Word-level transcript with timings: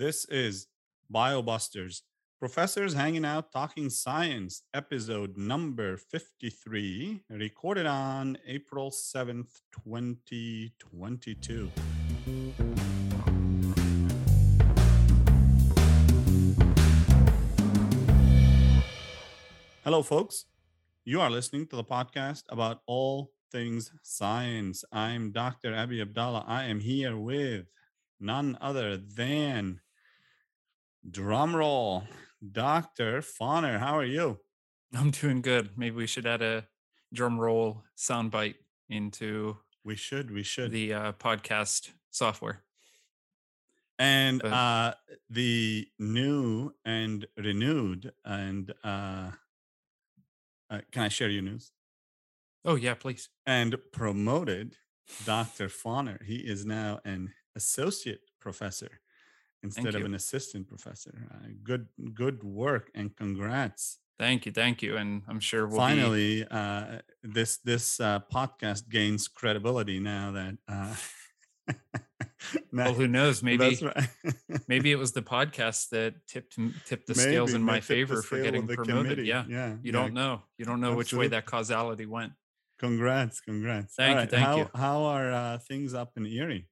This 0.00 0.24
is 0.30 0.66
BioBusters, 1.14 2.00
Professors 2.38 2.94
Hanging 2.94 3.26
Out 3.26 3.52
Talking 3.52 3.90
Science, 3.90 4.62
episode 4.72 5.36
number 5.36 5.98
53, 5.98 7.24
recorded 7.28 7.84
on 7.84 8.38
April 8.46 8.90
7th, 8.90 9.60
2022. 9.84 11.70
Hello, 19.84 20.02
folks. 20.02 20.46
You 21.04 21.20
are 21.20 21.28
listening 21.28 21.66
to 21.66 21.76
the 21.76 21.84
podcast 21.84 22.44
about 22.48 22.80
all 22.86 23.32
things 23.52 23.92
science. 24.02 24.82
I'm 24.90 25.30
Dr. 25.30 25.74
Abi 25.74 26.00
Abdallah. 26.00 26.46
I 26.48 26.64
am 26.64 26.80
here 26.80 27.18
with 27.18 27.66
none 28.18 28.56
other 28.62 28.96
than 28.96 29.80
drumroll, 31.08 32.06
Dr. 32.52 33.20
Fauner. 33.22 33.78
How 33.78 33.96
are 33.96 34.04
you? 34.04 34.38
I'm 34.94 35.10
doing 35.10 35.40
good. 35.42 35.70
Maybe 35.76 35.96
we 35.96 36.06
should 36.06 36.26
add 36.26 36.42
a 36.42 36.66
drum 37.12 37.38
roll 37.38 37.82
soundbite 37.96 38.56
into 38.88 39.56
We 39.84 39.96
should, 39.96 40.30
we 40.30 40.42
should. 40.42 40.72
the 40.72 40.92
uh, 40.94 41.12
podcast 41.12 41.90
software. 42.10 42.62
and 43.98 44.40
but- 44.42 44.52
uh 44.52 44.94
the 45.28 45.86
new 45.98 46.72
and 46.84 47.26
renewed 47.36 48.12
and 48.24 48.72
uh, 48.82 49.30
uh 50.70 50.80
can 50.92 51.02
I 51.04 51.08
share 51.08 51.28
your 51.30 51.42
news? 51.42 51.70
Oh 52.64 52.74
yeah, 52.76 52.94
please. 52.94 53.28
And 53.46 53.76
promoted 53.92 54.76
Dr. 55.24 55.68
Fauner. 55.68 56.22
He 56.24 56.36
is 56.36 56.64
now 56.64 57.00
an 57.04 57.32
associate 57.56 58.20
professor 58.40 59.00
instead 59.62 59.94
of 59.94 60.04
an 60.04 60.14
assistant 60.14 60.68
professor. 60.68 61.28
Uh, 61.32 61.48
good 61.62 61.86
good 62.14 62.42
work 62.44 62.90
and 62.94 63.14
congrats. 63.16 63.98
Thank 64.18 64.44
you, 64.44 64.52
thank 64.52 64.82
you, 64.82 64.96
and 64.98 65.22
I'm 65.28 65.40
sure 65.40 65.66
we'll 65.66 65.76
be 65.76 65.78
finally 65.78 66.46
uh, 66.50 66.98
this 67.22 67.56
this 67.58 67.98
uh, 68.00 68.20
podcast 68.32 68.88
gains 68.90 69.28
credibility 69.28 69.98
now 69.98 70.32
that 70.32 70.58
uh, 70.68 70.94
now- 72.72 72.84
Well, 72.84 72.94
who 72.94 73.06
knows? 73.08 73.42
Maybe 73.42 73.76
that's 73.76 73.82
right. 73.82 74.08
maybe 74.68 74.92
it 74.92 74.96
was 75.04 75.12
the 75.12 75.22
podcast 75.22 75.88
that 75.90 76.14
tipped 76.26 76.58
tipped 76.86 77.06
the 77.06 77.14
scales 77.14 77.54
in 77.54 77.62
my 77.62 77.74
may 77.74 77.78
tip 77.80 77.82
the 77.88 77.94
favor 77.94 78.22
for 78.22 78.42
getting 78.42 78.66
promoted. 78.66 78.86
committee. 79.04 79.22
Yeah, 79.28 79.44
yeah 79.48 79.68
you 79.68 79.78
yeah. 79.84 79.92
don't 79.92 80.14
know. 80.14 80.42
You 80.58 80.64
don't 80.64 80.80
know 80.80 80.94
which 80.94 81.12
way 81.14 81.28
that 81.28 81.46
causality 81.46 82.06
went. 82.06 82.32
congrats 82.78 83.40
congrats 83.42 83.94
Thank 83.94 84.08
you, 84.08 84.14
Alright, 84.14 84.30
thank 84.30 84.46
how, 84.46 84.56
you. 84.56 84.70
how 84.74 85.02
are 85.04 85.30
uh, 85.32 85.58
things 85.58 85.92
up 85.92 86.12
in 86.16 86.24
erie 86.26 86.66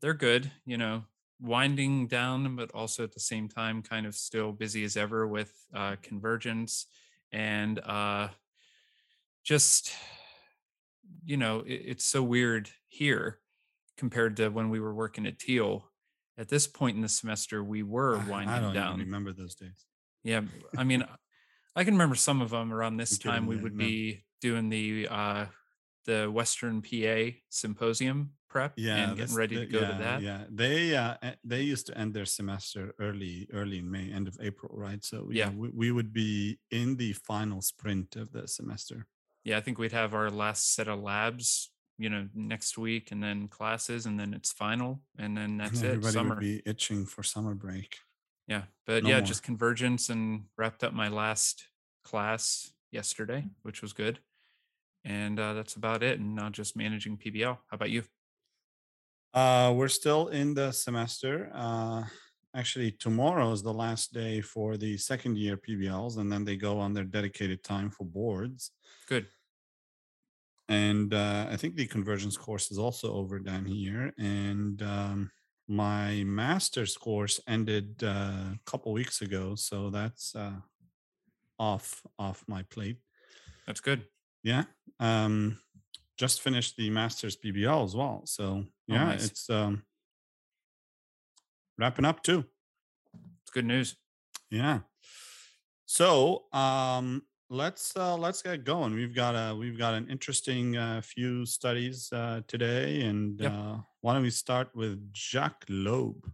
They're 0.00 0.14
good, 0.14 0.50
you 0.64 0.78
know, 0.78 1.04
winding 1.40 2.06
down, 2.06 2.56
but 2.56 2.70
also 2.72 3.04
at 3.04 3.12
the 3.12 3.20
same 3.20 3.48
time, 3.48 3.82
kind 3.82 4.06
of 4.06 4.14
still 4.14 4.52
busy 4.52 4.84
as 4.84 4.96
ever 4.96 5.26
with 5.26 5.52
uh, 5.74 5.96
convergence 6.02 6.86
and 7.32 7.78
uh, 7.80 8.28
just, 9.44 9.92
you 11.24 11.36
know, 11.36 11.60
it, 11.60 11.82
it's 11.86 12.04
so 12.04 12.22
weird 12.22 12.70
here 12.88 13.38
compared 13.96 14.36
to 14.36 14.48
when 14.48 14.70
we 14.70 14.80
were 14.80 14.94
working 14.94 15.26
at 15.26 15.40
Thiel. 15.40 15.86
At 16.38 16.48
this 16.48 16.66
point 16.66 16.96
in 16.96 17.02
the 17.02 17.08
semester, 17.08 17.62
we 17.62 17.82
were 17.82 18.16
winding 18.28 18.48
i 18.54 18.60
don't 18.60 18.72
down. 18.72 18.98
remember 18.98 19.32
those 19.32 19.54
days 19.54 19.84
Yeah, 20.24 20.40
I 20.76 20.84
mean, 20.84 21.04
I 21.76 21.84
can 21.84 21.94
remember 21.94 22.14
some 22.14 22.40
of 22.40 22.50
them 22.50 22.72
around 22.72 22.96
this 22.96 23.18
time. 23.18 23.46
We 23.46 23.56
would 23.56 23.76
be 23.76 24.24
doing 24.40 24.70
the 24.70 25.06
uh, 25.10 25.46
the 26.06 26.30
Western 26.30 26.80
PA 26.80 27.36
symposium 27.50 28.30
prep 28.50 28.72
yeah 28.76 29.08
and 29.08 29.16
getting 29.16 29.34
ready 29.36 29.56
to 29.56 29.66
go 29.66 29.80
yeah, 29.80 29.92
to 29.92 29.94
that. 30.02 30.22
yeah 30.22 30.44
they 30.50 30.96
uh 30.96 31.14
e- 31.24 31.40
they 31.44 31.62
used 31.62 31.86
to 31.86 31.96
end 31.96 32.12
their 32.12 32.26
semester 32.26 32.92
early 32.98 33.48
early 33.52 33.78
in 33.78 33.90
may 33.90 34.10
end 34.12 34.26
of 34.28 34.36
april 34.42 34.70
right 34.76 35.02
so 35.04 35.28
yeah, 35.30 35.46
Yeah. 35.46 35.50
we, 35.62 35.68
we 35.70 35.88
would 35.92 36.12
be 36.12 36.58
in 36.70 36.96
the 36.96 37.12
final 37.14 37.62
sprint 37.62 38.16
of 38.16 38.32
the 38.32 38.46
semester 38.48 39.06
yeah, 39.42 39.56
I 39.56 39.62
think 39.62 39.78
we'd 39.78 39.92
have 39.92 40.12
our 40.12 40.28
last 40.30 40.74
set 40.74 40.86
of 40.86 41.00
labs, 41.00 41.70
you 41.96 42.10
know, 42.10 42.28
next 42.34 42.76
week, 42.76 43.10
and 43.10 43.22
then 43.22 43.48
classes, 43.48 44.04
and 44.04 44.20
then 44.20 44.34
it's 44.34 44.52
final, 44.52 45.00
and 45.16 45.34
then 45.34 45.52
And 45.52 45.60
that's 45.60 45.82
it. 45.82 45.86
everybody 45.96 46.18
would 46.28 46.38
be 46.38 46.62
itching 46.66 47.06
for 47.06 47.22
summer 47.22 47.54
break 47.54 47.96
yeah, 48.46 48.64
but 48.86 49.02
no 49.02 49.08
yeah, 49.08 49.20
more. 49.20 49.26
just 49.26 49.42
convergence, 49.42 50.10
and 50.10 50.44
wrapped 50.58 50.84
up 50.84 50.92
my 50.92 51.08
last 51.08 51.68
class 52.04 52.72
yesterday, 52.90 53.48
which 53.62 53.80
was 53.80 53.92
good, 53.94 54.18
and 55.04 55.38
uh, 55.40 55.54
that's 55.54 55.74
about 55.76 56.02
it. 56.02 56.18
And 56.20 56.34
now 56.34 56.50
just 56.50 56.76
managing 56.76 57.16
PBL. 57.16 57.56
How 57.68 57.74
about 57.74 57.90
you? 57.90 58.04
Uh, 59.32 59.72
we're 59.76 59.88
still 59.88 60.28
in 60.28 60.54
the 60.54 60.72
semester. 60.72 61.50
Uh, 61.54 62.02
actually, 62.54 62.90
tomorrow 62.92 63.52
is 63.52 63.62
the 63.62 63.72
last 63.72 64.12
day 64.12 64.40
for 64.40 64.76
the 64.76 64.96
second 64.96 65.38
year 65.38 65.56
PBLs, 65.56 66.18
and 66.18 66.30
then 66.30 66.44
they 66.44 66.56
go 66.56 66.78
on 66.78 66.92
their 66.92 67.04
dedicated 67.04 67.62
time 67.62 67.90
for 67.90 68.04
boards. 68.04 68.72
Good. 69.06 69.26
And 70.68 71.14
uh, 71.14 71.46
I 71.50 71.56
think 71.56 71.74
the 71.74 71.86
convergence 71.86 72.36
course 72.36 72.70
is 72.70 72.78
also 72.78 73.12
over 73.12 73.40
down 73.40 73.64
here. 73.64 74.12
And 74.18 74.80
um, 74.82 75.30
my 75.68 76.22
master's 76.24 76.96
course 76.96 77.40
ended 77.48 78.02
uh, 78.02 78.06
a 78.54 78.60
couple 78.66 78.92
weeks 78.92 79.20
ago, 79.20 79.54
so 79.54 79.90
that's 79.90 80.34
uh, 80.34 80.58
off 81.58 82.02
off 82.18 82.44
my 82.48 82.62
plate. 82.64 82.98
That's 83.66 83.80
good. 83.80 84.04
Yeah. 84.42 84.64
Um, 84.98 85.58
just 86.20 86.42
finished 86.42 86.76
the 86.76 86.90
master's 86.90 87.34
PBL 87.34 87.82
as 87.82 87.96
well. 87.96 88.20
So 88.26 88.64
yeah, 88.86 89.04
nice. 89.06 89.24
it's 89.24 89.48
um, 89.48 89.82
wrapping 91.78 92.04
up 92.04 92.22
too. 92.22 92.44
It's 93.42 93.50
good 93.50 93.64
news. 93.64 93.96
Yeah. 94.50 94.80
So 95.86 96.42
um, 96.52 97.22
let's 97.48 97.96
uh, 97.96 98.18
let's 98.18 98.42
get 98.42 98.64
going. 98.64 98.92
We've 98.94 99.14
got 99.14 99.32
a 99.34 99.56
we've 99.56 99.78
got 99.78 99.94
an 99.94 100.08
interesting 100.10 100.76
uh, 100.76 101.00
few 101.02 101.46
studies 101.46 102.12
uh, 102.12 102.42
today, 102.46 103.00
and 103.00 103.40
Yep. 103.40 103.52
uh, 103.52 103.76
why 104.02 104.12
don't 104.12 104.22
we 104.22 104.30
start 104.30 104.68
with 104.74 104.98
Jacques 105.14 105.64
Loeb? 105.70 106.30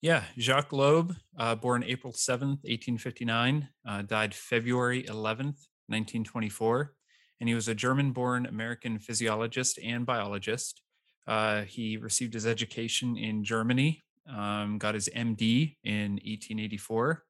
Yeah, 0.00 0.24
Jacques 0.38 0.72
Loeb, 0.72 1.14
uh, 1.38 1.54
born 1.56 1.82
April 1.84 2.12
7th, 2.12 2.62
1859, 2.64 3.68
uh, 3.86 4.02
died 4.02 4.34
February 4.34 5.02
11th, 5.04 5.68
1924. 5.88 6.94
And 7.40 7.48
he 7.48 7.54
was 7.54 7.68
a 7.68 7.74
German 7.74 8.12
born 8.12 8.46
American 8.46 8.98
physiologist 8.98 9.78
and 9.82 10.06
biologist. 10.06 10.82
Uh, 11.26 11.62
he 11.62 11.96
received 11.96 12.34
his 12.34 12.46
education 12.46 13.16
in 13.16 13.44
Germany, 13.44 14.02
um, 14.28 14.78
got 14.78 14.94
his 14.94 15.08
MD 15.14 15.76
in 15.84 16.12
1884, 16.24 17.24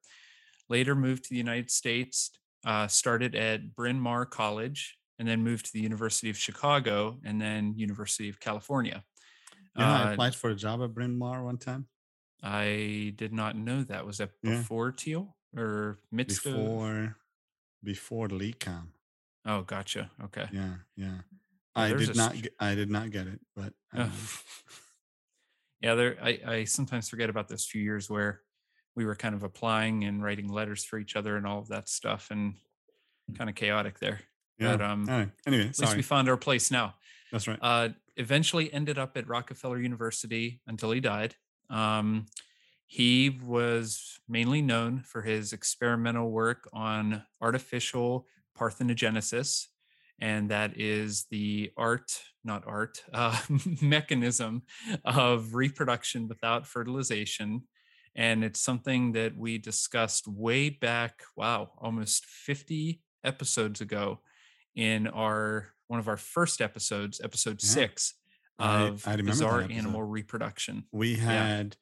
later 0.69 0.95
moved 0.95 1.23
to 1.25 1.29
the 1.31 1.37
United 1.37 1.69
States, 1.71 2.31
uh, 2.65 2.87
started 2.87 3.35
at 3.35 3.75
Bryn 3.75 3.99
Mawr 3.99 4.25
College, 4.25 4.97
and 5.19 5.27
then 5.27 5.43
moved 5.43 5.65
to 5.65 5.73
the 5.73 5.81
University 5.81 6.29
of 6.29 6.37
Chicago 6.37 7.19
and 7.25 7.41
then 7.41 7.73
University 7.75 8.29
of 8.29 8.39
California. 8.39 9.03
You 9.75 9.83
know, 9.83 9.91
I 9.91 10.09
Uh, 10.09 10.13
applied 10.13 10.35
for 10.35 10.49
a 10.51 10.55
job 10.55 10.81
at 10.83 10.93
Bryn 10.93 11.17
Mawr 11.17 11.43
one 11.43 11.57
time 11.57 11.87
I 12.43 13.13
did 13.15 13.33
not 13.33 13.55
know 13.55 13.83
that. 13.83 14.05
Was 14.05 14.17
that 14.19 14.31
Yeah. 14.43 14.57
before 14.59 14.91
Thiel 14.91 15.35
or 15.55 15.97
of? 16.11 16.53
before 16.53 17.17
before 17.83 18.27
LECOM. 18.27 18.93
Oh, 19.47 19.61
gotcha. 19.61 20.11
Okay. 20.25 20.45
Yeah, 20.51 20.73
yeah. 20.97 21.17
I 21.73 21.93
did 21.93 22.15
not. 22.15 22.39
Get, 22.39 22.53
I 22.59 22.75
did 22.75 22.91
not 22.91 23.11
get 23.11 23.27
it, 23.27 23.39
but 23.55 23.71
um, 23.93 24.11
yeah, 25.81 25.95
there. 25.95 26.17
I, 26.21 26.39
I 26.45 26.63
sometimes 26.65 27.07
forget 27.07 27.29
about 27.29 27.47
those 27.47 27.65
few 27.65 27.81
years 27.81 28.09
where 28.09 28.41
we 28.95 29.05
were 29.05 29.15
kind 29.15 29.33
of 29.33 29.43
applying 29.43 30.03
and 30.03 30.21
writing 30.21 30.49
letters 30.49 30.83
for 30.83 30.99
each 30.99 31.15
other 31.15 31.37
and 31.37 31.47
all 31.47 31.59
of 31.59 31.69
that 31.69 31.87
stuff, 31.87 32.27
and 32.29 32.55
kind 33.37 33.49
of 33.49 33.55
chaotic 33.55 33.99
there. 33.99 34.19
yeah. 34.59 34.75
But 34.75 34.85
um, 34.85 35.05
right. 35.05 35.29
Anyway, 35.45 35.67
at 35.69 35.79
least 35.79 35.95
we 35.95 36.01
found 36.01 36.27
our 36.27 36.37
place 36.37 36.69
now. 36.69 36.95
That's 37.31 37.47
right. 37.47 37.59
Uh, 37.61 37.89
eventually 38.17 38.73
ended 38.73 38.97
up 38.97 39.15
at 39.15 39.27
Rockefeller 39.27 39.79
University 39.79 40.59
until 40.67 40.91
he 40.91 40.99
died. 40.99 41.35
Um, 41.69 42.25
he 42.87 43.29
was 43.29 44.19
mainly 44.27 44.61
known 44.61 45.01
for 45.01 45.21
his 45.21 45.53
experimental 45.53 46.31
work 46.31 46.69
on 46.73 47.23
artificial 47.41 48.25
parthenogenesis, 48.57 49.67
and 50.19 50.49
that 50.51 50.79
is 50.79 51.25
the 51.29 51.71
art, 51.77 52.21
not 52.43 52.63
art, 52.67 53.03
uh, 53.13 53.39
mechanism 53.81 54.63
of 55.05 55.53
reproduction 55.55 56.27
without 56.27 56.65
fertilization. 56.67 57.63
And 58.15 58.43
it's 58.43 58.59
something 58.59 59.11
that 59.11 59.37
we 59.37 59.59
discussed 59.59 60.27
way 60.27 60.69
back, 60.71 61.21
wow, 61.35 61.71
almost 61.77 62.25
50 62.25 63.01
episodes 63.23 63.79
ago 63.81 64.21
in 64.75 65.07
our 65.07 65.69
one 65.87 65.99
of 65.99 66.07
our 66.07 66.17
first 66.17 66.59
episodes, 66.61 67.21
episode 67.23 67.59
Yeah. 67.63 67.69
six 67.69 68.13
I- 68.59 68.81
of 68.87 69.07
I 69.07 69.15
that 69.17 69.25
bizarre 69.25 69.61
animal 69.61 70.03
reproduction. 70.03 70.85
we 70.91 71.15
had 71.15 71.77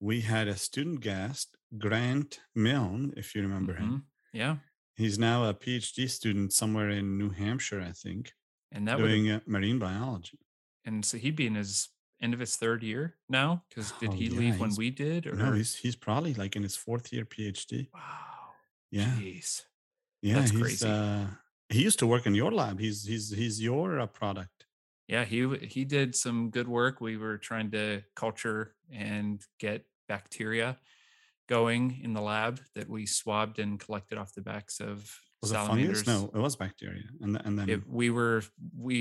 we 0.00 0.22
had 0.22 0.48
a 0.48 0.56
student 0.56 1.00
guest, 1.00 1.56
Grant 1.78 2.40
Milne, 2.56 3.12
if 3.16 3.34
you 3.36 3.42
remember 3.42 3.74
him. 3.74 3.88
Mhm. 3.90 4.02
Yeah. 4.32 4.56
He's 4.96 5.18
now 5.18 5.44
a 5.48 5.54
PhD 5.54 6.08
student 6.08 6.52
somewhere 6.52 6.90
in 6.90 7.18
New 7.18 7.30
Hampshire, 7.30 7.80
I 7.80 7.92
think, 7.92 8.34
And 8.70 8.86
that 8.88 8.98
doing 8.98 9.30
uh, 9.30 9.40
marine 9.46 9.78
biology. 9.78 10.38
and 10.84 11.04
so 11.04 11.18
he'd 11.18 11.36
be 11.36 11.46
in 11.46 11.54
his 11.54 11.88
end 12.20 12.34
of 12.34 12.40
his 12.40 12.56
third 12.56 12.82
year 12.82 13.18
now. 13.28 13.64
Because 13.68 13.92
did 13.92 14.10
Oh 14.10 14.14
he 14.14 14.28
yeah, 14.28 14.38
leave 14.38 14.60
when 14.60 14.74
we 14.76 14.90
did? 14.90 15.26
no, 15.32 15.50
Or 15.50 15.54
he's 15.54 15.76
he's 15.76 15.96
probably 15.96 16.34
like 16.34 16.56
in 16.56 16.62
his 16.62 16.76
fourth 16.76 17.12
year 17.12 17.24
PhD. 17.24 17.90
wow, 17.94 18.54
Yeah, 18.90 19.14
jeez, 19.16 19.64
yeah, 20.22 20.34
that's 20.34 20.52
crazy. 20.52 20.86
uh 20.88 21.26
he 21.68 21.82
used 21.82 21.98
to 22.00 22.06
work 22.06 22.26
in 22.26 22.34
your 22.34 22.52
lab. 22.52 22.78
He's 22.80 23.04
he's 23.04 23.30
he's 23.30 23.62
your 23.62 23.98
uh, 24.00 24.06
product. 24.06 24.66
Yeah, 25.08 25.24
he 25.24 25.56
he 25.66 25.84
did 25.84 26.14
some 26.14 26.50
good 26.50 26.68
work. 26.68 27.00
We 27.00 27.16
were 27.16 27.38
trying 27.38 27.70
to 27.72 28.02
culture 28.14 28.76
and 28.90 29.44
get 29.58 29.86
bacteria 30.08 30.78
going 31.56 32.00
in 32.02 32.12
the 32.14 32.20
lab 32.34 32.54
that 32.76 32.88
we 32.88 33.02
swabbed 33.06 33.58
and 33.58 33.78
collected 33.84 34.16
off 34.18 34.30
the 34.34 34.40
backs 34.52 34.80
of 34.80 34.96
Was 35.42 35.50
it 35.52 35.54
fungus? 35.56 35.66
salamanders. 35.66 36.06
No, 36.06 36.30
it 36.34 36.42
was 36.46 36.56
bacteria. 36.56 37.04
And 37.20 37.32
and 37.44 37.58
then 37.58 37.68
it, 37.68 37.80
we 38.00 38.08
were 38.10 38.42
we 38.88 38.96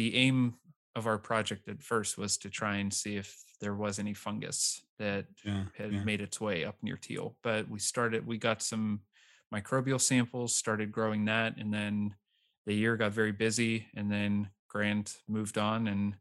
the 0.00 0.08
aim 0.24 0.54
of 0.96 1.06
our 1.06 1.18
project 1.18 1.68
at 1.68 1.82
first 1.82 2.16
was 2.16 2.32
to 2.38 2.48
try 2.48 2.74
and 2.82 2.90
see 2.92 3.16
if 3.16 3.28
there 3.60 3.74
was 3.74 3.98
any 3.98 4.14
fungus 4.14 4.80
that 4.98 5.24
yeah, 5.44 5.64
had 5.76 5.92
yeah. 5.92 6.04
made 6.04 6.20
its 6.20 6.40
way 6.40 6.64
up 6.64 6.76
near 6.82 6.96
Thiel 7.04 7.28
but 7.42 7.62
we 7.74 7.78
started 7.92 8.20
we 8.32 8.38
got 8.38 8.62
some 8.62 9.00
microbial 9.56 10.00
samples 10.00 10.54
started 10.54 10.88
growing 10.98 11.24
that 11.24 11.56
and 11.60 11.70
then 11.78 12.14
the 12.66 12.74
year 12.74 12.96
got 12.96 13.12
very 13.12 13.32
busy 13.32 13.74
and 13.96 14.06
then 14.10 14.48
grant 14.72 15.16
moved 15.28 15.58
on 15.58 15.88
and 15.88 16.14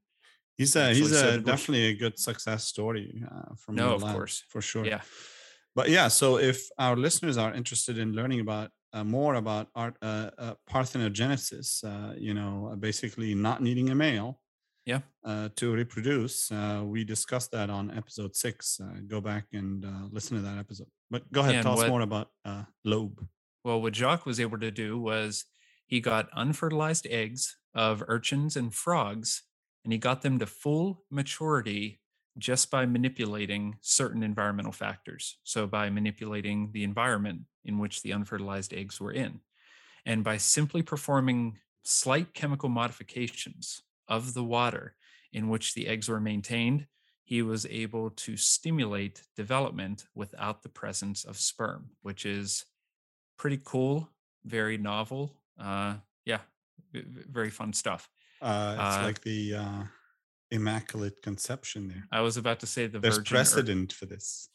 He's 0.57 0.75
a 0.75 0.93
he's 0.93 1.11
a 1.11 1.37
definitely 1.39 1.85
a 1.93 1.95
good 2.03 2.15
success 2.29 2.61
story 2.73 3.23
uh, 3.35 3.53
from 3.61 3.75
No, 3.75 3.87
of 3.95 4.03
lab, 4.03 4.15
course. 4.15 4.43
for 4.49 4.61
sure. 4.61 4.85
yeah 4.85 5.01
But 5.75 5.89
yeah, 5.89 6.07
so 6.07 6.37
if 6.37 6.67
our 6.77 6.95
listeners 6.95 7.37
are 7.37 7.53
interested 7.53 7.97
in 7.97 8.13
learning 8.13 8.39
about 8.41 8.71
uh, 8.93 9.03
more 9.03 9.35
about 9.35 9.69
art 9.75 9.97
uh, 10.01 10.29
uh, 10.37 10.53
parthenogenesis, 10.69 11.83
uh, 11.83 12.13
you 12.17 12.33
know, 12.33 12.69
uh, 12.71 12.75
basically 12.75 13.33
not 13.33 13.61
needing 13.61 13.89
a 13.89 13.95
male 13.95 14.39
yeah 14.85 14.99
uh, 15.25 15.49
to 15.55 15.73
reproduce, 15.73 16.51
uh, 16.51 16.81
we 16.83 17.03
discussed 17.03 17.51
that 17.51 17.69
on 17.69 17.89
episode 17.91 18.35
six. 18.35 18.79
Uh, 18.79 18.99
go 19.07 19.21
back 19.21 19.45
and 19.53 19.85
uh, 19.85 20.07
listen 20.11 20.37
to 20.37 20.43
that 20.43 20.57
episode. 20.57 20.87
But 21.09 21.31
go 21.31 21.41
ahead, 21.41 21.55
And 21.55 21.63
tell 21.63 21.79
us 21.79 21.89
more 21.89 22.01
about 22.01 22.29
uh, 22.45 22.63
Loeb. 22.83 23.25
Well, 23.63 23.81
what 23.81 23.95
Jacques 23.95 24.25
was 24.25 24.39
able 24.39 24.59
to 24.59 24.71
do 24.71 24.99
was 24.99 25.45
he 25.87 26.01
got 26.01 26.29
unfertilized 26.35 27.07
eggs 27.09 27.57
of 27.73 28.03
urchins 28.07 28.55
and 28.55 28.73
frogs, 28.73 29.43
and 29.83 29.93
he 29.93 29.97
got 29.97 30.21
them 30.21 30.37
to 30.39 30.45
full 30.45 31.05
maturity 31.09 32.01
just 32.37 32.71
by 32.71 32.85
manipulating 32.85 33.77
certain 33.81 34.23
environmental 34.23 34.71
factors. 34.71 35.37
So, 35.43 35.67
by 35.67 35.89
manipulating 35.89 36.71
the 36.71 36.83
environment 36.83 37.41
in 37.63 37.79
which 37.79 38.01
the 38.01 38.11
unfertilized 38.11 38.73
eggs 38.73 38.99
were 38.99 39.11
in. 39.11 39.39
And 40.05 40.23
by 40.23 40.37
simply 40.37 40.81
performing 40.81 41.59
slight 41.83 42.33
chemical 42.33 42.69
modifications 42.69 43.83
of 44.07 44.33
the 44.33 44.43
water 44.43 44.95
in 45.31 45.49
which 45.49 45.73
the 45.73 45.87
eggs 45.87 46.09
were 46.09 46.19
maintained, 46.19 46.87
he 47.23 47.41
was 47.41 47.65
able 47.67 48.09
to 48.09 48.35
stimulate 48.35 49.23
development 49.35 50.05
without 50.13 50.61
the 50.61 50.69
presence 50.69 51.23
of 51.23 51.37
sperm, 51.37 51.91
which 52.01 52.25
is 52.25 52.65
pretty 53.37 53.59
cool, 53.63 54.09
very 54.43 54.77
novel. 54.77 55.37
Uh, 55.57 55.95
yeah, 56.25 56.39
very 56.93 57.49
fun 57.49 57.71
stuff. 57.73 58.09
Uh, 58.41 58.75
it's 58.77 58.97
Uh, 58.97 59.03
like 59.03 59.21
the 59.21 59.55
uh, 59.55 59.83
immaculate 60.53 61.21
conception 61.21 61.87
there. 61.89 62.07
I 62.11 62.21
was 62.21 62.37
about 62.37 62.59
to 62.61 62.67
say 62.67 62.87
the 62.87 62.99
There's 62.99 63.17
virgin, 63.17 63.35
ur- 63.35 63.37
precedent 63.39 63.93
for 63.93 64.05
this. 64.05 64.47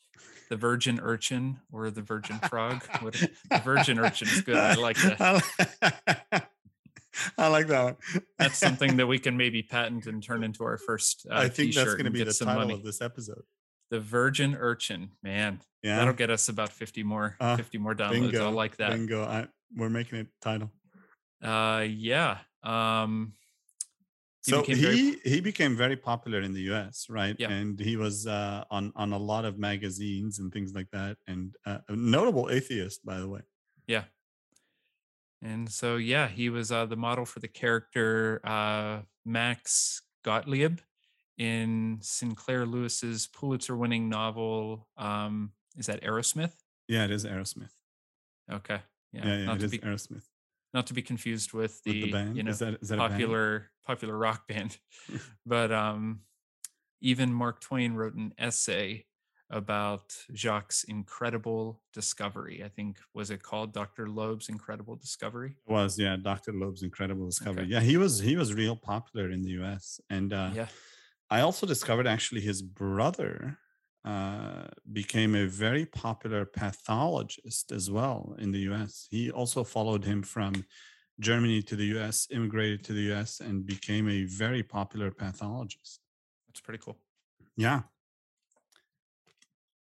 the 0.48 0.56
virgin 0.56 1.00
urchin 1.02 1.58
or 1.72 1.90
the 1.90 2.02
virgin 2.02 2.38
frog. 2.48 2.82
What, 3.00 3.14
the 3.14 3.58
virgin 3.64 3.98
urchin 3.98 4.28
is 4.28 4.40
good. 4.42 4.56
I 4.56 4.74
like 4.74 4.96
that. 4.96 5.42
I 7.36 7.48
like, 7.48 7.66
that 7.66 7.82
one. 7.84 7.96
That's 8.38 8.56
something 8.58 8.96
that 8.98 9.06
we 9.08 9.18
can 9.18 9.36
maybe 9.36 9.62
patent 9.62 10.06
and 10.06 10.22
turn 10.22 10.44
into 10.44 10.62
our 10.62 10.78
first. 10.78 11.26
Uh, 11.28 11.34
I 11.34 11.48
think 11.48 11.74
that's 11.74 11.92
going 11.94 12.04
to 12.04 12.10
be 12.12 12.22
the 12.22 12.32
title 12.32 12.54
money. 12.54 12.74
of 12.74 12.84
this 12.84 13.00
episode. 13.02 13.42
The 13.90 13.98
virgin 13.98 14.54
urchin, 14.54 15.10
man, 15.22 15.60
Yeah. 15.82 15.96
that'll 15.96 16.14
get 16.14 16.30
us 16.30 16.48
about 16.48 16.68
fifty 16.70 17.02
more, 17.02 17.36
Uh, 17.40 17.56
fifty 17.56 17.78
more 17.78 17.94
downloads. 17.94 18.10
bingo. 18.30 18.46
I 18.46 18.52
like 18.52 18.76
that. 18.76 18.90
Bingo. 18.92 19.24
I, 19.24 19.48
we're 19.74 19.88
making 19.90 20.20
it 20.20 20.26
title. 20.40 20.70
Uh, 21.42 21.84
yeah. 21.88 22.38
Um, 22.62 23.32
He 24.48 24.52
so 24.54 24.60
became 24.62 24.78
very- 24.86 24.96
he 24.96 25.06
he 25.34 25.38
became 25.50 25.72
very 25.84 25.98
popular 26.10 26.40
in 26.46 26.52
the 26.58 26.64
U.S. 26.72 26.94
right 27.20 27.36
Yeah. 27.44 27.50
and 27.58 27.78
he 27.88 27.94
was 28.04 28.16
uh, 28.26 28.64
on 28.76 28.84
on 29.02 29.08
a 29.20 29.20
lot 29.32 29.44
of 29.48 29.52
magazines 29.70 30.32
and 30.40 30.46
things 30.54 30.70
like 30.78 30.90
that 30.98 31.14
and 31.30 31.44
uh, 31.68 31.80
a 31.92 31.94
notable 32.16 32.46
atheist 32.56 32.98
by 33.10 33.16
the 33.22 33.28
way 33.34 33.42
Yeah. 33.94 34.04
And 35.50 35.70
so 35.70 35.88
yeah, 36.12 36.26
he 36.38 36.46
was 36.50 36.72
uh, 36.72 36.86
the 36.86 36.96
model 36.96 37.24
for 37.32 37.40
the 37.40 37.48
character 37.62 38.40
uh, 38.44 39.02
Max 39.24 40.02
Gottlieb 40.24 40.80
in 41.36 41.98
Sinclair 42.02 42.66
Lewis's 42.66 43.28
Pulitzer-winning 43.28 44.08
novel. 44.08 44.88
Um, 44.96 45.52
is 45.76 45.86
that 45.86 46.02
Arrowsmith? 46.02 46.54
yeah 46.88 47.04
it 47.04 47.10
is 47.10 47.24
Arrowsmith 47.24 47.74
Okay. 48.58 48.80
Yeah. 49.12 49.26
yeah, 49.26 49.36
yeah, 49.38 49.44
not 49.44 49.56
it 49.56 49.62
is 49.64 49.70
be 49.70 49.78
Arrowsmith 49.78 50.26
not 50.74 50.86
to 50.86 50.94
be 50.94 51.02
confused 51.02 51.52
with 51.52 51.82
the, 51.84 51.92
with 51.92 52.02
the 52.02 52.12
band 52.12 52.36
you 52.36 52.42
know 52.42 52.50
is 52.50 52.58
that 52.58 52.78
is 52.80 52.88
that 52.88 52.98
popular 52.98 53.70
popular 53.86 54.16
rock 54.16 54.46
band. 54.48 54.78
but 55.46 55.72
um, 55.72 56.20
even 57.00 57.32
Mark 57.32 57.60
Twain 57.60 57.94
wrote 57.94 58.14
an 58.14 58.32
essay 58.38 59.04
about 59.50 60.14
Jacques' 60.34 60.84
incredible 60.88 61.80
discovery. 61.94 62.62
I 62.62 62.68
think 62.68 62.98
was 63.14 63.30
it 63.30 63.42
called 63.42 63.72
Dr. 63.72 64.06
Loeb's 64.08 64.50
Incredible 64.50 64.96
Discovery? 64.96 65.56
It 65.66 65.72
was 65.72 65.98
yeah 65.98 66.16
dr 66.16 66.52
loeb's 66.52 66.82
incredible 66.82 67.24
discovery 67.26 67.62
Okay. 67.62 67.72
yeah 67.72 67.80
he 67.80 67.96
was 67.96 68.20
he 68.20 68.36
was 68.36 68.52
real 68.52 68.76
popular 68.76 69.30
in 69.30 69.42
the 69.42 69.52
us 69.52 70.00
and 70.10 70.32
uh 70.32 70.50
yeah. 70.54 70.66
i 71.30 71.40
also 71.40 71.66
discovered 71.66 72.06
actually 72.06 72.42
his 72.42 72.60
brother 72.60 73.58
uh 74.04 74.66
became 74.92 75.34
a 75.34 75.46
very 75.46 75.84
popular 75.84 76.44
pathologist 76.44 77.72
as 77.72 77.90
well 77.90 78.34
in 78.38 78.52
the 78.52 78.60
us 78.60 79.08
he 79.10 79.30
also 79.30 79.64
followed 79.64 80.04
him 80.04 80.22
from 80.22 80.52
germany 81.20 81.60
to 81.62 81.74
the 81.76 81.86
us 81.98 82.28
immigrated 82.30 82.84
to 82.84 82.92
the 82.92 83.12
us 83.12 83.40
and 83.40 83.66
became 83.66 84.08
a 84.08 84.24
very 84.24 84.62
popular 84.62 85.10
pathologist. 85.10 86.00
That's 86.46 86.60
pretty 86.60 86.82
cool. 86.84 86.98
yeah. 87.56 87.82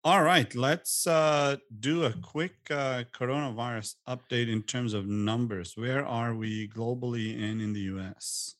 All 0.03 0.21
right 0.21 0.53
let's 0.53 1.07
uh 1.07 1.57
do 1.79 2.05
a 2.05 2.13
quick 2.13 2.55
uh 2.69 3.03
coronavirus 3.11 3.95
update 4.07 4.49
in 4.51 4.61
terms 4.63 4.93
of 4.93 5.07
numbers. 5.07 5.75
Where 5.75 6.05
are 6.05 6.35
we 6.35 6.67
globally 6.69 7.33
and 7.41 7.61
in 7.61 7.73
the 7.73 7.81
us 7.89 8.55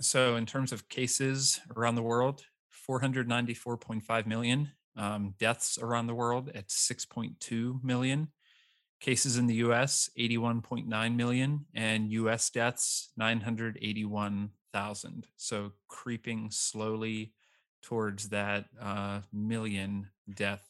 So, 0.00 0.36
in 0.36 0.46
terms 0.46 0.72
of 0.72 0.88
cases 0.88 1.60
around 1.76 1.96
the 1.96 2.02
world, 2.02 2.44
494.5 2.88 4.26
million. 4.26 4.70
Um, 4.96 5.34
deaths 5.38 5.78
around 5.80 6.08
the 6.08 6.14
world 6.14 6.50
at 6.54 6.68
6.2 6.68 7.84
million. 7.84 8.28
Cases 9.00 9.36
in 9.36 9.46
the 9.46 9.54
US, 9.56 10.10
81.9 10.18 11.14
million. 11.14 11.66
And 11.74 12.10
US 12.12 12.50
deaths, 12.50 13.10
981,000. 13.16 15.26
So, 15.36 15.72
creeping 15.86 16.50
slowly 16.50 17.32
towards 17.82 18.30
that 18.30 18.64
uh, 18.80 19.20
million 19.32 20.08
death 20.34 20.66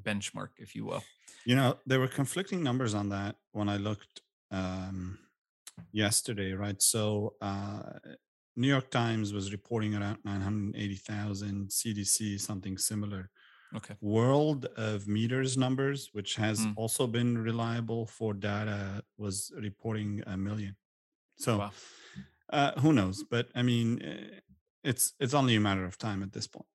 benchmark, 0.00 0.50
if 0.58 0.76
you 0.76 0.84
will. 0.84 1.02
You 1.44 1.56
know, 1.56 1.78
there 1.86 1.98
were 1.98 2.08
conflicting 2.08 2.62
numbers 2.62 2.94
on 2.94 3.08
that 3.08 3.36
when 3.52 3.68
I 3.68 3.76
looked 3.76 4.20
um, 4.52 5.18
yesterday, 5.90 6.52
right? 6.52 6.80
So, 6.80 7.34
uh, 7.40 7.82
New 8.58 8.68
York 8.68 8.90
Times 8.90 9.32
was 9.32 9.52
reporting 9.52 9.94
around 9.94 10.18
980,000, 10.24 11.68
CDC 11.70 12.38
something 12.40 12.76
similar. 12.76 13.30
Okay. 13.76 13.94
World 14.00 14.64
of 14.76 15.06
Meters 15.06 15.56
numbers, 15.56 16.10
which 16.12 16.34
has 16.36 16.66
Mm. 16.66 16.74
also 16.76 17.06
been 17.06 17.38
reliable 17.38 18.06
for 18.06 18.34
data, 18.34 19.04
was 19.16 19.52
reporting 19.56 20.22
a 20.26 20.36
million. 20.36 20.74
So, 21.36 21.58
Wow. 21.58 21.72
uh, 22.50 22.72
who 22.80 22.92
knows? 22.92 23.22
But 23.22 23.50
I 23.54 23.62
mean, 23.62 24.02
eh, 24.02 24.40
it's 24.82 25.12
it's 25.20 25.34
only 25.34 25.54
a 25.56 25.60
matter 25.60 25.84
of 25.84 25.96
time 25.98 26.22
at 26.22 26.32
this 26.32 26.48
point. 26.48 26.66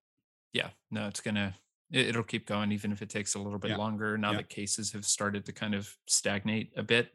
Yeah. 0.54 0.70
No, 0.92 1.08
it's 1.08 1.22
going 1.22 1.36
to. 1.36 1.54
It'll 1.92 2.24
keep 2.24 2.46
going, 2.48 2.72
even 2.72 2.92
if 2.92 3.02
it 3.02 3.10
takes 3.10 3.36
a 3.36 3.40
little 3.40 3.60
bit 3.60 3.72
Yeah, 3.72 3.78
longer. 3.78 4.18
Now 4.18 4.32
yeah. 4.32 4.38
that 4.38 4.50
cases 4.50 4.92
have 4.94 5.06
started 5.06 5.46
to 5.46 5.52
kind 5.54 5.76
of 5.76 5.98
stagnate 6.08 6.72
a 6.76 6.84
bit, 6.84 7.06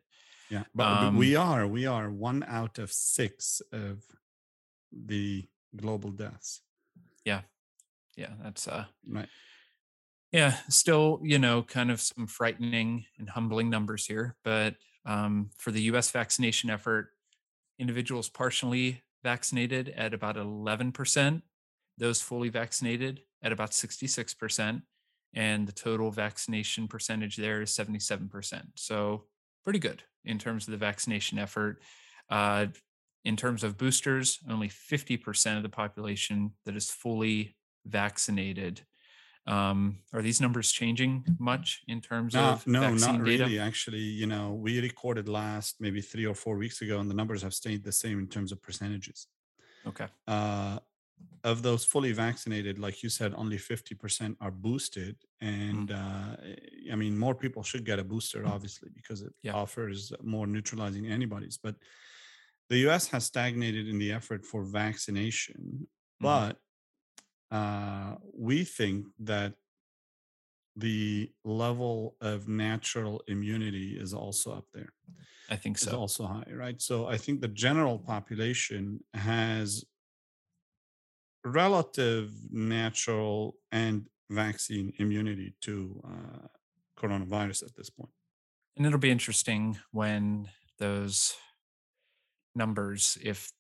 Yeah, 0.51 0.65
but, 0.75 1.01
but 1.01 1.15
we 1.15 1.37
Um, 1.37 1.49
are 1.49 1.67
we 1.67 1.87
are 1.87 2.11
one 2.13 2.43
out 2.45 2.79
of 2.79 2.93
six 2.93 3.61
of 3.73 4.05
the 4.93 5.47
global 5.77 6.11
deaths. 6.11 6.63
yeah 7.25 7.43
Yeah. 8.17 8.33
that's 8.43 8.67
uh 8.69 8.85
Right. 9.09 9.29
yeah 10.33 10.57
still 10.69 11.21
you 11.23 11.39
know 11.39 11.63
kind 11.63 11.91
of 11.91 12.01
some 12.01 12.27
frightening 12.27 13.05
and 13.19 13.29
humbling 13.31 13.71
numbers 13.71 14.07
here 14.07 14.37
but 14.45 14.75
um, 15.07 15.51
for 15.57 15.71
the 15.71 15.81
us 15.83 16.11
vaccination 16.11 16.69
effort 16.71 17.11
individuals 17.79 18.29
partially 18.29 19.03
vaccinated 19.23 19.89
at 19.91 20.15
about 20.15 20.37
11% 20.37 21.43
those 21.97 22.21
fully 22.21 22.49
vaccinated 22.49 23.23
at 23.43 23.53
about 23.53 23.71
66% 23.73 24.83
and 25.35 25.67
the 25.67 25.73
total 25.73 26.11
vaccination 26.11 26.89
percentage 26.89 27.37
there 27.37 27.63
is 27.63 27.71
77% 27.71 28.63
so 28.77 29.25
pretty 29.65 29.79
good 29.79 30.03
in 30.25 30.39
terms 30.39 30.67
of 30.67 30.73
the 30.73 30.77
vaccination 30.79 31.39
effort 31.39 31.81
uh, 32.31 32.67
in 33.29 33.37
terms 33.37 33.63
of 33.63 33.77
boosters, 33.77 34.39
only 34.49 34.69
50% 34.69 35.59
of 35.59 35.63
the 35.63 35.69
population 35.69 36.55
that 36.65 36.75
is 36.77 36.91
fully 36.91 37.57
vaccinated. 37.85 38.87
Um, 39.47 40.01
are 40.15 40.23
these 40.23 40.41
numbers 40.41 40.73
changing 40.73 41.27
much 41.39 41.83
in 41.89 42.01
terms 42.01 42.35
No, 42.35 42.43
of 42.53 42.65
no, 42.67 42.95
not 42.95 43.23
data? 43.25 43.45
really. 43.45 43.59
Actually, 43.59 44.01
you 44.23 44.27
know, 44.27 44.53
we 44.55 44.81
recorded 44.81 45.29
last 45.29 45.77
maybe 45.81 46.01
three 46.01 46.27
or 46.27 46.35
four 46.35 46.57
weeks 46.57 46.81
ago, 46.83 47.01
and 47.01 47.11
the 47.11 47.15
numbers 47.15 47.43
have 47.43 47.55
stayed 47.55 47.85
the 47.85 47.93
same 47.93 48.19
in 48.19 48.29
terms 48.29 48.51
of 48.53 48.63
percentages. 48.63 49.29
Okay. 49.87 50.09
Uh, 50.27 50.79
of 51.45 51.63
those 51.63 51.85
fully 51.85 52.13
vaccinated, 52.13 52.79
like 52.79 53.03
you 53.03 53.09
said, 53.09 53.33
only 53.35 53.59
50% 53.59 54.37
are 54.41 54.51
boosted. 54.51 55.17
And 55.41 55.91
Mhm. 55.91 55.93
uh, 55.93 56.37
I 56.93 56.97
mean, 56.97 57.19
more 57.19 57.35
people 57.35 57.63
should 57.63 57.85
get 57.85 57.99
a 57.99 58.05
booster, 58.05 58.47
obviously, 58.47 58.91
because 58.95 59.23
it 59.23 59.35
Yeah. 59.43 59.53
offers 59.55 60.13
more 60.23 60.47
neutralizing 60.47 61.07
antibodies. 61.07 61.59
But 61.63 61.77
the 62.69 62.79
US 62.89 63.09
has 63.09 63.25
stagnated 63.25 63.89
in 63.89 63.99
the 63.99 64.13
effort 64.13 64.45
for 64.45 64.65
vaccination. 64.65 65.89
Mhm. 65.89 65.89
But 66.21 66.59
uh, 67.51 68.17
we 68.35 68.65
think 68.65 69.07
that 69.21 69.55
the 70.77 71.33
level 71.45 72.17
of 72.21 72.47
natural 72.49 73.23
immunity 73.27 73.99
is 73.99 74.15
also 74.15 74.53
up 74.53 74.67
there 74.73 74.93
I 75.51 75.57
think 75.57 75.79
so. 75.79 75.99
also 75.99 76.27
high 76.27 76.51
right 76.53 76.81
so 76.81 77.07
i 77.07 77.17
think 77.17 77.41
the 77.41 77.49
general 77.49 77.99
population 77.99 79.03
has 79.15 79.85
relative 81.45 82.31
natural 82.51 83.55
and 83.73 84.09
vaccine 84.31 84.93
immunity 84.99 85.55
to 85.63 86.01
uh, 86.07 86.47
coronavirus 86.99 87.63
at 87.65 87.75
this 87.77 87.91
point 87.91 88.11
And 88.77 88.87
it'll 88.87 88.99
be 88.99 89.11
interesting 89.11 89.79
when 89.93 90.51
those 90.79 91.37
numbers, 92.59 93.17
if 93.23 93.51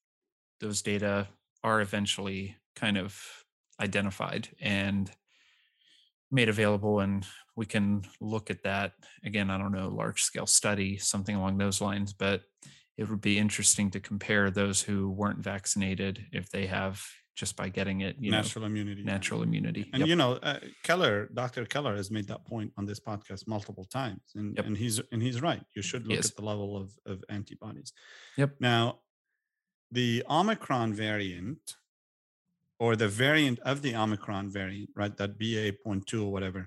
those 0.60 0.82
data 0.82 1.28
are 1.64 1.80
eventually 1.80 2.56
kind 2.76 2.98
of 2.98 3.18
identified 3.80 4.48
and 4.60 5.10
made 6.30 6.48
available, 6.48 7.00
and 7.00 7.26
we 7.56 7.64
can 7.64 8.02
look 8.20 8.50
at 8.50 8.62
that 8.64 8.92
again. 9.24 9.50
I 9.50 9.56
don't 9.56 9.72
know, 9.72 9.88
large 9.88 10.22
scale 10.22 10.46
study, 10.46 10.98
something 10.98 11.34
along 11.34 11.56
those 11.56 11.80
lines, 11.80 12.12
but 12.12 12.42
it 12.98 13.08
would 13.08 13.20
be 13.20 13.38
interesting 13.38 13.90
to 13.92 14.00
compare 14.00 14.50
those 14.50 14.82
who 14.82 15.10
weren't 15.10 15.38
vaccinated 15.38 16.26
if 16.32 16.50
they 16.50 16.66
have 16.66 17.02
just 17.42 17.54
by 17.60 17.68
getting 17.78 17.98
it, 18.06 18.14
you 18.18 18.30
know, 18.32 18.38
natural 18.42 18.64
immunity 18.70 19.02
natural 19.16 19.40
immunity. 19.46 19.82
and 19.92 20.00
Yep. 20.00 20.08
you 20.10 20.16
know 20.22 20.30
uh, 20.50 20.58
keller 20.88 21.14
dr 21.42 21.64
keller 21.74 21.94
has 22.00 22.08
made 22.16 22.26
that 22.32 22.42
point 22.52 22.70
on 22.78 22.84
this 22.90 23.00
podcast 23.10 23.42
multiple 23.56 23.86
times 24.00 24.24
and, 24.38 24.48
Yep. 24.56 24.64
and 24.66 24.76
he's 24.82 24.96
and 25.12 25.20
he's 25.26 25.38
right 25.50 25.64
you 25.76 25.82
should 25.88 26.04
look 26.08 26.18
at 26.30 26.36
the 26.40 26.46
level 26.52 26.70
of, 26.82 26.88
of 27.12 27.16
antibodies 27.38 27.90
Yep. 28.42 28.50
now 28.72 28.82
the 30.00 30.10
omicron 30.38 30.88
variant 31.06 31.64
or 32.82 32.90
the 33.02 33.10
variant 33.24 33.58
of 33.70 33.76
the 33.84 33.92
omicron 34.02 34.46
variant 34.60 34.90
right 35.00 35.14
that 35.20 35.32
ba.2 35.40 36.12
or 36.26 36.30
whatever 36.36 36.62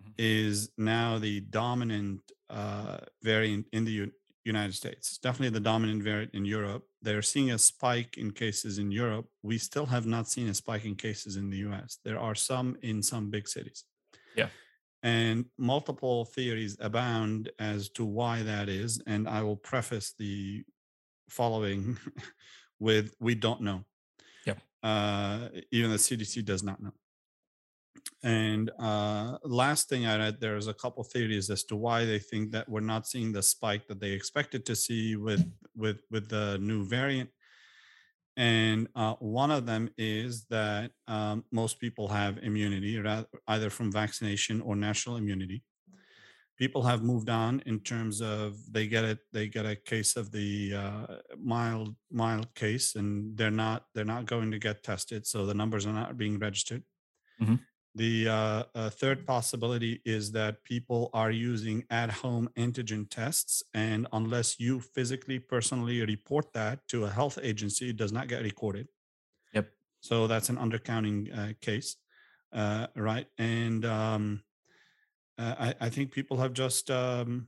Mhm. 0.00 0.14
is 0.18 0.56
now 0.94 1.08
the 1.26 1.36
dominant 1.62 2.22
uh, 2.60 2.98
variant 3.30 3.64
in 3.76 3.82
the 3.88 3.96
united 4.44 4.74
states. 4.74 5.08
It's 5.10 5.18
definitely 5.18 5.54
the 5.58 5.60
dominant 5.60 6.02
variant 6.02 6.34
in 6.34 6.44
europe. 6.44 6.84
They're 7.02 7.22
seeing 7.22 7.50
a 7.50 7.58
spike 7.58 8.16
in 8.18 8.30
cases 8.30 8.78
in 8.78 8.90
europe. 8.90 9.26
We 9.42 9.58
still 9.58 9.86
have 9.86 10.06
not 10.06 10.28
seen 10.28 10.48
a 10.48 10.54
spike 10.54 10.84
in 10.84 10.96
cases 10.96 11.36
in 11.36 11.50
the 11.50 11.58
us 11.58 11.98
there 12.04 12.18
are 12.18 12.34
some 12.34 12.76
in 12.82 13.02
some 13.02 13.30
big 13.30 13.48
cities. 13.48 13.84
Yeah. 14.36 14.48
and 15.02 15.44
multiple 15.58 16.24
theories 16.24 16.76
abound 16.80 17.50
as 17.58 17.88
to 17.90 18.04
why 18.04 18.42
that 18.42 18.68
is 18.68 19.00
and 19.06 19.28
i 19.28 19.42
will 19.42 19.56
preface 19.56 20.12
the 20.18 20.64
following 21.28 21.96
with 22.80 23.14
we 23.20 23.34
don't 23.34 23.60
know. 23.60 23.84
Yeah. 24.44 24.54
uh, 24.82 25.48
even 25.70 25.90
the 25.90 25.96
cdc 25.96 26.44
does 26.44 26.62
not 26.62 26.82
know 26.82 26.92
and 28.22 28.70
uh, 28.78 29.38
last 29.44 29.88
thing 29.88 30.06
I 30.06 30.16
read, 30.16 30.40
there's 30.40 30.66
a 30.66 30.74
couple 30.74 31.04
theories 31.04 31.50
as 31.50 31.64
to 31.64 31.76
why 31.76 32.04
they 32.04 32.18
think 32.18 32.52
that 32.52 32.68
we're 32.68 32.80
not 32.80 33.06
seeing 33.06 33.32
the 33.32 33.42
spike 33.42 33.86
that 33.88 34.00
they 34.00 34.12
expected 34.12 34.64
to 34.66 34.76
see 34.76 35.16
with 35.16 35.44
with 35.76 35.98
with 36.10 36.28
the 36.28 36.58
new 36.58 36.84
variant. 36.84 37.30
And 38.36 38.88
uh, 38.96 39.14
one 39.14 39.50
of 39.50 39.64
them 39.64 39.90
is 39.96 40.46
that 40.46 40.90
um, 41.06 41.44
most 41.52 41.78
people 41.78 42.08
have 42.08 42.38
immunity, 42.38 43.00
either 43.46 43.70
from 43.70 43.92
vaccination 43.92 44.60
or 44.60 44.74
natural 44.74 45.16
immunity. 45.16 45.62
People 46.56 46.82
have 46.82 47.02
moved 47.02 47.30
on 47.30 47.62
in 47.66 47.80
terms 47.80 48.20
of 48.22 48.56
they 48.72 48.86
get 48.86 49.04
it, 49.04 49.18
they 49.32 49.48
get 49.48 49.66
a 49.66 49.76
case 49.76 50.16
of 50.16 50.30
the 50.30 50.74
uh, 50.74 51.16
mild 51.38 51.94
mild 52.10 52.54
case, 52.54 52.94
and 52.94 53.36
they're 53.36 53.50
not 53.50 53.86
they're 53.94 54.04
not 54.04 54.26
going 54.26 54.50
to 54.50 54.58
get 54.58 54.82
tested, 54.82 55.26
so 55.26 55.46
the 55.46 55.54
numbers 55.54 55.84
are 55.84 55.92
not 55.92 56.16
being 56.16 56.38
registered. 56.38 56.82
Mhm. 57.42 57.60
The 57.96 58.28
uh, 58.28 58.62
uh, 58.74 58.90
third 58.90 59.24
possibility 59.24 60.00
is 60.04 60.32
that 60.32 60.64
people 60.64 61.10
are 61.12 61.30
using 61.30 61.84
at 61.90 62.10
home 62.10 62.48
antigen 62.56 63.08
tests. 63.08 63.62
And 63.72 64.08
unless 64.12 64.58
you 64.58 64.80
physically, 64.80 65.38
personally 65.38 66.04
report 66.04 66.52
that 66.54 66.80
to 66.88 67.04
a 67.04 67.10
health 67.10 67.38
agency, 67.40 67.90
it 67.90 67.96
does 67.96 68.10
not 68.12 68.26
get 68.26 68.42
recorded. 68.42 68.88
Yep. 69.52 69.70
So 70.00 70.26
that's 70.26 70.48
an 70.48 70.56
undercounting 70.56 71.18
uh, 71.38 71.52
case. 71.60 71.96
Uh, 72.52 72.88
right. 72.96 73.26
And 73.38 73.84
um, 73.84 74.42
uh, 75.38 75.54
I, 75.58 75.74
I 75.86 75.88
think 75.88 76.10
people 76.10 76.38
have 76.38 76.52
just, 76.52 76.90
um, 76.90 77.46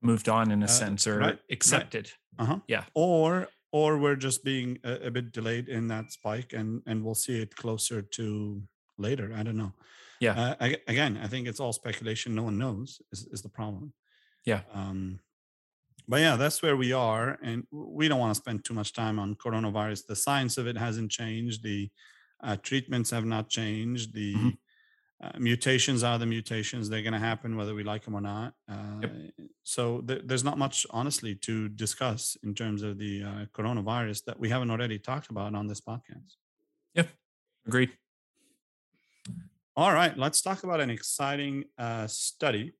Moved 0.00 0.28
on 0.28 0.50
in 0.50 0.62
a 0.62 0.64
Uh, 0.64 0.68
sense 0.68 1.06
or 1.06 1.18
right, 1.18 1.26
right. 1.26 1.38
accepted. 1.50 2.10
uh-huh. 2.38 2.58
Yeah. 2.66 2.84
or, 2.94 3.48
or 3.72 3.98
we're 3.98 4.16
just 4.16 4.42
being 4.42 4.78
a, 4.84 5.06
a 5.06 5.10
bit 5.10 5.32
delayed 5.32 5.68
in 5.68 5.88
that 5.88 6.12
spike 6.12 6.52
and, 6.54 6.82
and 6.86 7.04
we'll 7.04 7.14
see 7.14 7.40
it 7.40 7.54
closer 7.56 8.02
to 8.02 8.62
later. 8.98 9.32
I 9.36 9.42
don't 9.42 9.56
know. 9.56 9.72
Yeah. 10.20 10.40
Uh, 10.40 10.54
ag- 10.60 10.80
again, 10.88 11.18
I 11.22 11.26
think 11.26 11.48
it's 11.48 11.60
all 11.60 11.72
speculation. 11.72 12.34
No 12.34 12.44
one 12.44 12.58
knows 12.58 13.00
is, 13.12 13.26
is 13.32 13.42
the 13.42 13.48
problem. 13.48 13.92
Yeah. 14.44 14.62
Um, 14.72 15.20
but 16.08 16.20
yeah, 16.20 16.36
that's 16.36 16.62
where 16.62 16.76
we 16.76 16.92
are, 16.92 17.38
and 17.42 17.64
we 17.70 18.08
don't 18.08 18.18
want 18.20 18.34
to 18.34 18.40
spend 18.40 18.64
too 18.64 18.74
much 18.74 18.92
time 18.92 19.18
on 19.18 19.34
coronavirus. 19.36 20.06
The 20.06 20.16
science 20.16 20.58
of 20.58 20.66
it 20.66 20.76
hasn't 20.76 21.10
changed. 21.12 21.62
The 21.62 21.90
uh, 22.42 22.56
treatments 22.56 23.10
have 23.10 23.24
not 23.24 23.48
changed. 23.48 24.12
The 24.14 24.34
Mhm. 24.34 24.58
uh, 25.22 25.38
mutations 25.38 26.02
are 26.02 26.18
the 26.18 26.26
mutations. 26.26 26.88
They're 26.88 27.02
going 27.02 27.12
to 27.12 27.18
happen 27.20 27.56
whether 27.56 27.72
we 27.74 27.84
like 27.84 28.04
them 28.04 28.14
or 28.16 28.20
not. 28.20 28.54
Uh, 28.68 29.06
So 29.62 30.00
th- 30.00 30.22
there's 30.24 30.42
not 30.42 30.58
much, 30.58 30.84
honestly, 30.90 31.36
to 31.36 31.68
discuss 31.68 32.36
in 32.42 32.52
terms 32.54 32.82
of 32.82 32.98
the 32.98 33.22
uh, 33.22 33.46
coronavirus 33.56 34.24
that 34.24 34.40
we 34.40 34.48
haven't 34.48 34.72
already 34.72 34.98
talked 34.98 35.30
about 35.30 35.54
on 35.54 35.68
this 35.68 35.80
podcast. 35.80 36.34
Yep, 36.94 37.08
Agreed. 37.66 37.90
All 39.76 39.92
right, 39.92 40.16
let's 40.18 40.42
talk 40.42 40.64
about 40.64 40.80
an 40.80 40.90
exciting 40.90 41.64
uh, 41.78 42.06
study 42.06 42.72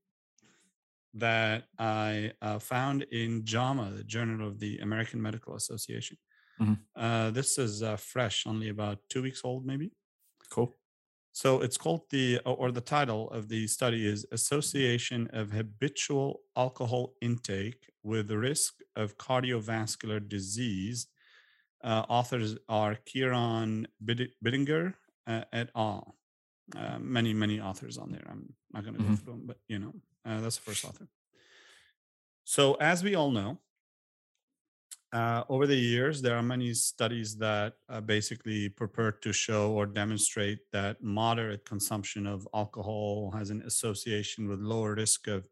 that 1.14 1.64
I 1.78 2.32
uh, 2.42 2.58
found 2.58 3.02
in 3.04 3.44
JAMA, 3.44 3.92
the 3.96 4.04
Journal 4.04 4.46
of 4.46 4.58
the 4.60 4.78
American 4.78 5.20
Medical 5.20 5.54
Association. 5.56 6.18
Mhm. 6.60 6.78
Uh, 6.94 7.30
this 7.30 7.58
is 7.58 7.82
uh, 7.82 7.96
fresh, 7.96 8.46
only 8.46 8.68
about 8.68 8.98
two 9.08 9.22
weeks 9.22 9.40
old, 9.42 9.64
maybe. 9.64 9.92
Cool. 10.50 10.74
So 11.32 11.62
it's 11.62 11.78
called 11.78 12.02
the, 12.10 12.40
or 12.44 12.70
the 12.70 12.82
title 12.82 13.30
of 13.30 13.48
the 13.48 13.66
study 13.66 14.06
is 14.06 14.26
Association 14.30 15.28
of 15.32 15.50
Habitual 15.50 16.40
Alcohol 16.56 17.14
Intake 17.22 17.88
with 18.02 18.28
the 18.28 18.36
Risk 18.38 18.74
of 18.96 19.16
Cardiovascular 19.16 20.20
Disease. 20.28 21.06
Uh, 21.82 22.04
authors 22.08 22.58
are 22.68 22.96
Kieran 23.06 23.88
Bid- 24.04 24.34
Biddinger 24.44 24.94
uh, 25.26 25.44
et 25.54 25.70
al. 25.74 26.16
Uh, 26.74 26.98
many, 26.98 27.34
many 27.34 27.60
authors 27.60 27.98
on 27.98 28.10
there. 28.10 28.26
I'm 28.28 28.54
not 28.72 28.82
going 28.84 28.94
to 28.94 29.00
go 29.00 29.10
Mhm. 29.10 29.16
through 29.16 29.32
them, 29.34 29.46
but 29.46 29.58
you 29.68 29.78
know, 29.78 29.94
uh, 30.24 30.40
that's 30.40 30.56
the 30.56 30.62
first 30.62 30.84
author. 30.84 31.08
So, 32.44 32.74
as 32.74 33.04
we 33.04 33.14
all 33.14 33.30
know, 33.30 33.60
uh, 35.12 35.44
over 35.50 35.66
the 35.66 35.76
years, 35.76 36.22
there 36.22 36.36
are 36.36 36.42
many 36.42 36.72
studies 36.72 37.36
that 37.36 37.74
uh, 37.90 38.00
basically 38.00 38.70
purport 38.70 39.20
to 39.22 39.32
show 39.32 39.72
or 39.72 39.84
demonstrate 39.84 40.60
that 40.72 41.02
moderate 41.02 41.64
consumption 41.66 42.26
of 42.26 42.48
alcohol 42.54 43.30
has 43.32 43.50
an 43.50 43.62
association 43.62 44.48
with 44.48 44.60
lower 44.60 44.94
risk 44.94 45.28
of 45.28 45.46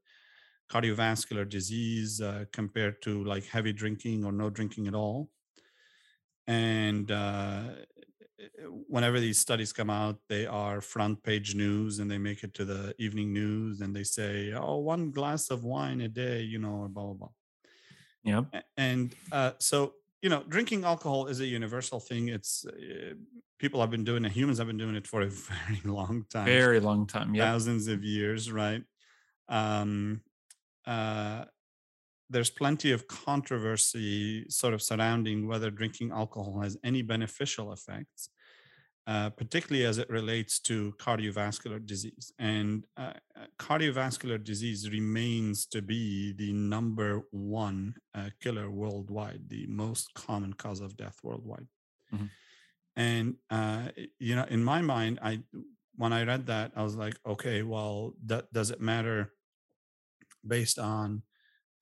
cardiovascular 0.71 1.47
disease 1.47 2.21
uh, 2.23 2.45
compared 2.53 3.03
to 3.03 3.23
like 3.25 3.45
heavy 3.45 3.73
drinking 3.73 4.25
or 4.25 4.33
no 4.33 4.49
drinking 4.49 4.87
at 4.87 4.95
all. 4.95 5.31
And 6.47 7.11
uh, 7.11 7.75
whenever 8.89 9.21
these 9.21 9.39
studies 9.39 9.73
come 9.73 9.91
out, 9.91 10.19
they 10.29 10.47
are 10.47 10.81
front 10.81 11.23
page 11.23 11.55
news 11.55 11.99
and 11.99 12.11
they 12.11 12.19
make 12.19 12.43
it 12.43 12.55
to 12.55 12.65
the 12.65 12.95
evening 12.99 13.33
news 13.33 13.81
and 13.81 13.95
they 13.95 14.05
say, 14.05 14.53
oh, 14.53 14.79
one 14.79 15.11
glass 15.11 15.51
of 15.51 15.65
wine 15.65 16.01
a 16.01 16.09
day, 16.09 16.43
you 16.43 16.59
know, 16.59 16.75
or 16.83 16.89
blah, 16.89 17.05
blah, 17.05 17.15
blah. 17.15 17.29
Yeah. 18.23 18.43
And 18.77 19.15
uh, 19.33 19.53
so 19.59 19.95
you 20.23 20.29
know 20.29 20.45
drinking 20.49 20.85
alcohol 20.85 21.29
is 21.29 21.41
a 21.41 21.47
universal 21.47 21.99
thing 21.99 22.29
it's 22.29 22.67
uh, 22.67 23.15
people 23.59 23.81
have 23.81 23.91
been 23.91 24.05
doing 24.05 24.23
it 24.27 24.33
humans 24.33 24.59
have 24.59 24.67
been 24.67 24.77
doing 24.77 24.95
it 24.95 25.07
for 25.07 25.23
a 25.23 25.27
very 25.31 25.81
long 25.85 26.27
time 26.29 26.45
Very 26.45 26.79
long 26.79 27.07
time. 27.07 27.35
Yep. 27.35 27.43
thousands 27.47 27.89
of 27.89 28.05
years 28.05 28.53
right 28.53 28.83
um 29.49 30.21
uh 30.87 31.47
there's 32.31 32.51
plenty 32.51 32.93
of 32.93 33.09
controversy 33.09 34.49
sort 34.49 34.73
of 34.73 34.81
surrounding 34.81 35.49
whether 35.49 35.69
drinking 35.71 36.13
alcohol 36.13 36.61
has 36.61 36.77
any 36.85 37.03
beneficial 37.03 37.73
effects, 37.73 38.31
uh, 39.07 39.31
particularly 39.31 39.87
as 39.87 39.99
it 39.99 40.09
relates 40.11 40.61
to 40.61 40.95
cardiovascular 40.99 41.85
disease. 41.85 42.33
And 42.39 42.87
uh, 42.97 43.15
uh 43.37 43.47
cardiovascular 43.59 44.43
disease 44.43 44.89
remains 44.91 45.67
to 45.67 45.83
be 45.83 46.33
the 46.33 46.53
number 46.53 47.23
one 47.31 47.95
uh, 48.15 48.31
killer 48.41 48.71
worldwide, 48.71 49.49
the 49.49 49.67
most 49.67 50.15
common 50.15 50.53
cause 50.53 50.81
of 50.81 50.97
death 50.97 51.19
worldwide. 51.23 51.67
Mm-hmm. 52.15 52.27
And 52.97 53.35
uh, 53.51 53.89
you 54.19 54.37
know, 54.37 54.47
in 54.49 54.63
my 54.63 54.83
mind, 54.83 55.19
I 55.23 55.43
when 55.97 56.13
I 56.13 56.25
read 56.25 56.47
that, 56.47 56.73
I 56.77 56.83
was 56.83 56.97
like, 56.97 57.17
okay, 57.27 57.63
well, 57.63 58.15
that, 58.27 58.51
does 58.53 58.71
it 58.71 58.81
matter 58.81 59.33
based 60.47 60.79
on 60.79 61.23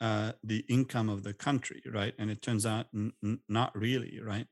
uh, 0.01 0.33
the 0.43 0.65
income 0.69 1.09
of 1.09 1.23
the 1.23 1.33
country, 1.33 1.83
right? 1.93 2.15
And 2.19 2.31
it 2.31 2.43
turns 2.43 2.67
out 2.67 2.87
n- 2.95 3.13
n- 3.23 3.41
not 3.49 3.77
really, 3.77 4.19
right? 4.21 4.47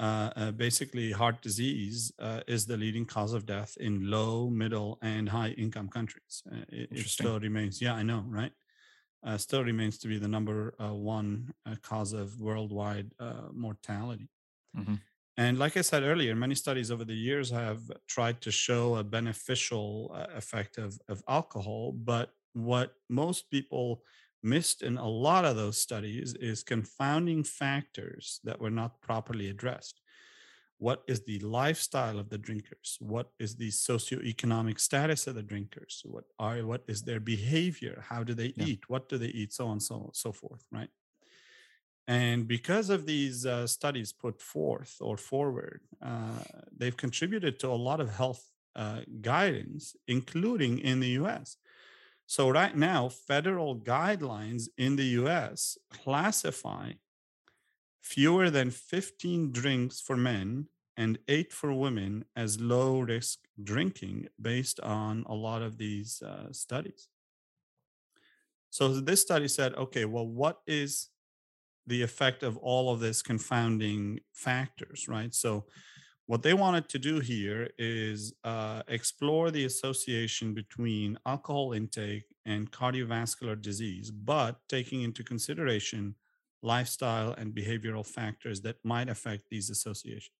Uh, 0.00 0.30
uh, 0.36 0.50
basically, 0.50 1.12
heart 1.12 1.40
disease 1.42 2.12
uh, 2.18 2.40
is 2.48 2.66
the 2.66 2.76
leading 2.76 3.04
cause 3.04 3.32
of 3.32 3.46
death 3.46 3.76
in 3.78 4.10
low, 4.10 4.48
middle, 4.48 4.98
and 5.02 5.28
high 5.28 5.50
income 5.50 5.88
countries. 5.88 6.42
Uh, 6.50 6.64
it, 6.68 6.88
it, 6.90 7.06
still 7.06 7.38
remains, 7.38 7.80
yeah, 7.80 7.94
I 7.94 8.02
know, 8.02 8.24
right? 8.26 8.52
Uh, 9.24 9.38
still 9.38 9.62
remains 9.62 9.98
to 9.98 10.08
be 10.08 10.18
the 10.18 10.26
number 10.26 10.74
one 10.78 11.54
cause 11.82 12.12
of 12.12 12.40
worldwide 12.40 13.12
mortality. 13.52 14.28
Mm-hmm. 14.76 14.94
And 15.36 15.58
like 15.58 15.76
I 15.76 15.82
said 15.82 16.02
earlier, 16.02 16.34
many 16.34 16.56
studies 16.56 16.90
over 16.90 17.04
the 17.04 17.14
years 17.14 17.50
have 17.50 17.80
tried 18.08 18.40
to 18.40 18.50
show 18.50 18.96
a 18.96 19.04
beneficial 19.04 20.10
effect 20.34 20.78
of, 20.78 20.98
of 21.08 21.22
alcohol, 21.28 21.92
but 21.92 22.30
what 22.54 22.94
most 23.08 23.50
people 23.50 24.02
missed 24.42 24.82
in 24.82 24.96
a 24.98 25.08
lot 25.08 25.44
of 25.44 25.56
those 25.56 25.78
studies 25.78 26.34
is 26.34 26.62
confounding 26.62 27.44
factors 27.44 28.40
that 28.44 28.60
were 28.60 28.70
not 28.70 29.00
properly 29.00 29.48
addressed. 29.48 30.00
What 30.78 31.04
is 31.06 31.24
the 31.24 31.38
lifestyle 31.38 32.18
of 32.18 32.28
the 32.28 32.38
drinkers? 32.38 32.98
What 33.00 33.30
is 33.38 33.54
the 33.54 33.68
socioeconomic 33.68 34.80
status 34.80 35.28
of 35.28 35.36
the 35.36 35.42
drinkers? 35.42 36.02
What 36.04 36.24
are 36.40 36.66
what 36.66 36.82
is 36.88 37.02
their 37.02 37.20
behavior? 37.20 38.04
How 38.08 38.24
do 38.24 38.34
they 38.34 38.52
yeah. 38.56 38.64
eat? 38.64 38.88
What 38.88 39.08
do 39.08 39.16
they 39.16 39.28
eat? 39.28 39.52
So 39.52 39.68
on, 39.68 39.78
so 39.78 40.10
so 40.12 40.32
forth, 40.32 40.64
right? 40.72 40.90
And 42.08 42.48
because 42.48 42.90
of 42.90 43.06
these 43.06 43.46
uh, 43.46 43.68
studies 43.68 44.12
put 44.12 44.40
forth 44.40 44.96
or 45.00 45.16
forward, 45.16 45.82
uh, 46.04 46.42
they've 46.76 46.96
contributed 46.96 47.60
to 47.60 47.68
a 47.68 47.78
lot 47.88 48.00
of 48.00 48.12
health 48.12 48.44
uh, 48.74 49.00
guidance, 49.20 49.94
including 50.08 50.78
in 50.78 50.98
the 51.00 51.10
US. 51.20 51.56
So, 52.32 52.48
right 52.48 52.74
now, 52.74 53.10
federal 53.10 53.78
guidelines 53.78 54.68
in 54.78 54.96
the 54.96 55.20
US 55.20 55.76
classify 55.90 56.92
fewer 58.00 58.48
than 58.48 58.70
15 58.70 59.52
drinks 59.52 60.00
for 60.00 60.16
men 60.16 60.68
and 60.96 61.18
eight 61.28 61.52
for 61.52 61.74
women 61.74 62.24
as 62.34 62.58
low 62.58 63.00
risk 63.00 63.40
drinking 63.62 64.28
based 64.40 64.80
on 64.80 65.26
a 65.28 65.34
lot 65.34 65.60
of 65.60 65.76
these 65.76 66.22
uh, 66.22 66.50
studies. 66.52 67.08
So, 68.70 68.88
this 68.98 69.20
study 69.20 69.46
said, 69.46 69.74
okay, 69.74 70.06
well, 70.06 70.26
what 70.26 70.60
is 70.66 71.10
the 71.86 72.00
effect 72.00 72.42
of 72.42 72.56
all 72.56 72.90
of 72.90 73.00
this 73.00 73.20
confounding 73.20 74.20
factors, 74.32 75.06
right? 75.06 75.34
So, 75.34 75.66
what 76.26 76.42
they 76.42 76.54
wanted 76.54 76.88
to 76.88 76.98
do 76.98 77.20
here 77.20 77.70
is 77.78 78.32
uh, 78.44 78.82
explore 78.88 79.50
the 79.50 79.64
association 79.64 80.54
between 80.54 81.18
alcohol 81.26 81.72
intake 81.72 82.24
and 82.46 82.70
cardiovascular 82.70 83.60
disease, 83.60 84.10
but 84.10 84.56
taking 84.68 85.02
into 85.02 85.24
consideration 85.24 86.14
lifestyle 86.62 87.32
and 87.32 87.54
behavioral 87.54 88.06
factors 88.06 88.60
that 88.60 88.76
might 88.84 89.08
affect 89.08 89.44
these 89.50 89.68
associations. 89.68 90.36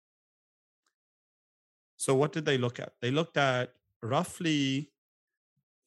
So, 1.96 2.14
what 2.14 2.32
did 2.32 2.44
they 2.44 2.58
look 2.58 2.78
at? 2.78 2.92
They 3.00 3.10
looked 3.10 3.36
at 3.36 3.74
roughly 4.02 4.91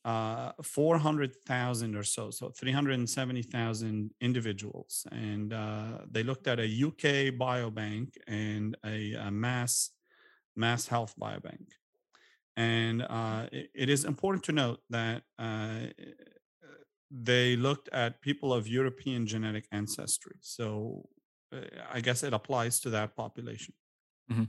uh, 0.06 0.52
400,000 0.62 1.96
or 1.96 2.04
so, 2.04 2.30
so 2.30 2.50
370,000 2.50 4.12
individuals. 4.22 5.06
And 5.12 5.52
uh, 5.52 6.00
they 6.10 6.22
looked 6.22 6.48
at 6.48 6.60
a 6.60 6.64
UK 6.64 7.34
biobank 7.36 8.16
and 8.28 8.78
a, 8.86 9.14
a 9.16 9.32
mass, 9.32 9.90
mass 10.56 10.88
health 10.88 11.16
biobank. 11.20 11.70
And 12.56 13.02
uh, 13.02 13.48
it, 13.52 13.72
it 13.74 13.90
is 13.90 14.06
important 14.06 14.44
to 14.44 14.52
note 14.52 14.80
that 14.92 15.24
uh, 15.40 15.88
they 17.10 17.56
looked 17.56 17.90
at 17.92 18.22
people 18.22 18.54
of 18.54 18.68
European 18.68 19.26
genetic 19.26 19.66
ancestry. 19.72 20.36
So 20.42 21.10
uh, 21.52 21.62
I 21.92 22.00
guess 22.02 22.22
it 22.22 22.32
applies 22.32 22.80
to 22.82 22.92
that 22.92 23.16
population. 23.16 23.74
Mm-hmm. 24.32 24.44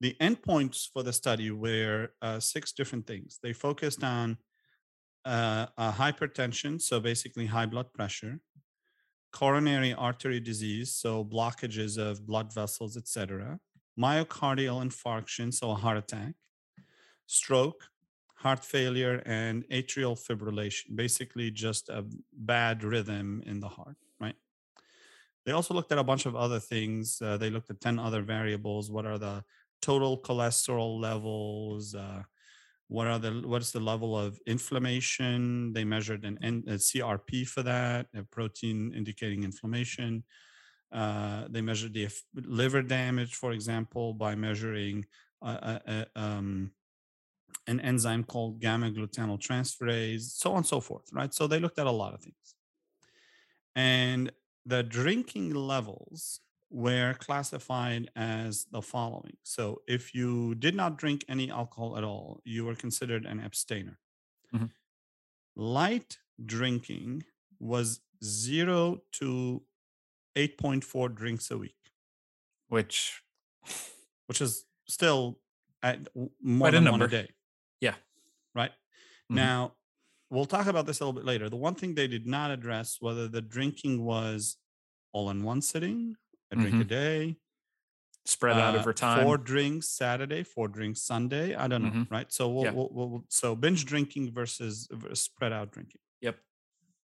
The 0.00 0.16
endpoints 0.20 0.88
for 0.92 1.02
the 1.02 1.12
study 1.12 1.50
were 1.50 2.12
uh, 2.22 2.40
six 2.40 2.72
different 2.72 3.06
things. 3.06 3.38
They 3.42 3.52
focused 3.52 4.02
on 4.02 4.38
uh, 5.24 5.66
hypertension, 5.78 6.80
so 6.80 7.00
basically 7.00 7.46
high 7.46 7.66
blood 7.66 7.92
pressure, 7.92 8.40
coronary 9.32 9.92
artery 9.94 10.40
disease, 10.40 10.92
so 10.92 11.24
blockages 11.24 11.98
of 11.98 12.26
blood 12.26 12.52
vessels, 12.52 12.96
etc., 12.96 13.58
myocardial 13.98 14.82
infarction, 14.84 15.52
so 15.52 15.70
a 15.70 15.74
heart 15.74 15.98
attack, 15.98 16.34
stroke, 17.26 17.84
heart 18.36 18.64
failure, 18.64 19.22
and 19.26 19.68
atrial 19.68 20.16
fibrillation, 20.16 20.94
basically 20.94 21.50
just 21.50 21.88
a 21.88 22.04
bad 22.32 22.84
rhythm 22.84 23.42
in 23.44 23.60
the 23.60 23.68
heart, 23.68 23.96
right? 24.20 24.36
They 25.44 25.52
also 25.52 25.74
looked 25.74 25.90
at 25.92 25.98
a 25.98 26.04
bunch 26.04 26.26
of 26.26 26.36
other 26.36 26.60
things. 26.60 27.20
Uh, 27.20 27.36
they 27.36 27.50
looked 27.50 27.70
at 27.70 27.80
10 27.80 27.98
other 27.98 28.22
variables. 28.22 28.90
What 28.90 29.06
are 29.06 29.18
the 29.18 29.44
total 29.80 30.20
cholesterol 30.20 31.00
levels, 31.00 31.94
uh, 31.94 32.22
what 32.88 33.06
are 33.06 33.18
the 33.18 33.42
what's 33.44 33.70
the 33.70 33.80
level 33.80 34.18
of 34.18 34.40
inflammation? 34.46 35.72
They 35.74 35.84
measured 35.84 36.24
an, 36.24 36.38
an 36.42 36.64
a 36.66 36.72
crp 36.72 37.46
for 37.46 37.62
that 37.62 38.06
a 38.14 38.22
protein 38.22 38.92
indicating 38.94 39.44
inflammation. 39.44 40.24
Uh, 40.90 41.44
they 41.50 41.60
measured 41.60 41.92
the 41.92 42.08
liver 42.34 42.80
damage 42.80 43.34
for 43.34 43.52
example 43.52 44.14
by 44.14 44.34
measuring 44.34 45.04
uh, 45.42 45.78
uh, 45.86 46.04
um, 46.16 46.70
an 47.66 47.78
enzyme 47.80 48.24
called 48.24 48.58
gamma 48.58 48.90
glutamyltransferase 48.90 50.22
so 50.22 50.52
on 50.52 50.58
and 50.58 50.66
so 50.66 50.80
forth 50.80 51.04
right? 51.12 51.34
So 51.34 51.46
they 51.46 51.60
looked 51.60 51.78
at 51.78 51.86
a 51.86 51.90
lot 51.90 52.14
of 52.14 52.22
things. 52.22 52.54
And 53.76 54.32
the 54.64 54.82
drinking 54.82 55.54
levels 55.54 56.40
were 56.70 57.14
classified 57.14 58.10
as 58.14 58.66
the 58.70 58.82
following. 58.82 59.36
So, 59.42 59.82
if 59.86 60.14
you 60.14 60.54
did 60.54 60.74
not 60.74 60.98
drink 60.98 61.24
any 61.28 61.50
alcohol 61.50 61.96
at 61.96 62.04
all, 62.04 62.40
you 62.44 62.64
were 62.64 62.74
considered 62.74 63.24
an 63.24 63.40
abstainer. 63.40 63.98
Mm-hmm. 64.54 64.66
Light 65.56 66.18
drinking 66.44 67.24
was 67.58 68.00
zero 68.22 69.02
to 69.12 69.62
8.4 70.36 71.14
drinks 71.14 71.50
a 71.50 71.58
week, 71.58 71.74
which 72.68 73.22
which 74.26 74.40
is 74.40 74.64
still 74.86 75.38
at 75.82 75.98
more 76.42 76.70
than 76.70 76.90
one 76.90 77.02
a 77.02 77.08
day. 77.08 77.28
Yeah. 77.80 77.94
Right. 78.54 78.70
Mm-hmm. 78.70 79.36
Now, 79.36 79.72
we'll 80.30 80.44
talk 80.44 80.66
about 80.66 80.86
this 80.86 81.00
a 81.00 81.04
little 81.04 81.18
bit 81.18 81.24
later. 81.26 81.48
The 81.48 81.56
one 81.56 81.74
thing 81.74 81.94
they 81.94 82.08
did 82.08 82.26
not 82.26 82.50
address 82.50 82.98
whether 83.00 83.28
the 83.28 83.42
drinking 83.42 84.04
was 84.04 84.56
all 85.12 85.30
in 85.30 85.42
one 85.42 85.62
sitting 85.62 86.16
a 86.50 86.56
drink 86.56 86.74
mm-hmm. 86.74 86.80
a 86.80 86.84
day 86.84 87.36
spread 88.24 88.58
out 88.58 88.74
uh, 88.74 88.78
over 88.78 88.92
time. 88.92 89.24
four 89.24 89.38
drinks 89.38 89.88
saturday 89.88 90.42
four 90.42 90.68
drinks 90.68 91.00
sunday 91.00 91.54
i 91.54 91.66
don't 91.66 91.82
know 91.82 91.88
mm-hmm. 91.88 92.14
right? 92.14 92.32
So 92.32 92.48
we'll, 92.48 92.64
yeah. 92.64 92.72
we'll, 92.72 92.90
we'll, 92.92 93.24
so 93.28 93.54
binge 93.54 93.84
drinking 93.84 94.32
versus, 94.32 94.88
spread 95.14 95.52
out 95.52 95.72
drinking. 95.72 96.00
Yep. 96.20 96.38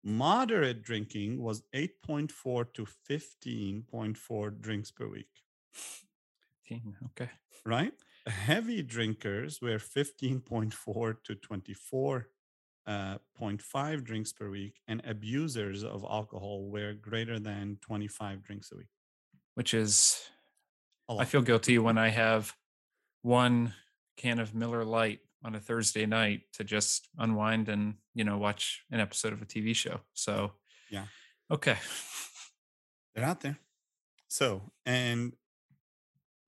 Moderate 0.02 0.82
drinking 0.82 1.42
was 1.42 1.62
8.4 1.74 2.72
to 2.74 2.86
15.4 3.10 4.60
drinks 4.60 4.90
per 4.90 5.08
week. 5.08 5.28
15 6.68 6.96
okay. 7.06 7.30
Right? 7.64 7.92
Heavy 8.26 8.82
drinkers 8.82 9.60
were 9.60 9.78
15.4 9.78 11.14
to 11.24 11.34
24 11.34 12.28
uh, 12.86 13.16
0.5 13.40 14.04
drinks 14.04 14.32
per 14.34 14.50
week, 14.50 14.78
and 14.86 15.00
abusers 15.06 15.82
of 15.82 16.04
alcohol 16.04 16.68
were 16.68 16.92
greater 16.92 17.38
than 17.38 17.78
25 17.80 18.42
drinks 18.44 18.70
a 18.72 18.76
week 18.76 18.88
which 19.54 19.74
is 19.74 20.20
I 21.08 21.24
feel 21.24 21.42
guilty 21.42 21.78
when 21.78 21.98
I 21.98 22.08
have 22.08 22.54
one 23.22 23.74
can 24.16 24.38
of 24.38 24.54
Miller 24.54 24.84
Lite 24.84 25.20
on 25.44 25.54
a 25.54 25.60
Thursday 25.60 26.06
night 26.06 26.42
to 26.54 26.64
just 26.64 27.08
unwind 27.18 27.68
and 27.68 27.94
you 28.14 28.24
know 28.24 28.38
watch 28.38 28.82
an 28.90 29.00
episode 29.00 29.32
of 29.32 29.42
a 29.42 29.46
TV 29.46 29.74
show. 29.74 30.00
So 30.14 30.52
yeah, 30.90 31.04
okay, 31.50 31.76
they're 33.14 33.24
out 33.24 33.40
there. 33.40 33.58
So 34.28 34.62
and 34.86 35.34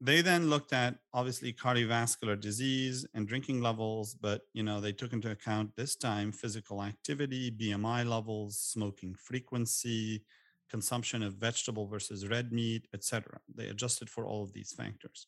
they 0.00 0.20
then 0.20 0.50
looked 0.50 0.72
at 0.72 0.96
obviously 1.12 1.52
cardiovascular 1.52 2.38
disease 2.38 3.06
and 3.14 3.26
drinking 3.26 3.62
levels 3.62 4.14
but 4.14 4.42
you 4.52 4.62
know 4.62 4.80
they 4.80 4.92
took 4.92 5.12
into 5.12 5.30
account 5.30 5.74
this 5.74 5.96
time 5.96 6.30
physical 6.32 6.82
activity 6.82 7.50
bmi 7.50 8.06
levels 8.06 8.58
smoking 8.58 9.14
frequency 9.14 10.22
consumption 10.70 11.22
of 11.22 11.34
vegetable 11.34 11.86
versus 11.86 12.26
red 12.28 12.52
meat 12.52 12.86
etc 12.94 13.38
they 13.54 13.66
adjusted 13.68 14.08
for 14.10 14.26
all 14.26 14.42
of 14.42 14.52
these 14.52 14.72
factors 14.72 15.26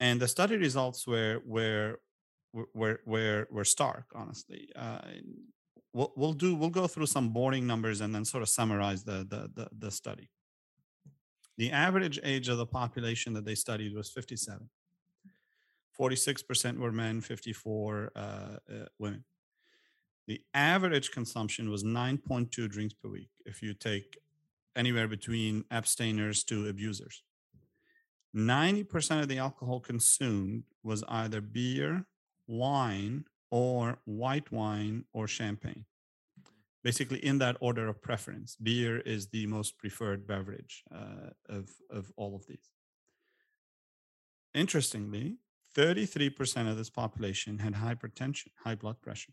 and 0.00 0.20
the 0.20 0.28
study 0.28 0.56
results 0.56 1.06
were 1.06 1.40
were 1.44 1.98
were 2.74 3.00
were, 3.04 3.46
were 3.50 3.64
stark 3.64 4.06
honestly 4.14 4.68
uh, 4.76 5.00
we'll, 5.92 6.12
we'll 6.16 6.32
do 6.32 6.54
we'll 6.54 6.70
go 6.70 6.86
through 6.86 7.06
some 7.06 7.30
boring 7.30 7.66
numbers 7.66 8.00
and 8.00 8.14
then 8.14 8.24
sort 8.24 8.42
of 8.42 8.48
summarize 8.48 9.04
the 9.04 9.26
the, 9.28 9.50
the, 9.54 9.68
the 9.78 9.90
study 9.90 10.30
the 11.58 11.72
average 11.72 12.20
age 12.22 12.48
of 12.48 12.58
the 12.58 12.66
population 12.66 13.32
that 13.32 13.44
they 13.44 13.54
studied 13.54 13.94
was 13.94 14.10
57. 14.10 14.68
46% 15.98 16.78
were 16.78 16.92
men, 16.92 17.20
54 17.22 18.12
uh, 18.14 18.18
uh, 18.20 18.56
women. 18.98 19.24
The 20.26 20.42
average 20.54 21.12
consumption 21.12 21.70
was 21.70 21.84
9.2 21.84 22.68
drinks 22.68 22.94
per 22.94 23.08
week 23.08 23.30
if 23.44 23.62
you 23.62 23.74
take 23.74 24.18
anywhere 24.74 25.08
between 25.08 25.64
abstainers 25.70 26.42
to 26.44 26.68
abusers. 26.68 27.22
90% 28.34 29.22
of 29.22 29.28
the 29.28 29.38
alcohol 29.38 29.80
consumed 29.80 30.64
was 30.82 31.02
either 31.08 31.40
beer, 31.40 32.04
wine, 32.46 33.24
or 33.50 33.98
white 34.04 34.50
wine 34.52 35.04
or 35.12 35.26
champagne 35.26 35.84
basically 36.86 37.18
in 37.18 37.38
that 37.38 37.56
order 37.58 37.88
of 37.88 38.00
preference. 38.00 38.54
Beer 38.62 39.00
is 39.00 39.26
the 39.26 39.44
most 39.46 39.76
preferred 39.76 40.24
beverage 40.24 40.84
uh, 40.94 41.30
of, 41.48 41.68
of 41.90 42.12
all 42.16 42.36
of 42.36 42.46
these. 42.46 42.70
Interestingly, 44.54 45.38
33% 45.76 46.70
of 46.70 46.76
this 46.76 46.88
population 46.88 47.58
had 47.58 47.74
hypertension, 47.74 48.50
high 48.62 48.76
blood 48.76 49.00
pressure. 49.02 49.32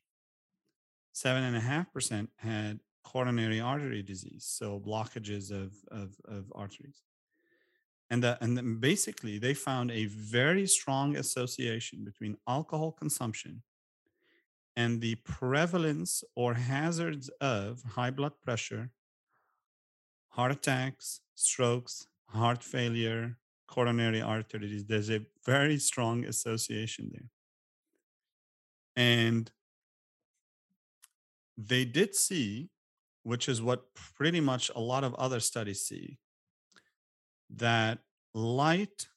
7.5% 1.14 2.28
had 2.38 2.80
coronary 3.04 3.60
artery 3.60 4.02
disease, 4.02 4.46
so 4.48 4.80
blockages 4.80 5.52
of, 5.52 5.74
of, 5.92 6.16
of 6.26 6.52
arteries. 6.56 7.04
And, 8.10 8.24
the, 8.24 8.38
and 8.42 8.80
basically, 8.80 9.38
they 9.38 9.54
found 9.54 9.92
a 9.92 10.06
very 10.06 10.68
strong 10.68 11.16
association 11.16 12.04
between 12.04 12.38
alcohol 12.48 12.92
consumption 12.92 13.64
and 14.76 15.02
the 15.02 15.16
prevalence 15.16 16.24
or 16.36 16.56
hazards 16.56 17.30
of 17.42 17.84
high 17.96 18.12
blood 18.12 18.34
pressure, 18.44 18.92
heart 20.30 20.52
attacks, 20.52 21.22
strokes, 21.36 22.08
heart 22.28 22.64
failure, 22.64 23.38
coronary 23.68 24.22
artery 24.22 24.60
disease. 24.62 24.86
There's 24.86 25.12
a 25.12 25.22
very 25.46 25.78
strong 25.78 26.26
association 26.26 27.12
there. 27.12 27.30
And 28.96 29.52
they 31.58 31.86
did 31.86 32.16
see, 32.16 32.70
which 33.24 33.48
is 33.48 33.62
what 33.62 33.94
pretty 33.94 34.40
much 34.40 34.72
a 34.76 34.80
lot 34.80 35.04
of 35.04 35.14
other 35.16 35.40
studies 35.40 35.82
see, 35.82 36.18
that 37.50 38.00
light 38.34 39.08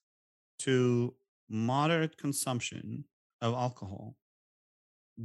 to 0.61 1.15
moderate 1.49 2.17
consumption 2.19 3.05
of 3.41 3.55
alcohol 3.55 4.17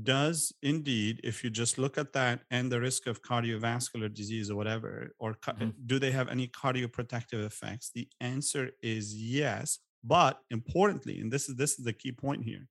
does 0.04 0.54
indeed, 0.62 1.20
if 1.24 1.44
you 1.44 1.50
just 1.50 1.78
look 1.78 1.98
at 1.98 2.14
that 2.14 2.42
and 2.50 2.72
the 2.72 2.80
risk 2.80 3.08
of 3.08 3.22
cardiovascular 3.22 4.14
disease 4.14 4.50
or 4.50 4.56
whatever, 4.56 5.14
or 5.20 5.34
mm-hmm. 5.34 5.70
do 5.86 6.00
they 6.00 6.12
have 6.12 6.30
any 6.30 6.48
cardioprotective 6.48 7.46
effects? 7.46 7.92
The 7.94 8.08
answer 8.22 8.72
is 8.82 9.14
yes. 9.14 9.80
But 10.04 10.40
importantly, 10.50 11.20
and 11.20 11.32
this 11.32 11.50
is 11.50 11.56
this 11.58 11.78
is 11.78 11.86
the 11.86 11.94
key 11.94 12.12
point 12.12 12.44
here, 12.44 12.68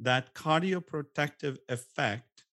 that 0.00 0.34
cardioprotective 0.34 1.58
effect 1.68 2.45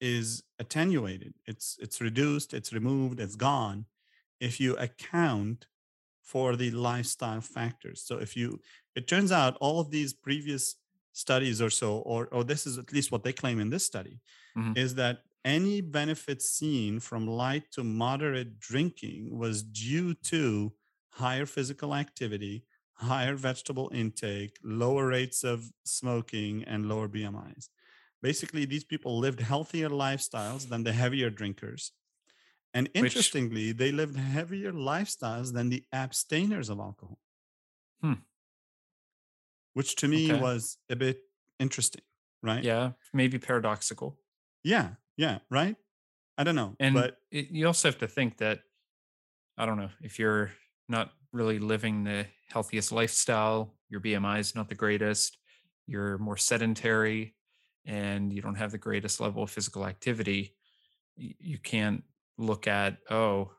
is 0.00 0.42
attenuated. 0.58 1.34
It's 1.46 1.76
it's 1.80 2.00
reduced, 2.00 2.54
it's 2.54 2.72
removed, 2.72 3.20
it's 3.20 3.36
gone 3.36 3.86
if 4.40 4.60
you 4.60 4.76
account 4.76 5.66
for 6.22 6.56
the 6.56 6.70
lifestyle 6.70 7.40
factors. 7.40 8.02
So 8.02 8.18
if 8.18 8.36
you 8.36 8.60
it 8.94 9.08
turns 9.08 9.32
out 9.32 9.56
all 9.60 9.80
of 9.80 9.90
these 9.90 10.12
previous 10.12 10.76
studies 11.12 11.60
or 11.60 11.70
so, 11.70 11.98
or, 11.98 12.28
or 12.30 12.44
this 12.44 12.66
is 12.66 12.78
at 12.78 12.92
least 12.92 13.10
what 13.10 13.24
they 13.24 13.32
claim 13.32 13.58
in 13.60 13.70
this 13.70 13.84
study, 13.84 14.20
mm-hmm. 14.56 14.72
is 14.76 14.94
that 14.94 15.18
any 15.44 15.80
benefit 15.80 16.42
seen 16.42 17.00
from 17.00 17.26
light 17.26 17.64
to 17.72 17.82
moderate 17.82 18.60
drinking 18.60 19.36
was 19.36 19.62
due 19.62 20.14
to 20.14 20.72
higher 21.10 21.46
physical 21.46 21.94
activity, 21.94 22.64
higher 22.94 23.34
vegetable 23.34 23.90
intake, 23.94 24.58
lower 24.62 25.06
rates 25.06 25.44
of 25.44 25.70
smoking, 25.84 26.64
and 26.64 26.88
lower 26.88 27.08
BMIs. 27.08 27.68
Basically, 28.22 28.64
these 28.64 28.84
people 28.84 29.18
lived 29.18 29.40
healthier 29.40 29.88
lifestyles 29.88 30.68
than 30.68 30.84
the 30.84 30.92
heavier 30.92 31.30
drinkers. 31.30 31.92
And 32.74 32.90
interestingly, 32.94 33.68
Which, 33.68 33.78
they 33.78 33.92
lived 33.92 34.16
heavier 34.16 34.72
lifestyles 34.72 35.52
than 35.52 35.68
the 35.68 35.84
abstainers 35.92 36.68
of 36.68 36.78
alcohol. 36.78 37.18
Hmm 38.02 38.14
which 39.78 39.94
to 39.94 40.08
me 40.08 40.32
okay. 40.32 40.42
was 40.42 40.76
a 40.90 40.96
bit 40.96 41.20
interesting, 41.60 42.02
right? 42.42 42.64
Yeah, 42.64 42.92
maybe 43.14 43.38
paradoxical. 43.38 44.18
Yeah, 44.64 44.90
yeah, 45.16 45.38
right. 45.50 45.76
I 46.36 46.42
don't 46.42 46.56
know, 46.56 46.74
and 46.80 46.94
but 46.94 47.18
it, 47.30 47.50
you 47.50 47.68
also 47.68 47.86
have 47.86 47.98
to 47.98 48.08
think 48.08 48.38
that 48.38 48.58
I 49.56 49.66
don't 49.66 49.76
know 49.76 49.90
if 50.02 50.18
you're 50.18 50.50
not 50.88 51.12
really 51.32 51.60
living 51.60 52.02
the 52.02 52.26
healthiest 52.48 52.90
lifestyle, 52.90 53.76
your 53.88 54.00
BMI 54.00 54.40
is 54.40 54.56
not 54.56 54.68
the 54.68 54.74
greatest, 54.74 55.38
you're 55.86 56.18
more 56.18 56.36
sedentary, 56.36 57.36
and 57.88 58.32
you 58.32 58.40
don't 58.40 58.54
have 58.54 58.70
the 58.70 58.78
greatest 58.78 59.20
level 59.20 59.42
of 59.42 59.50
physical 59.50 59.84
activity. 59.84 60.54
You 61.16 61.58
can't 61.58 62.04
look 62.36 62.68
at 62.68 62.98
oh, 63.10 63.50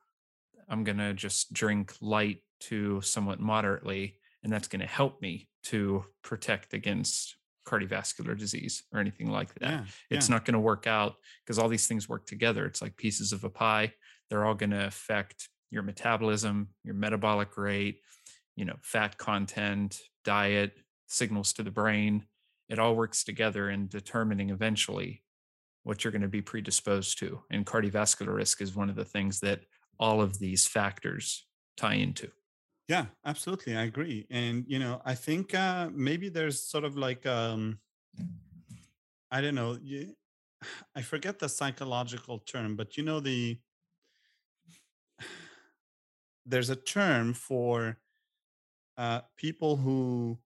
I'm 0.70 0.86
gonna 0.86 1.14
just 1.14 1.52
drink 1.52 1.94
light 2.00 2.44
to 2.62 3.02
somewhat 3.02 3.40
moderately, 3.40 4.16
and 4.44 4.52
that's 4.52 4.68
going 4.68 4.82
to 4.82 4.88
help 4.88 5.22
me 5.22 5.48
to 5.64 6.06
protect 6.24 6.74
against 6.74 7.36
cardiovascular 7.68 8.38
disease 8.38 8.84
or 8.94 9.00
anything 9.00 9.30
like 9.30 9.54
that. 9.56 9.70
Yeah, 9.70 9.86
it's 10.10 10.30
yeah. 10.30 10.36
not 10.36 10.46
going 10.46 10.54
to 10.54 10.60
work 10.60 10.88
out 10.88 11.16
because 11.44 11.60
all 11.60 11.70
these 11.70 11.88
things 11.88 12.10
work 12.10 12.26
together. 12.26 12.66
It's 12.66 12.82
like 12.82 12.98
pieces 12.98 13.32
of 13.32 13.44
a 13.44 13.50
pie. 13.50 13.94
They're 14.30 14.46
all 14.46 14.56
going 14.56 14.72
to 14.72 14.86
affect 14.86 15.50
your 15.72 15.84
metabolism, 15.84 16.70
your 16.84 16.96
metabolic 16.96 17.58
rate, 17.58 18.00
you 18.56 18.66
know, 18.66 18.76
fat 18.82 19.18
content, 19.18 20.00
diet, 20.26 20.74
signals 21.08 21.54
to 21.54 21.64
the 21.64 21.72
brain. 21.72 22.26
It 22.70 22.80
all 22.80 22.96
works 22.96 23.24
together 23.24 23.70
in 23.70 23.88
determining 23.88 24.52
eventually 24.52 25.24
what 25.84 26.04
you're 26.04 26.12
going 26.12 26.22
to 26.22 26.28
be 26.28 26.42
predisposed 26.42 27.18
to. 27.20 27.42
And 27.50 27.66
cardiovascular 27.66 28.36
risk 28.36 28.62
is 28.62 28.76
one 28.76 28.90
of 28.90 28.96
the 28.96 29.06
things 29.06 29.40
that 29.40 29.62
all 30.00 30.22
of 30.22 30.40
these 30.40 30.68
factors 30.68 31.48
tie 31.78 31.96
into. 31.96 32.30
Yeah, 32.88 33.06
absolutely. 33.26 33.76
I 33.76 33.84
agree. 33.84 34.26
And, 34.30 34.66
you 34.68 34.80
know, 34.80 35.02
I 35.06 35.16
think 35.16 35.54
uh, 35.54 35.90
maybe 35.94 36.30
there's 36.30 36.62
sort 36.62 36.84
of 36.84 36.98
like, 36.98 37.26
um, 37.26 37.80
I 39.32 39.42
don't 39.42 39.56
know, 39.56 39.78
I 40.96 41.02
forget 41.02 41.40
the 41.40 41.50
psychological 41.50 42.40
term, 42.40 42.76
but 42.76 42.98
you 42.98 43.04
know, 43.04 43.20
the, 43.20 43.60
there's 46.46 46.70
a 46.70 46.76
term 46.76 47.34
for 47.34 48.00
uh, 48.98 49.22
people 49.38 49.78
who 49.78 50.38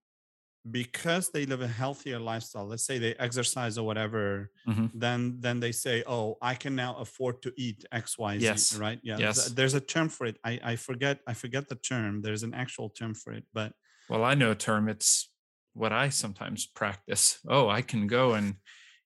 because 0.71 1.30
they 1.30 1.45
live 1.45 1.62
a 1.62 1.67
healthier 1.67 2.19
lifestyle 2.19 2.65
let's 2.65 2.86
say 2.86 2.97
they 2.97 3.13
exercise 3.15 3.78
or 3.78 3.86
whatever 3.86 4.49
mm-hmm. 4.67 4.86
then 4.93 5.36
then 5.39 5.60
they 5.60 5.73
say 5.73 6.04
oh 6.08 6.38
i 6.41 6.56
can 6.56 6.73
now 6.73 6.95
afford 6.95 7.41
to 7.41 7.52
eat 7.58 7.84
x 7.91 8.17
y 8.17 8.38
z 8.38 8.45
yes. 8.45 8.76
right 8.78 8.99
yeah 9.04 9.17
yes. 9.17 9.49
there's 9.49 9.73
a 9.73 9.82
term 9.82 10.08
for 10.08 10.26
it 10.26 10.38
i 10.45 10.60
i 10.63 10.76
forget 10.76 11.19
i 11.28 11.34
forget 11.34 11.67
the 11.67 11.76
term 11.76 12.21
there's 12.21 12.43
an 12.43 12.54
actual 12.54 12.89
term 12.89 13.13
for 13.13 13.34
it 13.34 13.43
but 13.54 13.73
well 14.10 14.23
i 14.23 14.34
know 14.34 14.52
a 14.52 14.56
term 14.56 14.88
it's 14.88 15.30
what 15.73 15.91
i 15.91 16.08
sometimes 16.08 16.65
practice 16.65 17.39
oh 17.49 17.67
i 17.67 17.82
can 17.82 18.08
go 18.08 18.34
and 18.34 18.56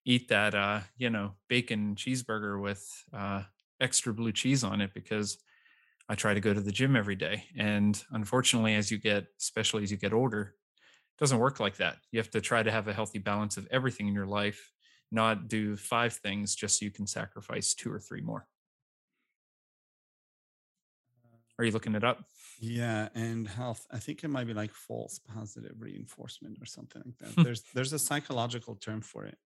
eat 0.05 0.29
that 0.29 0.53
uh 0.53 0.79
you 0.95 1.09
know 1.09 1.33
bacon 1.49 1.95
cheeseburger 1.95 2.61
with 2.61 2.85
uh 3.13 3.41
extra 3.81 4.13
blue 4.13 4.31
cheese 4.31 4.63
on 4.63 4.79
it 4.79 4.91
because 4.93 5.39
i 6.07 6.13
try 6.13 6.35
to 6.35 6.39
go 6.39 6.53
to 6.53 6.61
the 6.61 6.71
gym 6.71 6.95
every 6.95 7.15
day 7.15 7.45
and 7.57 8.03
unfortunately 8.11 8.75
as 8.75 8.91
you 8.91 8.99
get 8.99 9.25
especially 9.39 9.81
as 9.81 9.89
you 9.89 9.97
get 9.97 10.13
older 10.13 10.53
doesn't 11.17 11.39
work 11.39 11.59
like 11.59 11.77
that. 11.77 11.97
You 12.11 12.19
have 12.19 12.29
to 12.31 12.41
try 12.41 12.63
to 12.63 12.71
have 12.71 12.87
a 12.87 12.93
healthy 12.93 13.19
balance 13.19 13.57
of 13.57 13.67
everything 13.71 14.07
in 14.07 14.13
your 14.13 14.27
life, 14.27 14.71
not 15.11 15.47
do 15.47 15.75
five 15.75 16.13
things 16.13 16.55
just 16.55 16.79
so 16.79 16.85
you 16.85 16.91
can 16.91 17.07
sacrifice 17.07 17.73
two 17.73 17.91
or 17.91 17.99
three 17.99 18.21
more. 18.21 18.47
Are 21.59 21.65
you 21.65 21.71
looking 21.71 21.95
it 21.95 22.03
up? 22.03 22.23
Yeah, 22.59 23.09
and 23.15 23.47
health. 23.47 23.85
I 23.91 23.97
think 23.97 24.23
it 24.23 24.27
might 24.27 24.45
be 24.45 24.53
like 24.53 24.73
false 24.73 25.19
positive 25.19 25.73
reinforcement 25.79 26.57
or 26.61 26.65
something 26.65 27.01
like 27.03 27.17
that. 27.17 27.43
there's 27.43 27.63
there's 27.73 27.93
a 27.93 27.99
psychological 27.99 28.75
term 28.75 29.01
for 29.01 29.25
it. 29.25 29.37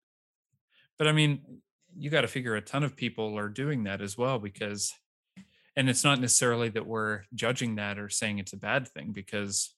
But 0.98 1.08
I 1.08 1.14
mean, 1.14 1.62
you 1.96 2.10
got 2.10 2.22
to 2.22 2.28
figure 2.28 2.56
a 2.56 2.62
ton 2.62 2.84
of 2.84 2.98
people 2.98 3.38
are 3.38 3.50
doing 3.50 3.86
that 3.86 4.02
as 4.02 4.18
well 4.18 4.40
because 4.40 4.94
and 5.76 5.90
it's 5.90 6.04
not 6.04 6.20
necessarily 6.20 6.70
that 6.70 6.86
we're 6.86 7.22
judging 7.34 7.76
that 7.76 7.98
or 7.98 8.10
saying 8.10 8.40
it's 8.40 8.54
a 8.54 8.58
bad 8.58 8.88
thing 8.88 9.12
because 9.14 9.74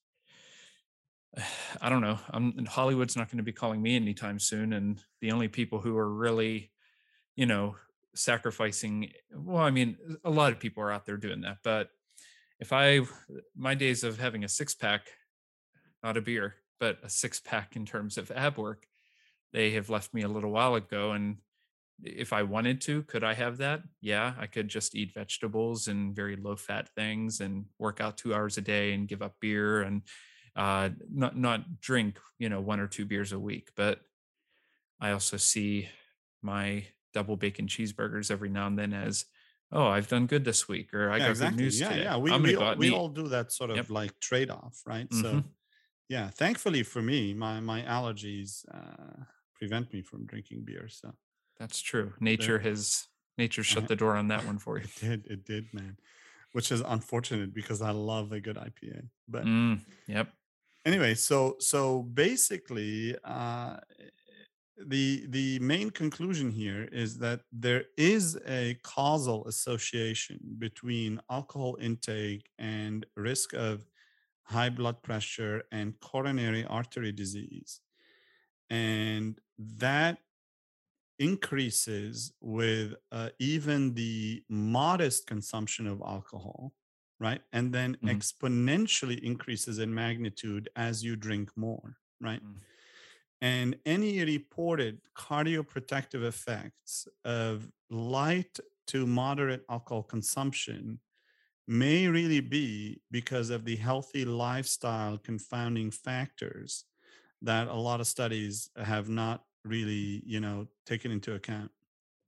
I 1.82 1.90
don't 1.90 2.02
know. 2.02 2.20
I'm 2.30 2.66
Hollywood's 2.66 3.16
not 3.16 3.30
going 3.30 3.38
to 3.38 3.44
be 3.44 3.52
calling 3.52 3.82
me 3.82 3.96
anytime 3.96 4.40
soon, 4.40 4.74
and 4.74 5.02
the 5.22 5.32
only 5.32 5.48
people 5.48 5.80
who 5.80 5.98
are 5.98 6.14
really, 6.14 6.72
you 7.36 7.46
know, 7.46 7.76
sacrificing. 8.16 9.12
Well, 9.34 9.64
I 9.64 9.72
mean, 9.72 9.98
a 10.24 10.30
lot 10.30 10.52
of 10.52 10.60
people 10.60 10.84
are 10.84 10.92
out 10.92 11.06
there 11.06 11.18
doing 11.18 11.42
that, 11.42 11.58
but 11.64 11.90
if 12.60 12.72
I 12.72 13.02
my 13.56 13.74
days 13.74 14.04
of 14.04 14.20
having 14.20 14.44
a 14.44 14.50
six 14.50 14.76
pack, 14.76 15.08
not 16.04 16.18
a 16.18 16.22
beer, 16.22 16.56
but 16.80 17.00
a 17.04 17.10
six 17.10 17.40
pack 17.40 17.76
in 17.76 17.86
terms 17.86 18.18
of 18.18 18.32
ab 18.32 18.58
work, 18.58 18.86
they 19.54 19.72
have 19.72 19.90
left 19.90 20.14
me 20.14 20.22
a 20.22 20.30
little 20.30 20.52
while 20.52 20.76
ago, 20.76 21.14
and 21.14 21.38
if 22.04 22.32
I 22.34 22.44
wanted 22.44 22.82
to, 22.82 23.04
could 23.04 23.24
I 23.24 23.34
have 23.34 23.58
that? 23.58 23.82
Yeah, 24.02 24.34
I 24.38 24.46
could 24.46 24.68
just 24.68 24.96
eat 24.96 25.14
vegetables 25.14 25.88
and 25.88 26.16
very 26.16 26.36
low 26.36 26.56
fat 26.56 26.90
things 26.96 27.40
and 27.40 27.66
work 27.80 28.02
out 28.02 28.18
two 28.18 28.34
hours 28.34 28.58
a 28.58 28.62
day 28.62 28.94
and 28.94 29.08
give 29.08 29.22
up 29.22 29.36
beer 29.40 29.82
and 29.82 30.04
uh, 30.56 30.90
not 31.12 31.38
not 31.38 31.80
drink 31.82 32.20
you 32.40 32.50
know 32.50 32.62
one 32.62 32.80
or 32.80 32.88
two 32.88 33.06
beers 33.06 33.32
a 33.32 33.40
week. 33.40 33.72
But 33.76 34.02
I 35.00 35.12
also 35.12 35.38
see 35.38 35.90
my 36.42 36.86
double 37.14 37.38
bacon 37.38 37.68
cheeseburgers 37.68 38.32
every 38.32 38.50
now 38.50 38.68
and 38.68 38.78
then 38.78 38.94
as 38.94 39.26
oh 39.72 39.88
I've 39.88 40.08
done 40.08 40.28
good 40.28 40.46
this 40.46 40.68
week 40.68 40.94
or 40.94 41.12
I 41.12 41.20
Yeah, 41.20 41.28
got 41.30 41.38
good 41.40 41.56
news 41.58 41.80
Yeah, 41.80 41.90
today. 41.90 42.04
yeah. 42.04 42.18
We 42.18 42.38
we 42.40 42.56
all, 42.56 42.76
we 42.76 42.90
all 42.90 43.10
do 43.10 43.28
that 43.30 43.52
sort 43.52 43.70
Yep. 43.70 43.80
of 43.86 43.90
like 43.90 44.20
trade 44.20 44.50
off, 44.50 44.82
right? 44.86 45.12
So 45.14 45.30
hmm 45.32 45.40
yeah, 46.10 46.30
thankfully 46.30 46.84
for 46.84 47.02
me, 47.02 47.34
my 47.34 47.60
my 47.60 47.82
allergies 47.84 48.66
uh, 48.74 49.24
prevent 49.56 49.92
me 49.94 50.02
from 50.02 50.26
drinking 50.26 50.64
beer. 50.66 50.88
So 50.90 51.14
That's 51.60 51.80
true. 51.82 52.14
Nature 52.20 52.60
has 52.60 53.08
nature 53.38 53.64
shut 53.72 53.84
uh, 53.84 53.88
the 53.88 53.96
door 53.96 54.16
on 54.16 54.28
that 54.28 54.46
one 54.46 54.58
for 54.60 54.78
you. 54.78 54.84
it 54.84 54.96
did, 55.00 55.28
it 55.28 55.46
did, 55.46 55.74
man. 55.74 55.98
Which 56.52 56.72
is 56.72 56.82
unfortunate 56.82 57.54
because 57.54 57.82
I 57.82 57.92
love 57.92 58.32
a 58.32 58.40
good 58.40 58.58
IPA. 58.58 59.10
But 59.28 59.46
Mm, 59.46 59.80
yep. 60.08 60.28
Anyway, 60.86 61.16
so 61.16 61.56
so 61.60 62.04
basically, 62.04 63.16
uh, 63.24 63.78
the 64.78 65.26
the 65.30 65.60
main 65.60 65.90
conclusion 65.90 66.52
here 66.52 66.90
is 66.92 67.18
that 67.20 67.42
there 67.52 67.86
is 67.98 68.38
a 68.48 68.78
causal 68.84 69.46
association 69.48 70.40
between 70.58 71.22
alcohol 71.30 71.78
intake 71.80 72.50
and 72.58 73.06
risk 73.16 73.54
of 73.54 73.86
high 74.44 74.70
blood 74.70 75.02
pressure 75.04 75.64
and 75.72 76.00
coronary 76.00 76.66
artery 76.66 77.12
disease. 77.12 77.80
And 78.70 79.40
that 79.58 80.18
increases 81.20 82.34
with 82.42 82.96
uh, 83.12 83.30
even 83.40 83.94
the 83.94 84.44
modest 84.50 85.28
consumption 85.28 85.88
of 85.88 86.02
alcohol 86.02 86.74
right? 87.24 87.44
And 87.54 87.74
then 87.74 87.98
Mhm, 88.02 88.20
exponentially 88.20 89.20
increases 89.22 89.80
in 89.80 89.94
magnitude 89.96 90.70
as 90.78 91.04
you 91.06 91.18
drink 91.18 91.58
more 91.58 91.98
right? 92.22 92.42
Mm, 92.42 92.64
and 93.42 93.80
any 93.86 94.24
reported 94.24 95.02
cardioprotective 95.16 96.24
effects 96.24 97.08
of 97.26 97.70
light 97.90 98.60
to 98.88 99.06
moderate 99.06 99.64
alcohol 99.70 100.04
consumption 100.04 101.00
may 101.68 102.08
really 102.08 102.42
be 102.42 103.02
because 103.12 103.50
of 103.52 103.66
the 103.66 103.78
healthy 103.78 104.26
lifestyle 104.26 105.18
confounding 105.18 105.92
factors 105.92 106.86
that 107.42 107.68
a 107.68 107.76
lot 107.76 108.02
of 108.02 108.08
studies 108.08 108.70
have 108.78 109.10
not 109.10 109.46
really, 109.66 110.24
you 110.26 110.40
know, 110.40 110.68
taken 110.86 111.12
into 111.12 111.36
account. 111.36 111.72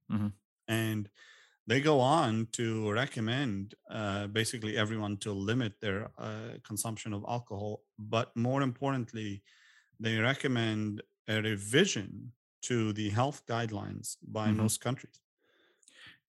mhm, 0.10 0.28
And 0.68 1.10
they 1.68 1.82
go 1.82 2.00
on 2.00 2.48
to 2.54 2.92
recommend 2.92 3.74
uh, 3.90 4.28
basically 4.28 4.78
everyone 4.78 5.18
to 5.18 5.32
limit 5.32 5.74
their 5.82 6.10
uh, 6.18 6.58
consumption 6.64 7.14
of 7.14 7.26
alcohol. 7.28 7.82
But 7.98 8.36
more 8.36 8.62
importantly, 8.62 9.42
they 10.00 10.18
recommend 10.18 11.02
a 11.28 11.42
revision 11.42 12.32
to 12.64 12.94
the 12.94 13.10
health 13.10 13.44
guidelines 13.48 14.18
by 14.28 14.50
mhm. 14.50 14.58
most 14.58 14.82
countries, 14.82 15.20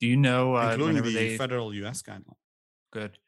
Do 0.00 0.06
you 0.06 0.16
know 0.16 0.56
uh, 0.56 0.70
including 0.70 1.02
the 1.02 1.12
they 1.12 1.36
federal 1.36 1.74
US 1.74 2.02
guideline. 2.02 2.40
good? 2.92 3.18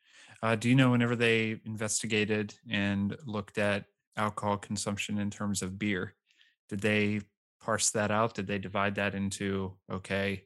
Uh, 0.42 0.54
do 0.54 0.68
you 0.68 0.74
know 0.74 0.90
whenever 0.90 1.16
they 1.16 1.60
investigated 1.64 2.54
and 2.70 3.16
looked 3.26 3.58
at 3.58 3.86
alcohol 4.16 4.56
consumption 4.56 5.18
in 5.18 5.30
terms 5.30 5.62
of 5.62 5.78
beer, 5.78 6.14
did 6.68 6.80
they 6.80 7.20
parse 7.60 7.90
that 7.90 8.10
out? 8.10 8.34
Did 8.34 8.46
they 8.46 8.58
divide 8.58 8.94
that 8.96 9.14
into 9.14 9.76
okay, 9.90 10.44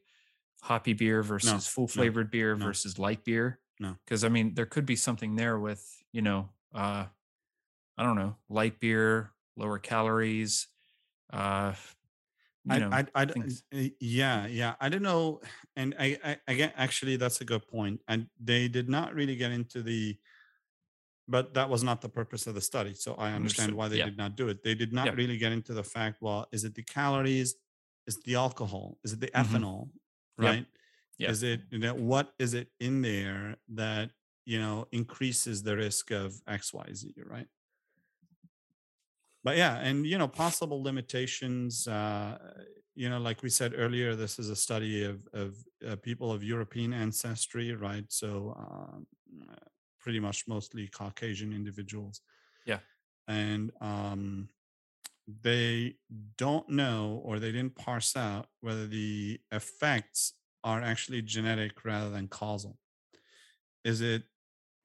hoppy 0.63 0.93
beer 0.93 1.21
No, 1.21 1.27
versus 1.27 1.67
full 1.67 1.87
no, 1.87 1.91
flavored 1.93 2.31
beer 2.31 2.55
no, 2.55 2.65
versus 2.65 2.97
light 2.99 3.23
beer? 3.23 3.59
no. 3.79 3.97
Because 4.05 4.23
I 4.23 4.29
mean, 4.29 4.53
there 4.55 4.65
could 4.65 4.85
be 4.85 4.95
something 4.95 5.35
there 5.35 5.59
with 5.59 5.85
you 6.11 6.21
know, 6.21 6.49
uh, 6.73 7.05
I 7.97 8.03
don't 8.03 8.15
know, 8.15 8.37
light 8.49 8.79
beer, 8.79 9.31
lower 9.55 9.79
calories, 9.79 10.67
uh, 11.31 11.73
you 12.63 12.71
I, 12.71 12.77
know, 12.79 12.89
I, 12.91 13.05
I, 13.15 13.23
uh, 13.23 13.89
yeah, 13.99 14.47
yeah. 14.47 14.75
I 14.79 14.89
don't 14.89 15.01
know. 15.01 15.41
And 15.75 15.95
I, 15.99 16.17
I, 16.23 16.37
again, 16.47 16.71
actually, 16.75 17.17
that's 17.17 17.41
a 17.41 17.45
good 17.45 17.67
point. 17.67 18.01
And 18.07 18.27
they 18.39 18.67
did 18.69 18.89
not 18.89 19.13
really 19.13 19.35
get 19.35 19.51
into 19.51 19.81
the, 19.83 20.17
but 21.27 21.53
that 21.53 21.69
was 21.69 21.83
not 21.83 22.01
the 22.01 22.09
purpose 22.09 22.47
of 22.47 22.55
the 22.55 22.61
study. 22.61 22.93
So 22.93 23.15
I 23.15 23.31
understand 23.31 23.37
Understood. 23.37 23.77
why 23.77 23.87
they 23.87 23.97
Yeah. 23.97 24.05
did 24.05 24.17
not 24.17 24.35
do 24.35 24.49
it. 24.49 24.63
They 24.63 24.75
did 24.75 24.91
not 24.93 25.05
Yeah. 25.07 25.15
really 25.15 25.37
get 25.37 25.51
into 25.51 25.73
the 25.73 25.83
fact, 25.83 26.17
well, 26.21 26.47
is 26.51 26.63
it 26.63 26.75
the 26.75 26.83
calories? 26.83 27.55
Is 28.07 28.17
it 28.17 28.23
the 28.25 28.35
alcohol? 28.35 28.97
Is 29.03 29.13
it 29.13 29.19
the 29.21 29.27
hmm 29.35 29.39
ethanol? 29.39 29.89
Yep. 30.39 30.57
Right? 30.57 30.65
Yeah. 31.17 31.33
Is 31.33 31.43
it, 31.43 31.61
you 31.71 31.79
know, 31.79 31.95
what 31.95 32.33
is 32.39 32.53
it 32.53 32.69
in 32.79 33.01
there 33.01 33.57
that, 33.69 34.11
you 34.45 34.59
know, 34.59 34.87
increases 34.91 35.63
the 35.63 35.77
risk 35.77 36.11
of 36.11 36.41
XYZ, 36.47 37.13
right? 37.25 37.47
but 39.43 39.57
yeah 39.57 39.77
and 39.79 40.05
you 40.05 40.17
know 40.17 40.27
possible 40.27 40.81
limitations 40.81 41.87
uh 41.87 42.37
you 42.95 43.09
know 43.09 43.19
like 43.19 43.41
we 43.43 43.49
said 43.49 43.73
earlier 43.75 44.15
this 44.15 44.39
is 44.39 44.49
a 44.49 44.55
study 44.55 45.03
of 45.03 45.27
of 45.33 45.55
uh, 45.87 45.95
people 45.97 46.31
of 46.31 46.43
european 46.43 46.93
ancestry 46.93 47.73
right 47.73 48.05
so 48.11 48.53
um, 48.57 49.07
pretty 49.99 50.19
much 50.19 50.47
mostly 50.47 50.87
caucasian 50.87 51.53
individuals 51.53 52.21
Yeah. 52.65 52.79
and 53.27 53.71
um 53.81 54.49
they 55.41 55.95
don't 56.37 56.67
know 56.69 57.21
or 57.23 57.39
they 57.39 57.51
didn't 57.51 57.75
parse 57.75 58.15
out 58.15 58.47
whether 58.61 58.87
the 58.87 59.39
effects 59.51 60.33
are 60.63 60.81
actually 60.81 61.21
genetic 61.21 61.85
rather 61.85 62.09
than 62.09 62.27
causal 62.27 62.77
is 63.83 64.01
it 64.01 64.23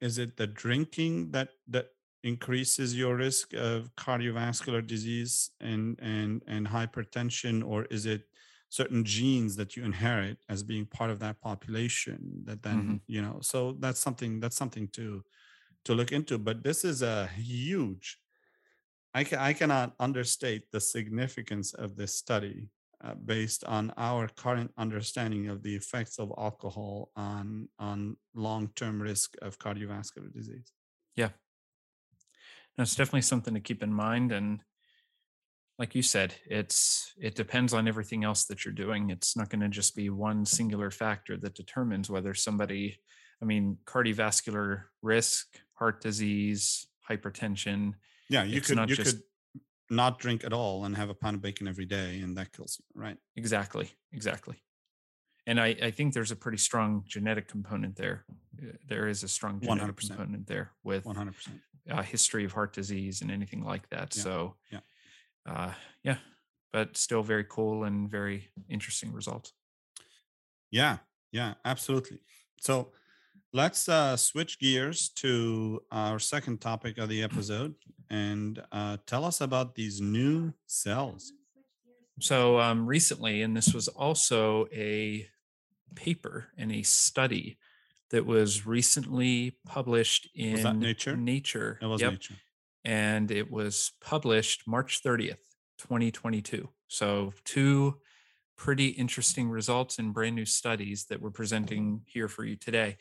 is 0.01 0.17
it 0.17 0.37
the 0.37 0.47
drinking 0.47 1.31
that 1.31 1.49
that 1.67 1.87
increases 2.23 2.95
your 2.95 3.15
risk 3.15 3.53
of 3.53 3.89
cardiovascular 3.95 4.85
disease 4.85 5.51
and 5.61 5.97
and 6.01 6.43
and 6.47 6.67
hypertension, 6.67 7.65
or 7.65 7.85
is 7.85 8.05
it 8.05 8.23
certain 8.69 9.03
genes 9.03 9.55
that 9.55 9.75
you 9.75 9.83
inherit 9.83 10.37
as 10.47 10.61
being 10.61 10.85
part 10.85 11.09
of 11.09 11.19
that 11.19 11.41
population 11.41 12.43
that 12.43 12.61
then 12.61 12.81
mm-hmm. 12.81 12.95
you 13.07 13.21
know? 13.21 13.39
So 13.41 13.75
that's 13.79 13.99
something 13.99 14.39
that's 14.39 14.57
something 14.57 14.87
to 14.89 15.23
to 15.85 15.93
look 15.93 16.11
into. 16.11 16.37
But 16.37 16.63
this 16.63 16.83
is 16.83 17.01
a 17.01 17.27
huge. 17.27 18.17
I 19.13 19.23
ca- 19.23 19.41
I 19.41 19.53
cannot 19.53 19.93
understate 19.99 20.71
the 20.71 20.79
significance 20.79 21.73
of 21.73 21.95
this 21.95 22.15
study 22.15 22.69
uh, 23.03 23.15
based 23.15 23.63
on 23.63 23.93
our 23.97 24.27
current 24.27 24.71
understanding 24.77 25.47
of 25.47 25.63
the 25.63 25.75
effects 25.75 26.19
of 26.19 26.31
alcohol 26.37 27.11
on 27.15 27.69
on 27.79 28.17
long 28.35 28.69
term 28.75 29.01
risk 29.01 29.35
of 29.41 29.57
cardiovascular 29.57 30.33
disease. 30.33 30.71
Yeah. 31.15 31.29
It's 32.77 32.95
definitely 32.95 33.23
something 33.23 33.53
to 33.53 33.59
keep 33.59 33.83
in 33.83 33.91
mind. 33.91 34.31
And 34.31 34.61
like 35.77 35.95
you 35.95 36.01
said, 36.01 36.35
it's 36.45 37.13
it 37.19 37.35
depends 37.35 37.73
on 37.73 37.87
everything 37.87 38.23
else 38.23 38.45
that 38.45 38.63
you're 38.63 38.73
doing. 38.73 39.09
It's 39.09 39.35
not 39.35 39.49
going 39.49 39.61
to 39.61 39.69
just 39.69 39.95
be 39.95 40.09
one 40.09 40.45
singular 40.45 40.91
factor 40.91 41.35
that 41.37 41.55
determines 41.55 42.09
whether 42.09 42.33
somebody, 42.33 42.99
I 43.41 43.45
mean, 43.45 43.77
cardiovascular 43.85 44.83
risk, 45.01 45.47
heart 45.73 46.01
disease, 46.01 46.87
hypertension. 47.09 47.93
Yeah, 48.29 48.43
you 48.43 48.57
It's 48.57 48.67
could 48.67 48.77
not 48.77 48.89
you 48.89 48.95
just 48.95 49.15
could 49.17 49.23
not 49.89 50.19
drink 50.19 50.43
at 50.43 50.53
all 50.53 50.85
and 50.85 50.95
have 50.95 51.09
a 51.09 51.15
pound 51.15 51.35
of 51.35 51.41
bacon 51.41 51.67
every 51.67 51.85
day, 51.85 52.19
and 52.21 52.37
that 52.37 52.53
kills 52.53 52.79
you, 52.79 53.01
right? 53.01 53.17
exactly, 53.35 53.91
exactly. 54.11 54.57
And 55.47 55.59
I, 55.59 55.67
I 55.81 55.91
think 55.91 56.13
there's 56.13 56.31
a 56.31 56.35
pretty 56.35 56.59
strong 56.59 57.03
genetic 57.07 57.47
component 57.47 57.95
there. 57.95 58.25
Uh, 58.61 58.73
There 58.87 59.07
is 59.07 59.23
a 59.23 59.27
strong 59.27 59.59
genetic 59.61 59.95
percent, 59.95 60.19
component 60.19 60.47
there 60.47 60.73
with 60.83 61.05
one 61.05 61.15
hundred 61.15 61.35
percent. 61.35 61.61
uh, 61.89 62.03
history 62.03 62.45
of 62.45 62.53
heart 62.53 62.73
disease 62.73 63.21
and 63.21 63.31
anything 63.31 63.63
like 63.63 63.89
that. 63.89 64.13
Yeah, 64.13 64.21
So, 64.23 64.55
yeah, 64.71 64.79
uh, 65.45 65.73
yeah, 66.03 66.17
but 66.71 66.97
still 66.97 67.23
very 67.23 67.45
cool 67.45 67.83
and 67.85 68.09
very 68.11 68.49
interesting 68.69 69.11
results. 69.13 69.53
yeah, 70.71 70.97
yeah, 71.31 71.55
absolutely. 71.65 72.19
So 72.61 72.91
let's 73.53 73.89
uh, 73.89 74.15
switch 74.17 74.59
gears 74.59 75.09
to 75.09 75.81
our 75.91 76.19
second 76.19 76.61
topic 76.61 76.97
of 76.97 77.09
the 77.09 77.23
episode, 77.23 77.75
and 78.09 78.61
uh, 78.71 78.97
tell 79.05 79.25
us 79.25 79.41
about 79.41 79.75
these 79.75 80.01
new 80.01 80.53
cells. 80.67 81.31
So, 82.19 82.59
um, 82.59 82.85
recently, 82.85 83.41
and 83.41 83.55
this 83.55 83.73
was 83.73 83.87
also 83.87 84.67
a 84.73 85.27
paper 85.95 86.47
and 86.57 86.71
a 86.71 86.83
study 86.83 87.57
that 88.11 88.25
was 88.25 88.65
recently 88.65 89.57
published 89.65 90.29
in 90.35 90.79
nature? 90.79 91.15
Nature. 91.15 91.79
It 91.81 91.85
was 91.85 92.01
Yep. 92.01 92.11
nature. 92.13 92.35
and 92.85 93.29
it 93.29 93.51
was 93.51 93.91
published 93.99 94.65
March 94.65 95.01
30th, 95.03 95.39
2022. 95.77 96.69
So, 96.87 97.33
two 97.45 97.99
pretty 98.55 98.87
interesting 98.87 99.49
results 99.49 99.99
in 99.99 100.11
brand 100.11 100.35
new 100.35 100.45
studies 100.45 101.05
that 101.05 101.21
we're 101.21 101.29
presenting 101.29 102.01
here 102.05 102.27
for 102.27 102.43
you 102.43 102.55
today. 102.57 102.97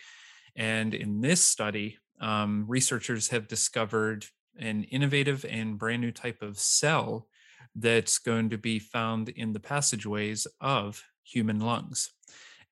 And 0.57 0.95
in 0.95 1.21
this 1.21 1.45
study, 1.45 1.99
um, 2.21 2.65
researchers 2.69 3.29
have 3.29 3.49
discovered 3.49 4.27
an 4.59 4.85
innovative 4.85 5.45
and 5.49 5.79
brand 5.79 6.03
new 6.03 6.11
type 6.11 6.43
of 6.43 6.59
cell 6.59 7.29
that's 7.75 8.19
going 8.19 8.51
to 8.51 8.59
be 8.59 8.79
found 8.79 9.29
in 9.29 9.53
the 9.53 9.61
passageways 9.61 10.47
of 10.61 11.03
human 11.23 11.61
lungs. 11.61 12.11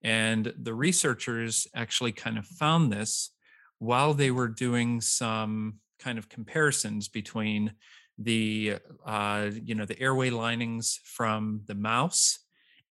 And 0.03 0.53
the 0.59 0.75
researchers 0.75 1.67
actually 1.75 2.13
kind 2.13 2.39
of 2.39 2.47
found 2.47 2.93
this 2.93 3.31
while 3.79 4.15
they 4.15 4.31
were 4.31 4.49
doing 4.49 5.01
some 5.01 5.81
kind 5.99 6.19
of 6.19 6.29
comparisons 6.29 7.09
between 7.09 7.73
the 8.19 8.77
uh, 9.05 9.51
you 9.63 9.75
know 9.75 9.85
the 9.85 10.01
airway 10.01 10.31
linings 10.31 11.01
from 11.05 11.61
the 11.67 11.75
mouse 11.75 12.39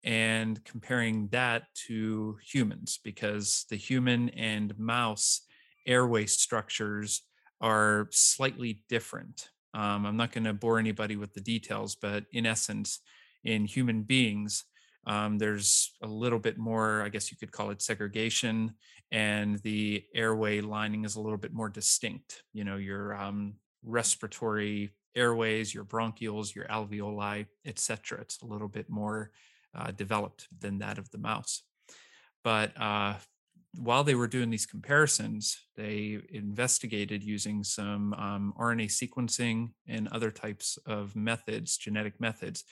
and 0.05 0.63
comparing 0.63 1.27
that 1.29 1.63
to 1.87 2.37
humans 2.45 2.99
because 3.03 3.65
the 3.71 3.75
human 3.75 4.29
and 4.29 4.77
mouse 4.77 5.41
airway 5.87 6.27
structures 6.27 7.23
are 7.59 8.07
slightly 8.11 8.83
different. 8.87 9.49
Um, 9.73 10.05
I'm 10.05 10.15
not 10.15 10.31
going 10.31 10.43
to 10.43 10.53
bore 10.53 10.77
anybody 10.77 11.15
with 11.15 11.33
the 11.33 11.41
details, 11.41 11.95
but 11.95 12.25
in 12.31 12.45
essence, 12.45 12.99
in 13.43 13.65
human 13.65 14.03
beings, 14.03 14.65
um, 15.07 15.37
there's 15.37 15.93
a 16.01 16.07
little 16.07 16.39
bit 16.39 16.57
more, 16.57 17.01
I 17.01 17.09
guess 17.09 17.31
you 17.31 17.37
could 17.37 17.51
call 17.51 17.71
it 17.71 17.81
segregation, 17.81 18.75
and 19.11 19.57
the 19.59 20.03
airway 20.13 20.61
lining 20.61 21.03
is 21.03 21.15
a 21.15 21.21
little 21.21 21.37
bit 21.37 21.53
more 21.53 21.69
distinct. 21.69 22.43
You 22.53 22.63
know, 22.63 22.77
your 22.77 23.15
um, 23.15 23.55
respiratory 23.83 24.91
airways, 25.15 25.73
your 25.73 25.83
bronchioles, 25.83 26.53
your 26.55 26.65
alveoli, 26.65 27.45
etc. 27.65 28.21
It's 28.21 28.41
a 28.41 28.45
little 28.45 28.67
bit 28.67 28.89
more 28.89 29.31
uh, 29.75 29.91
developed 29.91 30.47
than 30.59 30.79
that 30.79 30.97
of 30.97 31.09
the 31.11 31.17
mouse. 31.17 31.63
But 32.43 32.79
uh, 32.79 33.15
while 33.77 34.03
they 34.03 34.15
were 34.15 34.27
doing 34.27 34.49
these 34.49 34.65
comparisons, 34.65 35.57
they 35.75 36.19
investigated 36.29 37.23
using 37.23 37.63
some 37.63 38.13
um, 38.13 38.53
RNA 38.59 38.87
sequencing 38.87 39.69
and 39.87 40.07
other 40.09 40.31
types 40.31 40.77
of 40.85 41.15
methods, 41.15 41.77
genetic 41.77 42.19
methods. 42.21 42.63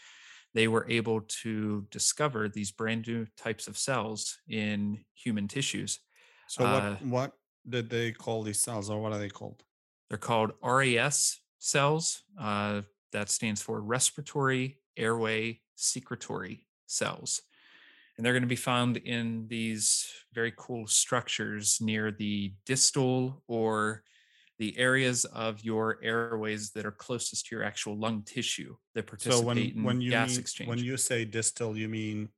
They 0.54 0.68
were 0.68 0.86
able 0.90 1.22
to 1.42 1.88
discover 1.90 2.48
these 2.48 2.72
brand 2.72 3.08
new 3.08 3.26
types 3.38 3.68
of 3.68 3.78
cells 3.78 4.38
in 4.48 5.04
human 5.16 5.48
tissues. 5.48 6.00
So 6.48 6.64
what 6.64 6.84
Uh, 6.84 6.96
what 7.02 7.32
did 7.68 7.90
they 7.90 8.12
call 8.12 8.44
these 8.44 8.62
cells, 8.62 8.90
or 8.90 9.02
what 9.02 9.14
are 9.14 9.20
they 9.20 9.30
called? 9.30 9.64
they're 10.10 10.18
called 10.20 10.52
RAS 10.62 11.40
cells. 11.58 12.22
Uh, 12.40 12.82
that 13.14 13.30
stands 13.30 13.62
for 13.62 13.82
respiratory 13.82 14.80
airway 14.98 15.62
secretory 15.76 16.68
cells. 16.94 17.42
And 18.16 18.26
they're 18.26 18.34
going 18.34 18.44
to 18.44 18.48
be 18.48 18.56
found 18.56 18.98
in 18.98 19.48
these 19.48 20.08
very 20.34 20.54
cool 20.56 20.86
structures 20.88 21.80
near 21.82 22.12
the 22.12 22.54
distal 22.66 23.44
or 23.48 24.04
the 24.60 24.78
areas 24.78 25.26
of 25.26 25.64
your 25.64 26.00
airways 26.04 26.72
that 26.72 26.86
are 26.86 26.92
closest 26.92 27.48
to 27.48 27.56
your 27.56 27.64
actual 27.66 27.98
lung 27.98 28.22
tissue 28.24 28.76
that 28.94 29.10
So 29.18 29.42
when 29.42 29.58
participate 29.58 29.76
in 29.76 29.84
when 29.84 30.00
you 30.00 30.12
gas 30.12 30.60
mean 30.60 30.68
when 30.70 30.78
you 30.78 30.96
say 30.98 31.26
distal, 31.26 31.76
you 31.76 31.90
mean 31.90 32.30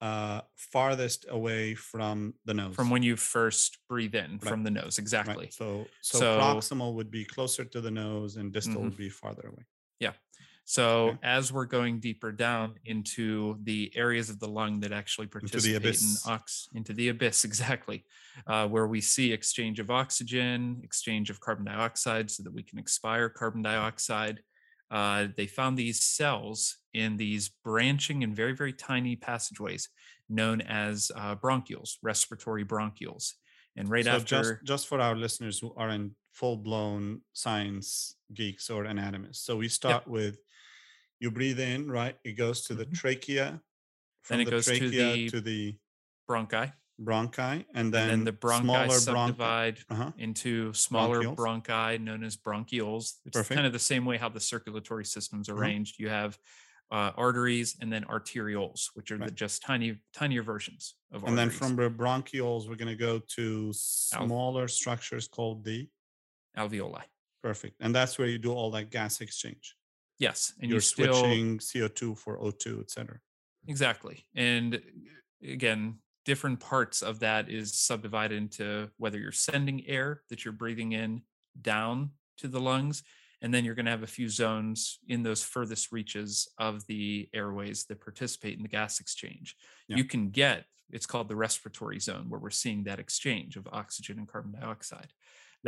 uh 0.00 0.40
farthest 0.54 1.26
away 1.28 1.74
from 1.74 2.34
the 2.44 2.54
nose. 2.54 2.74
from 2.74 2.88
when 2.88 3.02
you 3.02 3.16
first 3.16 3.78
breathe 3.88 4.14
in 4.14 4.32
right? 4.32 4.42
from 4.42 4.62
the 4.62 4.70
nose. 4.70 4.96
Right. 4.96 5.02
Exactly. 5.04 5.48
So 5.50 5.86
so 6.00 6.18
So, 6.18 6.38
proximal 6.40 6.94
would 6.94 7.10
be 7.10 7.24
closer 7.24 7.64
to 7.64 7.80
the 7.80 7.90
nose, 7.90 8.36
and 8.36 8.52
distal 8.52 8.80
mhm. 8.80 8.84
would 8.84 8.96
be 8.96 9.10
farther 9.10 9.48
away. 9.48 9.64
Yeah. 10.00 10.08
Okay. 10.08 10.16
So 10.64 11.18
as 11.22 11.50
we're 11.50 11.64
going 11.64 11.98
deeper 11.98 12.30
down 12.30 12.74
into 12.84 13.56
the 13.62 13.90
areas 13.94 14.28
of 14.28 14.38
the 14.38 14.48
lung 14.48 14.80
that 14.80 14.92
actually 14.92 15.24
Into 15.24 15.38
the 15.46 15.78
participate 15.78 16.02
in 16.02 16.30
ox 16.30 16.68
into 16.74 16.92
the 16.92 17.08
abyss, 17.08 17.44
exactly, 17.50 18.04
uh, 18.46 18.68
where 18.68 18.86
we 18.86 19.00
see 19.00 19.32
exchange 19.32 19.80
of 19.80 19.90
oxygen, 19.90 20.80
exchange 20.82 21.30
of 21.30 21.40
carbon 21.40 21.64
dioxide, 21.64 22.30
so 22.30 22.42
that 22.42 22.52
we 22.52 22.62
can 22.62 22.78
expire 22.78 23.30
carbon 23.30 23.62
dioxide. 23.62 24.40
Uh, 24.90 25.28
they 25.36 25.46
found 25.46 25.78
these 25.78 26.02
cells 26.02 26.76
in 26.92 27.16
these 27.16 27.48
branching 27.64 28.22
and 28.22 28.36
very 28.36 28.54
very 28.54 28.72
tiny 28.72 29.16
passageways 29.16 29.88
known 30.28 30.60
as 30.60 31.10
uh, 31.16 31.34
bronchioles, 31.34 31.96
respiratory 32.02 32.64
bronchioles. 32.64 33.32
And 33.76 33.88
right 33.88 34.04
So 34.04 34.18
just 34.18 34.32
after, 34.32 34.60
just 34.64 34.88
for 34.88 35.00
our 35.00 35.16
listeners 35.16 35.58
who 35.60 35.72
aren't 35.76 36.12
full 36.38 36.56
blown 36.56 37.20
science 37.32 38.16
geeks 38.32 38.70
or 38.70 38.86
anatomists, 38.86 39.44
so 39.44 39.56
we 39.56 39.64
yep, 39.66 39.72
start 39.74 40.06
with 40.06 40.36
you 41.20 41.30
breathe 41.30 41.58
in, 41.60 41.90
right? 41.90 42.16
It 42.24 42.34
goes 42.34 42.62
to 42.66 42.74
the 42.74 42.86
mhm. 42.86 42.94
trachea, 42.94 43.60
then 44.28 44.40
it 44.40 44.44
the 44.44 44.50
goes 44.52 44.66
to 44.66 44.78
trachea 44.78 45.12
the 45.16 45.30
to 45.30 45.40
the 45.40 45.60
bronchi, 46.30 46.72
bronchi, 47.00 47.64
and 47.74 47.92
and 47.94 47.94
then 47.94 48.24
the 48.24 48.32
bronchi 48.32 48.62
smaller 48.62 48.98
bronchi. 48.98 49.28
subdivide 49.28 49.78
Uh-huh. 49.90 50.12
into 50.16 50.72
smaller 50.72 51.20
Bronchioles. 51.22 51.36
bronchi 51.36 52.00
known 52.00 52.22
as 52.24 52.36
bronchioles. 52.36 53.14
It's 53.26 53.48
kind 53.48 53.66
of 53.66 53.72
the 53.72 53.78
same 53.92 54.04
way 54.04 54.16
how 54.16 54.28
the 54.28 54.40
circulatory 54.40 55.04
system's 55.04 55.48
Uh-huh. 55.48 55.58
arranged. 55.60 55.98
You 55.98 56.08
have 56.08 56.38
uh, 56.90 57.12
arteries 57.16 57.76
and 57.80 57.92
then 57.92 58.04
arterioles, 58.04 58.80
which 58.94 59.10
are 59.10 59.18
the 59.18 59.30
just 59.30 59.60
tiny, 59.62 59.98
tinier 60.14 60.42
versions 60.42 60.94
of 61.12 61.24
And 61.24 61.36
then 61.36 61.50
from 61.50 61.76
the 61.76 61.90
bronchioles, 61.90 62.68
we're 62.68 62.76
going 62.82 62.96
to 62.98 63.02
go 63.10 63.18
to 63.36 63.66
Al- 63.68 63.72
smaller 63.72 64.68
structures 64.68 65.28
called 65.28 65.64
the 65.64 65.88
alveoli. 66.58 67.02
perfect. 67.42 67.76
And 67.80 67.94
that's 67.94 68.18
where 68.18 68.28
you 68.28 68.38
do 68.38 68.52
all 68.52 68.70
that 68.72 68.90
gas 68.90 69.20
exchange. 69.20 69.76
Yes, 70.18 70.52
and 70.60 70.68
you 70.68 70.74
You're 70.74 70.80
still 70.80 71.14
switching 71.14 71.58
CO2 71.58 72.18
for 72.18 72.38
O2, 72.38 72.80
etc. 72.80 73.20
exactly. 73.66 74.24
And 74.34 74.74
uh, 74.74 74.78
again, 75.48 75.98
different 76.24 76.60
parts 76.60 77.02
of 77.02 77.20
that 77.20 77.48
is 77.48 77.78
subdivided 77.78 78.36
into 78.36 78.90
whether 78.98 79.18
you're 79.18 79.32
sending 79.32 79.86
air 79.86 80.22
that 80.28 80.44
you're 80.44 80.52
breathing 80.52 80.92
in 80.92 81.22
down 81.60 82.10
to 82.38 82.48
the 82.48 82.60
lungs, 82.60 83.04
and 83.40 83.54
then 83.54 83.64
you're 83.64 83.76
going 83.76 83.86
to 83.86 83.92
have 83.92 84.02
a 84.02 84.08
few 84.08 84.28
zones 84.28 84.98
in 85.06 85.22
those 85.22 85.44
furthest 85.44 85.92
reaches 85.92 86.48
of 86.58 86.84
the 86.86 87.28
airways 87.32 87.84
that 87.84 88.00
participate 88.00 88.56
in 88.56 88.62
the 88.62 88.68
gas 88.68 88.98
exchange. 88.98 89.54
Yeah. 89.88 89.98
You 89.98 90.04
can 90.04 90.30
get 90.30 90.64
it's 90.90 91.06
called 91.06 91.28
the 91.28 91.36
respiratory 91.36 92.00
zone 92.00 92.26
where 92.28 92.40
we're 92.40 92.50
seeing 92.50 92.84
that 92.84 92.98
exchange 92.98 93.56
of 93.56 93.68
oxygen 93.70 94.18
and 94.18 94.28
carbon 94.28 94.52
dioxide. 94.58 95.12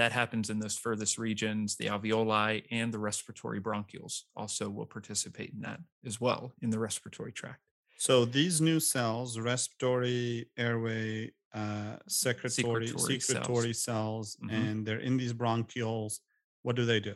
That 0.01 0.13
happens 0.13 0.49
in 0.49 0.59
those 0.59 0.79
furthest 0.79 1.19
regions. 1.19 1.77
The 1.77 1.89
alveoli 1.89 2.65
and 2.71 2.91
the 2.91 2.99
respiratory 2.99 3.61
bronchioles 3.61 4.23
also 4.35 4.71
will 4.71 4.87
participate 4.87 5.51
in 5.53 5.61
that 5.61 5.81
as 6.07 6.19
well 6.19 6.55
in 6.63 6.71
the 6.71 6.79
respiratory 6.79 7.33
tract. 7.33 7.61
So 7.99 8.25
these 8.25 8.63
new 8.63 8.81
cells, 8.81 9.39
respiratory, 9.39 10.49
airway, 10.57 11.33
uh, 11.53 11.99
secretory, 12.09 12.87
Secretory 12.87 13.21
cells. 13.21 13.27
secretory 13.27 13.75
cells, 13.75 14.37
Mhm. 14.37 14.51
and 14.51 14.87
they're 14.87 15.01
in 15.09 15.19
these 15.19 15.35
bronchioles. 15.35 16.21
What 16.63 16.77
do 16.77 16.87
they 16.87 17.01
do? 17.01 17.15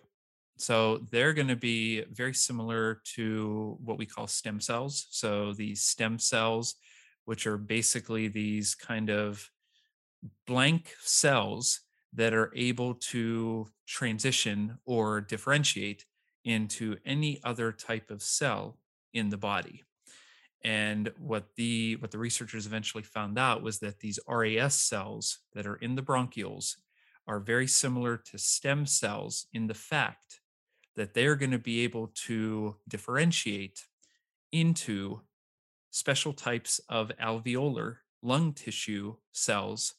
So 0.59 0.99
they're 1.11 1.33
going 1.33 1.49
to 1.49 1.57
be 1.57 2.03
very 2.23 2.35
similar 2.35 3.01
to 3.15 3.79
what 3.83 3.97
we 3.97 4.05
call 4.05 4.27
stem 4.27 4.61
cells. 4.61 5.07
So 5.09 5.55
these 5.55 5.81
stem 5.81 6.19
cells, 6.19 6.75
which 7.25 7.47
are 7.47 7.57
basically 7.57 8.29
these 8.29 8.75
kind 8.75 9.09
of 9.09 9.51
blank 10.47 10.95
cells 11.01 11.81
that 12.15 12.33
are 12.33 12.53
able 12.55 12.95
to 12.95 13.67
transition 13.87 14.79
or 14.85 15.21
differentiate 15.21 16.05
into 16.45 16.97
any 17.05 17.41
other 17.45 17.73
type 17.73 18.11
of 18.11 18.23
cell 18.23 18.79
in 19.13 19.31
the 19.31 19.37
body. 19.37 19.83
And 20.63 21.13
what 21.19 21.49
the 21.57 21.97
what 21.97 22.11
the 22.11 22.19
researchers 22.19 22.67
eventually 22.67 23.03
found 23.03 23.39
out 23.39 23.63
was 23.63 23.81
that 23.81 24.01
these 24.01 24.19
RAS 24.27 24.75
cells 24.75 25.41
that 25.53 25.67
are 25.67 25.77
in 25.77 25.95
the 25.95 26.03
bronchioles 26.03 26.77
are 27.27 27.41
very 27.41 27.67
similar 27.67 28.17
to 28.17 28.39
stem 28.39 28.87
cells 28.87 29.47
in 29.53 29.67
the 29.67 29.75
fact 29.75 30.41
that 30.97 31.13
they're 31.13 31.37
going 31.37 31.51
to 31.51 31.59
be 31.59 31.81
able 31.81 32.13
to 32.15 32.77
differentiate 32.89 33.85
into 34.53 35.21
special 35.91 36.33
types 36.33 36.81
of 36.89 37.11
alveolar 37.21 37.97
lung 38.23 38.53
tissue 38.53 39.15
cells 39.33 39.95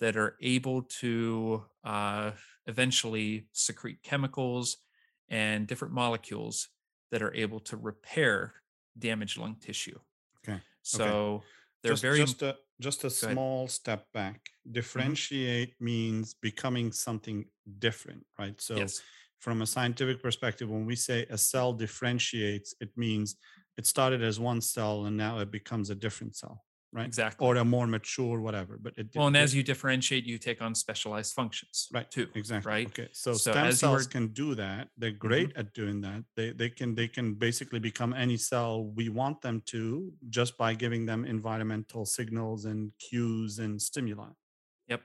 that 0.00 0.16
are 0.16 0.36
able 0.42 0.82
to 0.82 1.64
uh, 1.84 2.32
eventually 2.66 3.48
secrete 3.52 4.02
chemicals 4.02 4.78
and 5.28 5.66
different 5.68 5.94
molecules 5.94 6.68
that 7.10 7.22
are 7.22 7.34
able 7.34 7.60
to 7.60 7.76
repair 7.76 8.54
damaged 8.98 9.38
lung 9.38 9.56
tissue. 9.56 9.98
Okay. 10.38 10.60
Okay. 10.94 11.18
So 11.22 11.46
they're 11.82 11.96
Just 11.96 11.98
very 11.98 12.26
just 12.26 12.42
a 12.42 12.58
just 12.80 13.04
a 13.04 13.10
go 13.20 13.28
ahead. 13.28 13.38
small 13.38 13.68
step 13.68 14.12
back. 14.12 14.50
Mhm. 14.94 15.20
Differentiate 15.20 15.80
means 15.80 16.34
becoming 16.34 16.92
something 16.92 17.46
different, 17.78 18.26
right? 18.38 18.60
So 18.60 18.74
Yes. 18.74 19.02
from 19.40 19.62
a 19.62 19.66
scientific 19.66 20.22
perspective, 20.22 20.70
when 20.70 20.86
we 20.86 20.96
say 20.96 21.26
a 21.30 21.38
cell 21.38 21.72
differentiates, 21.72 22.74
it 22.80 22.96
means 22.96 23.36
it 23.78 23.86
started 23.86 24.22
as 24.22 24.40
one 24.40 24.60
cell 24.60 25.06
and 25.06 25.16
now 25.16 25.38
it 25.40 25.50
becomes 25.50 25.90
a 25.90 25.94
different 25.94 26.36
cell. 26.36 26.64
Right? 26.92 27.06
Exactly. 27.06 27.46
Or 27.46 27.56
a 27.56 27.64
more 27.64 27.86
mature, 27.86 28.40
whatever. 28.40 28.78
But 28.78 28.94
it 28.96 29.08
well, 29.14 29.26
and 29.28 29.36
it- 29.36 29.40
as 29.40 29.54
you 29.54 29.62
differentiate, 29.62 30.24
you 30.26 30.38
take 30.38 30.60
on 30.62 30.74
specialized 30.74 31.32
functions, 31.34 31.88
right 31.92 32.10
Too 32.10 32.26
exactly 32.34 32.70
right. 32.72 32.86
okay 32.88 33.08
so, 33.12 33.32
So 33.34 33.52
stem 33.52 33.72
cells 33.72 34.06
can 34.06 34.28
do 34.28 34.54
that 34.56 34.88
they're 34.98 35.10
Mm-hmm. 35.10 35.28
great 35.28 35.50
at 35.56 35.72
doing 35.74 36.00
that 36.02 36.24
they 36.36 36.52
they 36.52 36.70
can 36.78 36.94
they 36.94 37.08
can 37.08 37.34
basically 37.34 37.78
become 37.90 38.12
any 38.14 38.36
cell 38.36 38.72
we 39.00 39.08
want 39.08 39.40
them 39.42 39.62
to 39.72 40.12
just 40.38 40.52
by 40.58 40.74
giving 40.74 41.06
them 41.06 41.24
environmental 41.24 42.04
signals 42.04 42.64
and 42.70 42.92
cues 42.98 43.58
and 43.58 43.80
stimuli 43.80 44.30
Yep. 44.88 45.02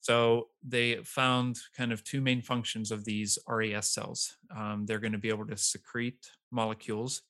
So 0.00 0.48
they 0.62 0.96
found 1.04 1.58
kind 1.76 1.92
of 1.92 2.04
two 2.04 2.20
main 2.20 2.42
functions 2.42 2.90
of 2.90 3.04
these 3.04 3.38
RAS 3.48 3.90
cells. 3.90 4.36
Um, 4.54 4.84
they're 4.86 4.98
going 5.00 5.12
to 5.12 5.18
be 5.26 5.30
able 5.30 5.46
to 5.46 5.56
secrete 5.56 6.22
molecules 6.50 7.22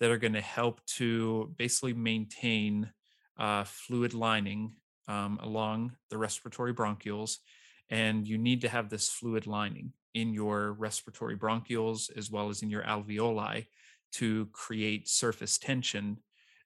that 0.00 0.10
are 0.10 0.18
going 0.18 0.32
to 0.32 0.40
help 0.40 0.84
to 0.86 1.54
basically 1.56 1.92
maintain 1.92 2.90
uh, 3.38 3.64
fluid 3.64 4.14
lining 4.14 4.74
um, 5.08 5.38
along 5.42 5.92
the 6.10 6.18
respiratory 6.18 6.74
bronchioles. 6.74 7.36
And 7.90 8.26
you 8.26 8.38
need 8.38 8.60
to 8.62 8.68
have 8.68 8.88
this 8.88 9.08
fluid 9.08 9.46
lining 9.46 9.92
in 10.14 10.32
your 10.32 10.72
respiratory 10.72 11.36
bronchioles 11.36 12.10
as 12.16 12.30
well 12.30 12.48
as 12.48 12.62
in 12.62 12.70
your 12.70 12.82
alveoli 12.82 13.66
to 14.12 14.46
create 14.52 15.08
surface 15.08 15.58
tension 15.58 16.18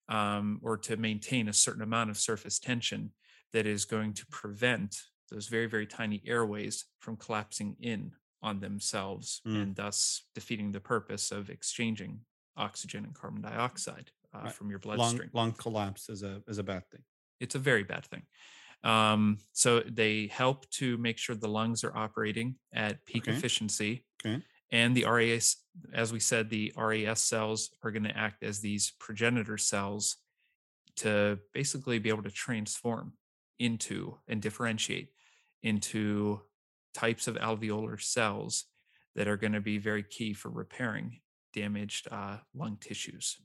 um, 0.08 0.60
or 0.62 0.76
to 0.78 0.96
maintain 0.96 1.48
a 1.48 1.52
certain 1.52 1.82
amount 1.82 2.10
of 2.10 2.16
surface 2.18 2.58
tension 2.58 3.10
that 3.52 3.66
is 3.66 3.84
going 3.84 4.12
to 4.14 4.26
prevent 4.26 4.96
those 5.30 5.48
very, 5.48 5.66
very 5.66 5.86
tiny 5.86 6.22
airways 6.26 6.84
from 7.00 7.16
collapsing 7.16 7.76
in 7.80 8.12
on 8.42 8.60
themselves 8.60 9.40
Mm. 9.46 9.62
and 9.62 9.76
thus 9.76 10.26
defeating 10.34 10.72
the 10.72 10.80
purpose 10.80 11.30
of 11.32 11.48
exchanging 11.48 12.20
oxygen 12.56 13.04
and 13.04 13.14
carbon 13.14 13.42
dioxide 13.42 14.10
uh, 14.34 14.44
Right. 14.44 14.54
from 14.54 14.70
your 14.70 14.78
bloodstream. 14.78 15.30
lung 15.32 15.52
collapse 15.52 16.08
is 16.08 16.22
a 16.22 16.42
is 16.48 16.58
a 16.58 16.62
bad 16.62 16.84
thing 16.90 17.02
It's 17.40 17.54
a 17.54 17.58
very 17.58 17.84
bad 17.84 18.06
thing. 18.06 18.22
Um, 18.84 19.38
so 19.52 19.80
they 19.80 20.26
help 20.28 20.68
to 20.72 20.96
make 20.98 21.18
sure 21.18 21.36
the 21.36 21.48
lungs 21.48 21.84
are 21.84 21.96
operating 21.96 22.56
at 22.72 23.04
peak 23.06 23.28
Okay. 23.28 23.36
efficiency. 23.36 24.06
Okay. 24.24 24.42
And 24.70 24.96
the 24.96 25.04
RAS, 25.06 25.56
as 25.92 26.12
we 26.12 26.20
said, 26.20 26.50
the 26.50 26.72
RAS 26.76 27.22
cells 27.22 27.70
are 27.82 27.90
going 27.92 28.04
to 28.04 28.16
act 28.16 28.42
as 28.42 28.60
these 28.60 28.92
progenitor 29.00 29.58
cells 29.58 30.16
to 30.96 31.40
basically 31.52 31.98
be 31.98 32.08
able 32.08 32.22
to 32.22 32.30
transform 32.30 33.14
into 33.58 34.18
and 34.28 34.40
differentiate 34.42 35.10
into 35.62 36.40
types 36.92 37.26
of 37.26 37.36
alveolar 37.36 38.00
cells 38.00 38.66
that 39.14 39.28
are 39.28 39.36
going 39.36 39.52
to 39.52 39.60
be 39.60 39.78
very 39.78 40.02
key 40.02 40.32
for 40.34 40.50
repairing 40.50 41.20
damaged 41.54 42.08
uh, 42.10 42.38
lung 42.54 42.76
tissues. 42.80 43.38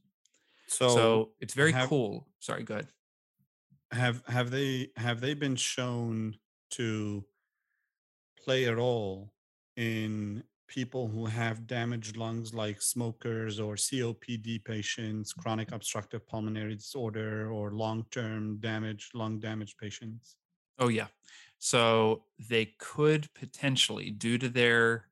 so, 0.67 0.89
So, 0.89 1.31
it's 1.39 1.53
very 1.53 1.71
have- 1.71 1.89
cool. 1.89 2.27
Sorry, 2.39 2.63
go 2.63 2.73
ahead. 2.75 2.87
have 3.91 4.17
have 4.27 4.49
they 4.51 4.91
have 4.97 5.19
they 5.21 5.33
been 5.33 5.55
shown 5.55 6.35
to 6.77 7.25
play 8.43 8.65
a 8.65 8.75
role 8.75 9.33
in 9.75 10.43
people 10.67 11.07
who 11.07 11.25
have 11.25 11.65
damaged 11.65 12.15
lungs 12.15 12.53
like 12.53 12.79
smokers 12.81 13.59
or 13.59 13.75
COPD 13.75 14.63
patients, 14.63 15.33
chronic 15.33 15.71
obstructive 15.71 16.27
pulmonary 16.27 16.75
disorder 16.75 17.49
or 17.51 17.71
long-term 17.71 18.59
damaged 18.59 19.15
lung 19.15 19.39
damage 19.39 19.75
patients? 19.77 20.35
Oh, 20.77 20.89
yeah. 20.89 21.07
So 21.57 22.23
they 22.49 22.65
could 22.77 23.33
potentially, 23.33 24.11
due 24.11 24.37
to 24.37 24.47
their 24.47 25.05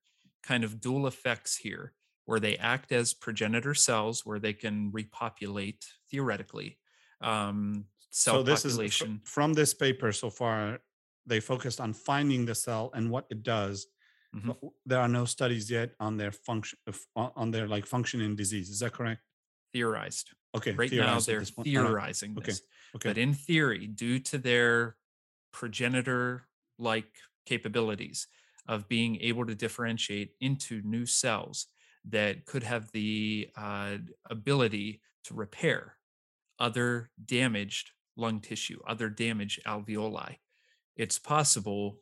kind 0.43 0.63
of 0.63 0.79
dual 0.79 1.07
effects 1.07 1.57
here, 1.57 1.93
where 2.27 2.39
they 2.41 2.57
act 2.57 2.91
as 2.91 3.13
progenitor 3.13 3.73
cells, 3.73 4.25
where 4.25 4.37
they 4.39 4.53
can 4.53 4.91
repopulate 4.91 5.85
theoretically 6.11 6.77
um, 7.21 7.85
cell 8.11 8.35
so 8.39 8.43
this 8.43 8.65
is 8.65 8.77
from 9.23 9.53
this 9.53 9.73
paper 9.73 10.11
so 10.11 10.29
far 10.29 10.79
they 11.25 11.39
focused 11.39 11.79
on 11.81 11.93
finding 11.93 12.45
the 12.45 12.53
cell 12.55 12.91
and 12.93 13.09
what 13.09 13.25
it 13.31 13.41
does 13.43 13.87
Mhm. 14.35 14.47
but 14.49 14.57
there 14.85 14.99
are 14.99 15.07
no 15.07 15.25
studies 15.25 15.71
yet 15.71 15.95
on 15.99 16.17
their 16.17 16.31
function 16.31 16.77
on 17.15 17.31
on 17.35 17.51
their 17.51 17.67
like 17.67 17.85
function 17.87 18.21
in 18.21 18.35
disease 18.35 18.69
is 18.69 18.79
that 18.79 18.93
correct 18.93 19.21
theorized. 19.73 20.27
okay 20.57 20.73
Right 20.77 20.93
now, 20.93 21.19
they're 21.21 21.39
this 21.39 21.51
point. 21.51 21.67
All 21.75 21.83
right, 21.83 21.97
theorizing 21.97 22.35
Okay. 22.37 22.45
this. 22.51 22.61
okay 22.95 23.09
But 23.09 23.17
in 23.17 23.33
theory, 23.33 23.87
due 23.87 24.19
to 24.31 24.37
their 24.37 24.97
progenitor 25.51 26.47
like 26.77 27.11
capabilities 27.45 28.27
of 28.67 28.87
being 28.87 29.19
able 29.21 29.45
to 29.45 29.55
differentiate 29.55 30.35
into 30.39 30.81
new 30.83 31.05
cells 31.05 31.67
that 32.09 32.45
could 32.45 32.63
have 32.63 32.91
the 32.91 33.49
uh, 33.57 33.97
ability 34.29 35.01
to 35.25 35.33
repair 35.33 35.95
other 36.59 37.09
damaged 37.23 37.91
lung 38.15 38.39
tissue, 38.39 38.79
other 38.87 39.09
damaged 39.09 39.61
alveoli, 39.65 40.37
it's 40.95 41.19
possible 41.19 41.99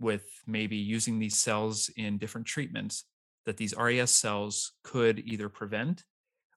with 0.00 0.24
maybe 0.46 0.76
using 0.76 1.18
these 1.18 1.38
cells 1.38 1.90
in 1.96 2.16
different 2.16 2.46
treatments 2.46 3.04
that 3.44 3.56
these 3.56 3.74
RAS 3.76 4.10
cells 4.10 4.72
could 4.82 5.18
either 5.20 5.48
prevent 5.48 6.04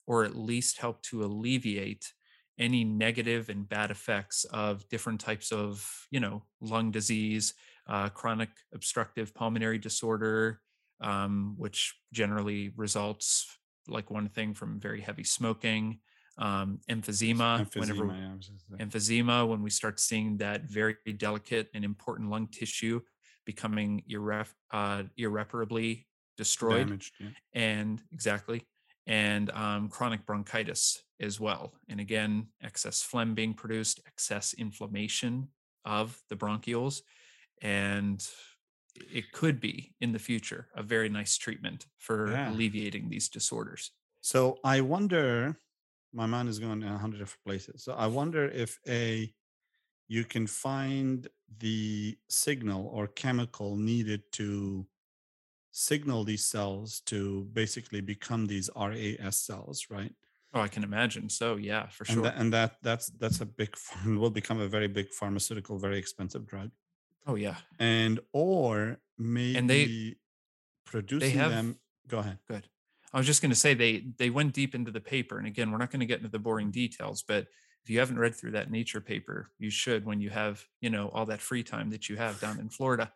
or 0.08 0.24
at 0.24 0.36
least 0.36 0.80
help 0.80 1.02
to 1.02 1.24
alleviate 1.24 2.14
any 2.60 2.84
negative 2.84 3.50
and 3.50 3.68
bad 3.68 3.92
effects 3.92 4.46
of 4.46 4.88
different 4.90 5.20
types 5.20 5.52
of 5.52 6.08
you 6.12 6.20
know 6.20 6.44
lung 6.62 6.92
disease 6.92 7.54
uh, 7.88 8.10
chronic 8.10 8.50
obstructive 8.74 9.34
pulmonary 9.34 9.80
disorder 9.80 10.62
um, 11.02 11.56
which 11.58 11.96
generally 12.12 12.72
results 12.76 13.48
like 13.88 14.10
one 14.10 14.30
thing 14.30 14.54
from 14.54 14.80
very 14.80 15.02
heavy 15.02 15.24
smoking 15.24 16.00
um, 16.38 16.80
emphysema, 16.90 17.68
whenever 17.76 18.06
Emphysema, 18.06 18.20
yeah, 18.20 18.32
just 18.40 18.66
saying. 18.68 18.90
emphysema 18.90 19.48
when 19.48 19.62
we 19.62 19.70
start 19.70 20.00
seeing 20.00 20.38
that 20.38 20.64
very 20.64 20.96
delicate 21.18 21.70
and 21.74 21.86
important 21.86 22.30
lung 22.30 22.48
tissue 22.48 23.00
becoming 23.46 24.04
irref- 24.10 24.56
uh, 24.72 25.04
irreparably 25.18 26.08
destroyed 26.38 26.88
damaged 26.88 27.14
yeah. 27.20 27.28
and 27.54 28.02
exactly 28.12 28.66
and 29.06 29.52
um, 29.52 29.90
chronic 29.90 30.26
bronchitis 30.26 31.04
as 31.20 31.40
well 31.40 31.74
and 31.90 32.00
again 32.00 32.48
excess 32.64 33.04
phlegm 33.04 33.36
being 33.36 33.54
produced 33.54 34.00
excess 34.08 34.54
inflammation 34.54 35.48
of 35.86 36.20
the 36.30 36.36
bronchioles 36.36 37.02
and 37.62 38.28
it 38.96 39.32
could 39.32 39.60
be 39.60 39.96
in 40.00 40.12
the 40.12 40.20
future 40.20 40.70
a 40.76 40.84
very 40.84 41.10
nice 41.10 41.38
treatment 41.38 41.88
for 41.98 42.20
Yeah. 42.32 42.46
alleviating 42.46 43.10
these 43.10 43.30
disorders 43.30 43.92
So 44.22 44.60
I 44.64 44.82
wonder, 44.82 45.58
my 46.14 46.26
mind 46.26 46.50
is 46.50 46.60
going 46.60 46.82
in 46.82 46.88
a 46.88 46.98
hundred 46.98 47.20
different 47.20 47.44
places. 47.44 47.84
So 47.84 47.94
I 47.94 48.08
wonder 48.08 48.46
if 48.46 48.80
a 48.88 49.34
you 50.08 50.26
can 50.26 50.48
find 50.48 51.28
the 51.60 52.20
signal 52.30 52.88
or 52.88 53.08
chemical 53.08 53.78
needed 53.78 54.32
to 54.34 54.88
signal 55.72 56.24
these 56.26 56.46
cells 56.46 57.02
to 57.02 57.46
basically 57.46 58.02
become 58.02 58.48
these 58.48 58.70
RAS 58.76 59.40
cells, 59.40 59.88
right? 59.90 60.16
oh 60.54 60.62
i 60.62 60.68
can 60.68 60.84
imagine 60.84 61.30
so 61.30 61.56
yeah 61.56 61.88
for 61.90 62.06
And 62.08 62.24
sure 62.24 62.26
that, 62.26 62.36
and 62.38 62.52
that 62.54 62.78
that's 62.82 63.08
that's 63.08 63.40
a 63.42 63.46
big 63.46 63.76
will 64.06 64.30
become 64.30 64.60
a 64.60 64.68
very 64.68 64.88
big 64.88 65.14
pharmaceutical, 65.14 65.78
very 65.80 65.98
expensive 65.98 66.46
drug. 66.46 66.72
Oh 67.28 67.36
yeah 67.36 67.56
And 67.80 68.20
or 68.32 68.98
maybe 69.18 69.58
And 69.58 69.70
they- 69.70 70.16
producing 70.86 71.32
have- 71.38 71.52
them. 71.52 71.80
Go 72.08 72.20
ahead. 72.20 72.38
Good. 72.48 72.68
I 73.14 73.18
was 73.18 73.26
just 73.28 73.42
going 73.42 73.52
to 73.52 73.56
say 73.56 73.74
they 73.74 74.00
they 74.18 74.30
went 74.30 74.54
deep 74.54 74.74
into 74.76 74.92
the 74.92 75.00
paper, 75.00 75.38
and 75.38 75.48
again, 75.48 75.72
we're 75.72 75.78
not 75.78 75.92
going 75.92 76.00
to 76.02 76.06
get 76.06 76.18
into 76.20 76.30
the 76.32 76.40
boring 76.40 76.72
details, 76.72 77.24
but 77.28 77.48
if 77.84 77.90
you 77.90 78.00
haven't 78.00 78.18
read 78.20 78.36
through 78.36 78.52
that 78.52 78.72
Nature 78.72 79.02
paper, 79.02 79.50
you 79.60 79.70
should 79.70 80.06
when 80.06 80.20
you 80.20 80.30
have 80.30 80.64
you 80.82 80.90
know 80.90 81.10
all 81.10 81.26
that 81.28 81.40
free 81.42 81.64
time 81.64 81.90
that 81.92 82.10
you 82.10 82.16
have 82.18 82.40
down 82.42 82.60
in 82.60 82.70
Florida. 82.70 83.12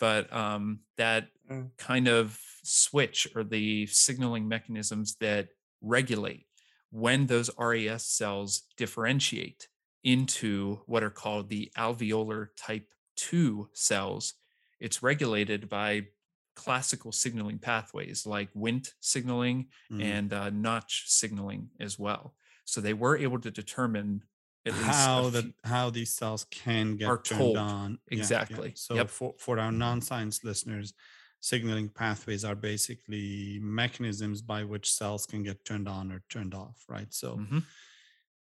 But 0.00 0.32
um, 0.32 0.80
that 0.96 1.28
Mm. 1.50 1.76
kind 1.76 2.08
of 2.08 2.40
switch 2.62 3.26
or 3.36 3.44
the 3.44 3.86
signaling 3.86 4.48
mechanisms 4.48 5.16
that 5.16 5.48
regulate 5.82 6.46
when 6.90 7.26
those 7.26 7.50
RAS 7.58 8.06
cells 8.06 8.62
differentiate 8.78 9.68
into 10.02 10.80
what 10.86 11.02
are 11.02 11.10
called 11.10 11.50
the 11.50 11.70
alveolar 11.76 12.48
type 12.56 12.88
2 13.16 13.70
cells, 13.72 14.34
it's 14.80 15.02
regulated 15.02 15.68
by 15.68 16.08
classical 16.56 17.12
signaling 17.12 17.58
pathways 17.58 18.26
like 18.26 18.52
Wnt 18.54 18.94
signaling 19.00 19.70
Mhm. 19.90 20.20
and 20.20 20.32
uh, 20.32 20.50
Notch 20.50 21.04
signaling 21.08 21.70
as 21.80 21.98
well. 21.98 22.36
So 22.64 22.80
they 22.80 22.94
were 22.94 23.16
able 23.16 23.40
to 23.40 23.50
determine 23.50 24.24
at 24.66 24.76
least 24.76 25.10
a 25.16 25.22
how 25.22 25.30
the 25.30 25.54
how 25.64 25.90
these 25.90 26.14
cells 26.14 26.44
can 26.44 26.96
get 26.96 27.12
are 27.12 27.22
turned 27.22 27.56
told. 27.56 27.56
on 27.56 27.98
Yeah, 28.10 28.32
yeah. 28.48 28.60
Exactly. 28.60 28.74
so 28.74 28.94
Yep. 28.94 29.06
for 29.06 29.34
for 29.38 29.58
our 29.58 29.72
non-science 29.72 30.42
listeners 30.44 30.94
signaling 31.40 31.90
pathways 31.90 32.44
are 32.44 32.54
basically 32.54 33.58
mechanisms 33.60 34.40
by 34.42 34.64
which 34.64 34.90
cells 34.90 35.26
can 35.26 35.42
get 35.42 35.64
turned 35.64 35.88
on 35.88 36.10
or 36.10 36.24
turned 36.30 36.54
off 36.54 36.84
right 36.88 37.12
so 37.12 37.40
Mhm. 37.40 37.66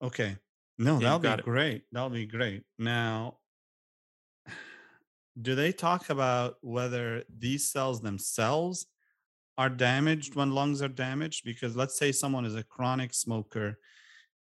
okay 0.02 0.36
no 0.78 1.00
you 1.00 1.00
that'll 1.00 1.18
be 1.18 1.34
it. 1.40 1.44
great 1.44 1.84
that'll 1.92 2.10
be 2.10 2.26
great 2.26 2.64
now 2.78 3.39
do 5.40 5.54
they 5.54 5.72
talk 5.72 6.10
about 6.10 6.56
whether 6.60 7.24
these 7.38 7.70
cells 7.70 8.00
themselves 8.00 8.86
are 9.56 9.68
damaged 9.68 10.34
when 10.34 10.52
lungs 10.52 10.82
are 10.82 10.88
damaged? 10.88 11.44
Because 11.44 11.76
let's 11.76 11.98
say 11.98 12.12
someone 12.12 12.44
is 12.44 12.54
a 12.54 12.64
chronic 12.64 13.14
smoker 13.14 13.78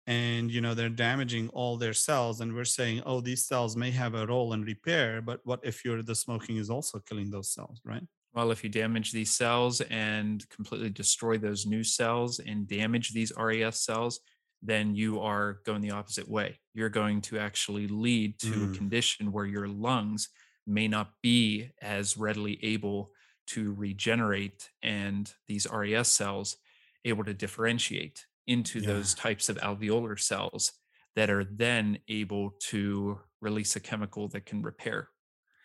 and 0.08 0.50
you 0.50 0.60
know 0.60 0.74
they're 0.74 0.90
damaging 0.90 1.50
all 1.50 1.78
their 1.78 1.94
cells 1.94 2.42
and 2.42 2.54
we're 2.54 2.66
saying 2.66 3.02
oh 3.06 3.22
these 3.22 3.46
cells 3.46 3.76
may 3.76 3.92
have 3.92 4.16
a 4.16 4.26
role 4.26 4.54
in 4.54 4.64
repair 4.64 5.22
but 5.22 5.40
what 5.44 5.60
if 5.62 5.86
you're 5.86 6.02
the 6.02 6.16
smoking 6.16 6.58
is 6.58 6.70
also 6.70 7.00
killing 7.00 7.30
those 7.30 7.54
cells 7.54 7.80
right? 7.86 8.04
Well 8.34 8.52
if 8.52 8.64
you 8.64 8.70
damage 8.70 9.12
these 9.12 9.32
cells 9.32 9.82
and 9.82 10.48
completely 10.50 10.90
destroy 10.90 11.38
those 11.38 11.66
new 11.66 11.84
cells 11.84 12.40
and 12.40 12.68
damage 12.68 13.12
these 13.12 13.32
ras 13.38 13.86
cells 13.86 14.20
then 14.62 14.96
you 14.96 15.22
are 15.22 15.60
going 15.66 15.82
the 15.82 15.92
opposite 15.92 16.28
way. 16.28 16.60
You're 16.74 16.90
going 16.90 17.22
to 17.22 17.40
actually 17.40 17.88
lead 17.88 18.40
to 18.40 18.48
mm. 18.48 18.74
a 18.74 18.78
condition 18.78 19.32
where 19.32 19.46
your 19.46 19.68
lungs 19.68 20.30
may 20.68 20.88
not 20.88 21.12
be 21.22 21.72
as 21.82 22.18
readily 22.18 22.60
able 22.64 23.12
to 23.48 23.74
regenerate 23.74 24.70
and 24.84 25.34
these 25.48 25.68
RES 25.72 26.08
cells 26.08 26.58
able 27.06 27.24
to 27.24 27.34
differentiate 27.34 28.26
into 28.48 28.80
yeah. 28.80 28.88
those 28.88 29.14
types 29.14 29.50
of 29.50 29.58
alveolar 29.58 30.20
cells 30.20 30.74
that 31.16 31.30
are 31.30 31.44
then 31.44 31.98
able 32.08 32.52
to 32.60 33.20
release 33.42 33.76
a 33.76 33.80
chemical 33.80 34.28
that 34.28 34.46
can 34.46 34.62
repair 34.62 35.10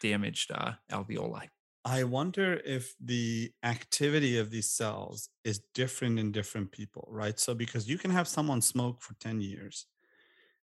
damaged 0.00 0.50
uh, 0.52 0.72
alveoli. 0.90 1.48
I 1.84 2.04
wonder 2.04 2.60
if 2.64 2.94
the 2.98 3.52
activity 3.62 4.38
of 4.38 4.50
these 4.50 4.70
cells 4.70 5.28
is 5.44 5.60
different 5.74 6.18
in 6.18 6.32
different 6.32 6.72
people, 6.72 7.06
right? 7.10 7.38
So, 7.38 7.54
because 7.54 7.86
you 7.88 7.98
can 7.98 8.10
have 8.10 8.26
someone 8.26 8.62
smoke 8.62 9.02
for 9.02 9.14
10 9.20 9.42
years 9.42 9.86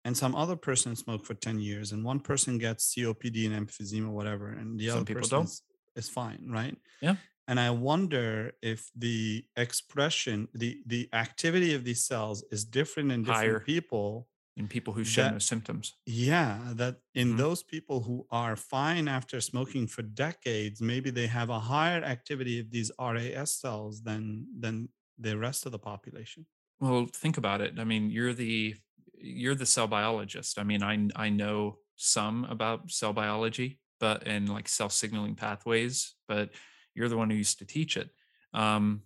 and 0.04 0.16
some 0.16 0.34
other 0.34 0.56
person 0.56 0.96
smoke 0.96 1.24
for 1.24 1.34
10 1.34 1.60
years, 1.60 1.92
and 1.92 2.04
one 2.04 2.20
person 2.20 2.58
gets 2.58 2.94
COPD 2.94 3.46
and 3.46 3.68
emphysema, 3.68 4.08
whatever, 4.08 4.48
and 4.48 4.78
the 4.78 4.88
some 4.88 5.00
other 5.00 5.14
person 5.14 5.42
is, 5.42 5.62
is 5.96 6.08
fine, 6.08 6.48
right? 6.50 6.76
Yeah. 7.00 7.16
And 7.48 7.58
i 7.58 7.70
wonder 7.70 8.52
if 8.62 8.90
the 8.96 9.44
expression 9.56 10.48
the 10.54 10.80
the 10.86 11.08
activity 11.12 11.74
of 11.74 11.84
these 11.84 12.04
cells 12.04 12.44
is 12.50 12.64
different 12.64 13.10
in 13.10 13.22
different 13.24 13.40
Higher 13.40 13.60
people 13.60 14.28
in 14.56 14.68
people 14.68 14.92
who 14.92 15.02
show 15.02 15.30
no 15.30 15.38
symptoms. 15.38 15.94
Yeah 16.06 16.58
that 16.74 16.96
in 17.14 17.28
mm-hmm. 17.28 17.38
those 17.38 17.62
people 17.62 18.00
who 18.00 18.26
are 18.30 18.54
fine 18.54 19.08
after 19.08 19.40
smoking 19.40 19.86
for 19.86 20.02
decades 20.02 20.80
maybe 20.80 21.10
they 21.10 21.26
have 21.26 21.50
a 21.50 21.58
higher 21.58 22.02
activity 22.02 22.60
of 22.60 22.70
these 22.70 22.90
ras 22.98 23.60
cells 23.60 24.02
than 24.02 24.46
than 24.58 24.88
the 25.18 25.36
rest 25.36 25.66
of 25.66 25.72
the 25.72 25.78
population. 25.78 26.46
Well 26.80 27.06
think 27.12 27.38
about 27.38 27.60
it. 27.60 27.78
I 27.78 27.84
mean 27.84 28.10
you're 28.10 28.34
the 28.34 28.76
you're 29.22 29.54
the 29.54 29.66
cell 29.66 29.86
biologist 29.86 30.58
i 30.58 30.62
mean 30.62 30.82
i 30.82 31.08
i 31.16 31.28
know 31.28 31.78
some 31.96 32.44
about 32.44 32.90
cell 32.90 33.12
biology 33.12 33.78
but 34.00 34.26
and 34.26 34.48
like 34.48 34.68
cell 34.68 34.90
signaling 34.90 35.34
pathways 35.34 36.14
but 36.28 36.50
you're 36.94 37.08
the 37.08 37.16
one 37.16 37.30
who 37.30 37.36
used 37.36 37.58
to 37.58 37.66
teach 37.66 37.96
it. 37.96 38.10
Um, 38.54 39.02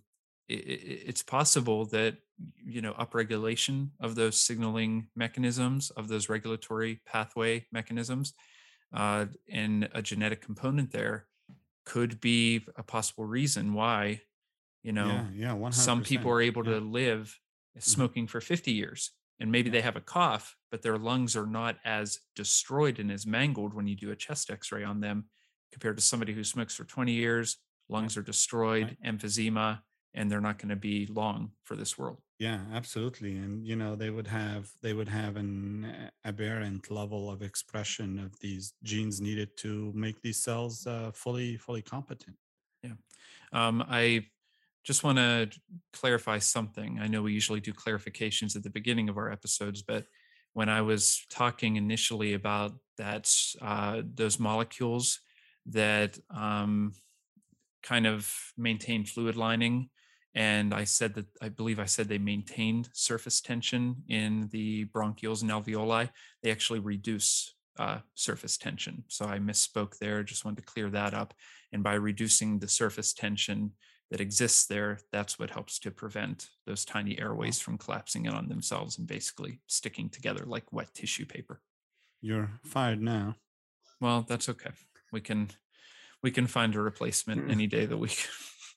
it, 0.47 0.53
it's 0.53 1.23
possible 1.23 1.85
that 1.87 2.17
you 2.63 2.81
know 2.81 2.93
upregulation 2.93 3.89
of 3.99 4.15
those 4.15 4.39
signaling 4.39 5.07
mechanisms 5.15 5.89
of 5.91 6.07
those 6.07 6.29
regulatory 6.29 7.01
pathway 7.05 7.65
mechanisms 7.71 8.33
uh, 8.93 9.25
and 9.51 9.89
a 9.93 10.03
genetic 10.03 10.41
component 10.41 10.91
there 10.91 11.25
could 11.83 12.21
be 12.21 12.61
a 12.75 12.83
possible 12.83 13.25
reason 13.25 13.73
why 13.73 14.21
you 14.83 14.91
know 14.91 15.25
yeah, 15.33 15.53
yeah 15.55 15.69
some 15.71 16.03
people 16.03 16.29
are 16.29 16.41
able 16.41 16.63
yeah. 16.63 16.73
to 16.73 16.79
live 16.79 17.39
mm-hmm. 17.75 17.79
smoking 17.79 18.27
for 18.27 18.39
50 18.39 18.71
years 18.71 19.11
and 19.39 19.51
maybe 19.51 19.69
they 19.69 19.81
have 19.81 19.95
a 19.95 20.01
cough 20.01 20.55
but 20.71 20.81
their 20.81 20.97
lungs 20.97 21.35
are 21.35 21.47
not 21.47 21.77
as 21.85 22.19
destroyed 22.35 22.99
and 22.99 23.11
as 23.11 23.25
mangled 23.25 23.73
when 23.73 23.87
you 23.87 23.95
do 23.95 24.11
a 24.11 24.15
chest 24.15 24.49
x-ray 24.49 24.83
on 24.83 24.99
them 24.99 25.25
compared 25.71 25.97
to 25.97 26.03
somebody 26.03 26.33
who 26.33 26.43
smokes 26.43 26.75
for 26.75 26.83
20 26.83 27.11
years 27.11 27.57
lungs 27.89 28.17
are 28.17 28.21
destroyed, 28.21 28.97
emphysema, 29.05 29.79
and 30.13 30.31
they're 30.31 30.41
not 30.41 30.57
going 30.57 30.69
to 30.69 30.75
be 30.75 31.05
long 31.07 31.51
for 31.63 31.75
this 31.75 31.97
world. 31.97 32.19
Yeah, 32.39 32.59
absolutely. 32.73 33.37
And 33.37 33.65
you 33.65 33.75
know, 33.75 33.95
they 33.95 34.09
would 34.09 34.27
have 34.27 34.69
they 34.81 34.93
would 34.93 35.09
have 35.09 35.37
an 35.37 36.11
aberrant 36.23 36.91
level 36.91 37.31
of 37.31 37.41
expression 37.41 38.19
of 38.19 38.39
these 38.39 38.73
genes 38.83 39.19
needed 39.19 39.57
to 39.57 39.91
make 39.95 40.21
these 40.21 40.41
cells 40.41 40.85
uh, 40.85 41.11
fully 41.13 41.57
fully 41.57 41.81
competent. 41.81 42.35
Yeah, 42.83 42.93
um, 43.53 43.83
I 43.87 44.25
just 44.87 45.03
want 45.03 45.17
to 45.17 45.49
clarify 45.91 46.39
something. 46.39 46.97
I 47.01 47.07
know 47.07 47.21
we 47.21 47.33
usually 47.33 47.59
do 47.59 47.73
clarifications 47.73 48.55
at 48.55 48.63
the 48.63 48.69
beginning 48.69 49.09
of 49.09 49.17
our 49.17 49.29
episodes, 49.29 49.81
but 49.81 50.05
when 50.53 50.69
I 50.69 50.81
was 50.81 51.25
talking 51.29 51.75
initially 51.75 52.33
about 52.33 52.71
that, 52.97 53.29
uh, 53.61 54.01
those 54.15 54.39
molecules 54.39 55.19
that 55.65 56.17
um, 56.33 56.93
kind 57.83 58.07
of 58.07 58.33
maintain 58.57 59.03
fluid 59.03 59.35
lining. 59.35 59.89
And 60.33 60.73
I 60.73 60.85
said 60.85 61.15
that 61.15 61.25
I 61.41 61.49
believe 61.49 61.79
I 61.79 61.85
said 61.85 62.07
they 62.07 62.17
maintained 62.17 62.87
surface 62.93 63.41
tension 63.41 64.03
in 64.07 64.47
the 64.53 64.85
bronchioles 64.85 65.41
and 65.41 65.51
alveoli. 65.51 66.09
They 66.43 66.51
actually 66.51 66.79
reduce 66.79 67.55
uh, 67.77 67.99
surface 68.15 68.57
tension. 68.57 69.03
So 69.09 69.25
I 69.25 69.39
misspoke 69.39 69.97
there. 69.97 70.23
Just 70.23 70.45
wanted 70.45 70.61
to 70.61 70.71
clear 70.71 70.89
that 70.91 71.13
up. 71.13 71.33
And 71.73 71.83
by 71.83 71.95
reducing 71.95 72.59
the 72.59 72.69
surface 72.69 73.11
tension 73.11 73.73
that 74.09 74.21
exists 74.21 74.65
there, 74.65 74.99
that's 75.11 75.37
what 75.37 75.49
helps 75.49 75.79
to 75.79 75.91
prevent 75.91 76.47
those 76.65 76.85
tiny 76.85 77.19
airways 77.19 77.59
from 77.59 77.77
collapsing 77.77 78.25
in 78.25 78.33
on 78.33 78.47
themselves 78.47 78.97
and 78.97 79.07
basically 79.07 79.59
sticking 79.67 80.09
together 80.09 80.43
like 80.45 80.71
wet 80.71 80.93
tissue 80.93 81.25
paper. 81.25 81.61
You're 82.21 82.51
fired 82.63 83.01
now. 83.01 83.35
Well, 83.99 84.25
that's 84.27 84.49
okay. 84.49 84.71
We 85.11 85.21
can 85.21 85.49
we 86.23 86.31
can 86.31 86.47
find 86.47 86.75
a 86.75 86.81
replacement 86.81 87.47
mm. 87.47 87.51
any 87.51 87.67
day 87.67 87.83
of 87.83 87.89
the 87.89 87.97
week. 87.97 88.27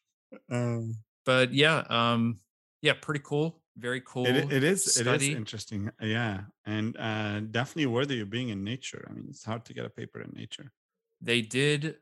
um, 0.50 0.96
but 1.24 1.54
yeah, 1.54 1.84
um, 1.88 2.40
yeah, 2.82 2.94
pretty 3.00 3.20
cool. 3.24 3.60
Very 3.76 4.02
cool. 4.04 4.26
it, 4.26 4.52
it 4.52 4.64
is. 4.64 4.94
Study. 4.94 5.26
It 5.26 5.30
is 5.30 5.36
interesting. 5.36 5.90
Uh, 6.02 6.06
yeah, 6.06 6.40
and 6.66 6.96
uh, 6.98 7.40
definitely 7.40 7.86
worthy 7.86 8.20
of 8.20 8.30
being 8.30 8.50
in 8.50 8.64
nature. 8.64 9.06
I 9.08 9.14
mean, 9.14 9.26
it's 9.28 9.44
hard 9.44 9.64
to 9.66 9.74
get 9.74 9.86
a 9.86 9.90
paper 9.90 10.20
in 10.20 10.32
nature. 10.34 10.72
They 11.20 11.40
did. 11.40 11.96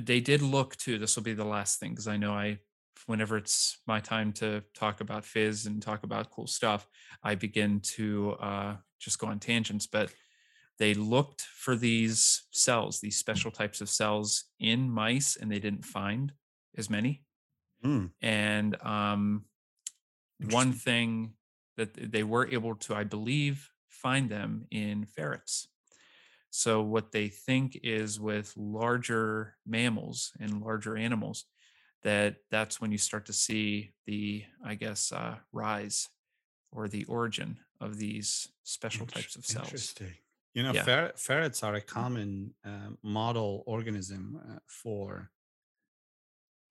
They 0.00 0.20
did 0.20 0.42
look 0.42 0.76
to. 0.76 0.98
This 0.98 1.16
will 1.16 1.22
be 1.22 1.34
the 1.34 1.44
last 1.44 1.80
thing 1.80 1.90
because 1.90 2.08
I 2.08 2.16
know 2.16 2.32
I 2.32 2.58
whenever 3.06 3.36
it's 3.36 3.78
my 3.86 4.00
time 4.00 4.32
to 4.32 4.62
talk 4.74 5.00
about 5.00 5.24
fizz 5.24 5.66
and 5.66 5.80
talk 5.80 6.02
about 6.02 6.30
cool 6.30 6.46
stuff, 6.46 6.86
I 7.22 7.34
begin 7.34 7.80
to 7.94 8.32
uh, 8.40 8.76
just 8.98 9.18
go 9.18 9.28
on 9.28 9.38
tangents. 9.38 9.86
But 9.86 10.12
they 10.78 10.94
looked 10.94 11.42
for 11.42 11.74
these 11.76 12.44
cells, 12.52 13.00
these 13.00 13.16
special 13.16 13.50
types 13.50 13.80
of 13.80 13.88
cells 13.88 14.44
in 14.60 14.90
mice, 14.90 15.36
and 15.36 15.50
they 15.50 15.58
didn't 15.58 15.84
find 15.84 16.32
as 16.76 16.88
many. 16.88 17.22
Mm. 17.84 18.10
And 18.20 18.76
um, 18.82 19.44
one 20.50 20.72
thing 20.72 21.32
that 21.76 22.12
they 22.12 22.22
were 22.22 22.48
able 22.48 22.74
to, 22.74 22.94
I 22.94 23.04
believe, 23.04 23.70
find 23.88 24.28
them 24.28 24.66
in 24.70 25.06
ferrets. 25.06 25.68
So, 26.50 26.82
what 26.82 27.12
they 27.12 27.28
think 27.28 27.78
is 27.82 28.18
with 28.18 28.54
larger 28.56 29.56
mammals 29.66 30.32
and 30.40 30.62
larger 30.62 30.96
animals, 30.96 31.44
that 32.02 32.36
that's 32.50 32.80
when 32.80 32.92
you 32.92 32.98
start 32.98 33.26
to 33.26 33.32
see 33.32 33.92
the, 34.06 34.44
I 34.64 34.74
guess, 34.74 35.12
uh, 35.12 35.36
rise 35.52 36.08
or 36.72 36.88
the 36.88 37.04
origin 37.04 37.58
of 37.80 37.98
these 37.98 38.48
special 38.62 39.06
types 39.06 39.36
of 39.36 39.44
cells. 39.44 39.66
Interesting. 39.66 40.14
You 40.54 40.62
know, 40.62 40.72
yeah. 40.72 40.82
fer- 40.82 41.12
ferrets 41.16 41.62
are 41.62 41.74
a 41.74 41.80
common 41.80 42.54
uh, 42.64 42.90
model 43.02 43.62
organism 43.66 44.40
uh, 44.48 44.58
for 44.66 45.30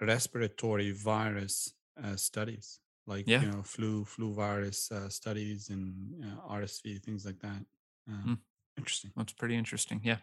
respiratory 0.01 0.91
virus 0.91 1.73
uh, 2.03 2.15
studies, 2.15 2.79
like 3.05 3.27
yeah. 3.27 3.41
you 3.41 3.51
know, 3.51 3.61
flu 3.63 4.05
flu 4.05 4.33
virus 4.33 4.91
uh, 4.91 5.09
studies 5.09 5.69
and 5.69 6.23
RSV 6.49 7.01
things 7.03 7.25
like 7.25 7.39
that. 7.39 7.63
Mm. 8.09 8.39
Interesting. 8.77 9.11
That's 9.15 9.33
pretty 9.33 9.55
interesting. 9.55 10.01
Yeah. 10.03 10.17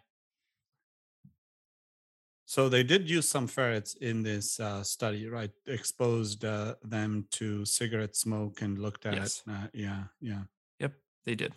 So 2.46 2.68
they 2.68 2.82
did 2.82 3.08
use 3.08 3.28
some 3.28 3.46
ferrets 3.46 3.94
in 3.94 4.22
this 4.22 4.60
uh, 4.60 4.82
study, 4.82 5.26
right? 5.28 5.50
Exposed 5.66 6.44
uh, 6.44 6.74
them 6.84 7.26
to 7.32 7.64
cigarette 7.64 8.14
smoke 8.14 8.60
and 8.62 8.78
looked 8.78 9.06
at. 9.06 9.14
Yes. 9.14 9.42
Uh, 9.48 9.68
yeah, 9.72 10.04
yeah. 10.20 10.42
Yep, 10.78 10.92
they 11.24 11.34
did. 11.34 11.54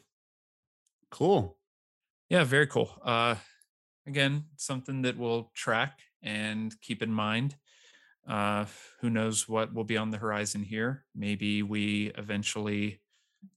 Cool. 1.11 1.57
Yeah, 2.29 2.45
very 2.45 2.67
cool. 2.67 2.89
Uh, 3.03 3.35
again, 4.05 4.45
something 4.55 5.01
that 5.03 5.17
we'll 5.17 5.51
track 5.53 5.99
and 6.23 6.73
keep 6.81 7.03
in 7.03 7.11
mind. 7.11 7.55
Uh, 8.27 8.65
who 9.01 9.09
knows 9.09 9.47
what 9.47 9.73
will 9.73 9.85
be 9.85 9.97
on 9.97 10.11
the 10.11 10.17
horizon 10.17 10.63
here? 10.63 11.05
Maybe 11.15 11.63
we 11.63 12.11
eventually, 12.17 13.01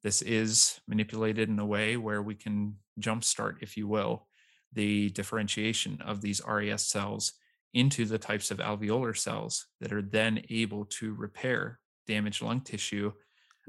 this 0.02 0.22
is 0.22 0.80
manipulated 0.86 1.48
in 1.48 1.58
a 1.58 1.66
way 1.66 1.96
where 1.96 2.22
we 2.22 2.34
can 2.34 2.76
jumpstart, 3.00 3.56
if 3.60 3.76
you 3.76 3.88
will, 3.88 4.26
the 4.72 5.10
differentiation 5.10 6.00
of 6.04 6.20
these 6.20 6.40
RES 6.46 6.86
cells 6.86 7.32
into 7.72 8.04
the 8.04 8.18
types 8.18 8.50
of 8.50 8.58
alveolar 8.58 9.16
cells 9.16 9.66
that 9.80 9.92
are 9.92 10.02
then 10.02 10.42
able 10.50 10.84
to 10.84 11.14
repair 11.14 11.78
damaged 12.06 12.42
lung 12.42 12.60
tissue 12.60 13.12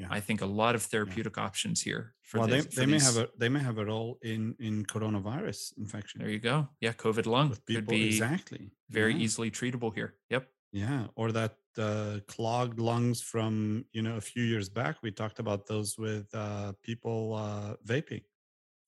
yeah. 0.01 0.07
I 0.09 0.19
think 0.19 0.41
a 0.41 0.45
lot 0.45 0.75
of 0.75 0.83
therapeutic 0.83 1.37
yeah. 1.37 1.43
options 1.43 1.81
here. 1.81 2.13
For 2.23 2.39
well, 2.39 2.47
this, 2.47 2.65
they, 2.65 2.85
they 2.85 2.91
may 2.91 2.99
have 2.99 3.17
a 3.17 3.29
they 3.37 3.49
may 3.49 3.59
have 3.59 3.77
a 3.77 3.85
role 3.85 4.17
in 4.21 4.55
in 4.59 4.85
coronavirus 4.85 5.77
infection. 5.77 6.21
There 6.21 6.29
you 6.29 6.39
go. 6.39 6.69
Yeah, 6.79 6.93
COVID 6.93 7.25
lung 7.25 7.49
people, 7.65 7.81
could 7.81 7.87
be 7.87 8.07
exactly 8.07 8.71
very 8.89 9.13
yeah. 9.13 9.19
easily 9.19 9.51
treatable 9.51 9.93
here. 9.93 10.15
Yep. 10.29 10.47
Yeah, 10.71 11.07
or 11.15 11.31
that 11.33 11.55
uh, 11.77 12.19
clogged 12.27 12.79
lungs 12.79 13.21
from 13.21 13.85
you 13.91 14.01
know 14.01 14.17
a 14.17 14.21
few 14.21 14.43
years 14.43 14.69
back. 14.69 14.97
We 15.01 15.11
talked 15.11 15.39
about 15.39 15.67
those 15.67 15.97
with 15.97 16.27
uh, 16.33 16.73
people 16.83 17.35
uh, 17.35 17.75
vaping. 17.85 18.23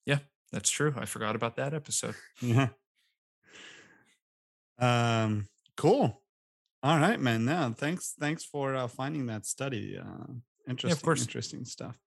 Yeah, 0.05 0.19
that's 0.51 0.69
true. 0.69 0.93
I 0.97 1.05
forgot 1.05 1.35
about 1.35 1.55
that 1.57 1.73
episode. 1.73 2.15
Yeah. 2.41 2.69
Um. 4.79 5.47
Cool. 5.77 6.21
All 6.81 6.99
right, 6.99 7.19
man. 7.19 7.45
Now, 7.45 7.71
thanks. 7.71 8.13
Thanks 8.19 8.43
for 8.43 8.75
uh, 8.75 8.87
finding 8.87 9.27
that 9.27 9.45
study. 9.45 9.97
Uh, 9.97 10.33
interesting. 10.67 11.01
course. 11.01 11.21
Interesting 11.21 11.63
stuff. 11.63 11.97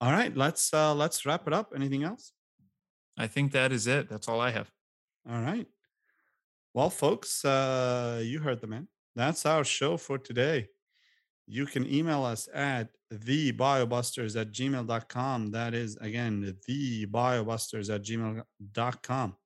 All 0.00 0.12
right. 0.12 0.34
Let's 0.36 0.72
uh, 0.72 0.94
let's 0.94 1.26
wrap 1.26 1.46
it 1.46 1.52
up. 1.52 1.72
Anything 1.74 2.04
else? 2.04 2.32
I 3.18 3.26
think 3.26 3.52
that 3.52 3.72
is 3.72 3.86
it. 3.86 4.08
That's 4.08 4.28
all 4.28 4.40
I 4.40 4.50
have. 4.50 4.70
All 5.28 5.40
right. 5.40 5.66
Well, 6.72 6.88
folks, 6.88 7.44
uh, 7.44 8.22
you 8.24 8.38
heard 8.38 8.60
the 8.60 8.68
man. 8.68 8.86
That's 9.16 9.44
our 9.46 9.64
show 9.64 9.96
for 9.96 10.18
today. 10.18 10.68
You 11.46 11.66
can 11.66 11.90
email 11.92 12.24
us 12.24 12.48
at 12.54 12.88
thebiobusters 13.12 14.40
at 14.40 14.52
gmail.com. 14.52 15.50
That 15.50 15.74
is, 15.74 15.96
again, 15.96 16.56
thebiobusters 16.68 17.92
at 17.92 18.02
gmail.com. 18.02 19.36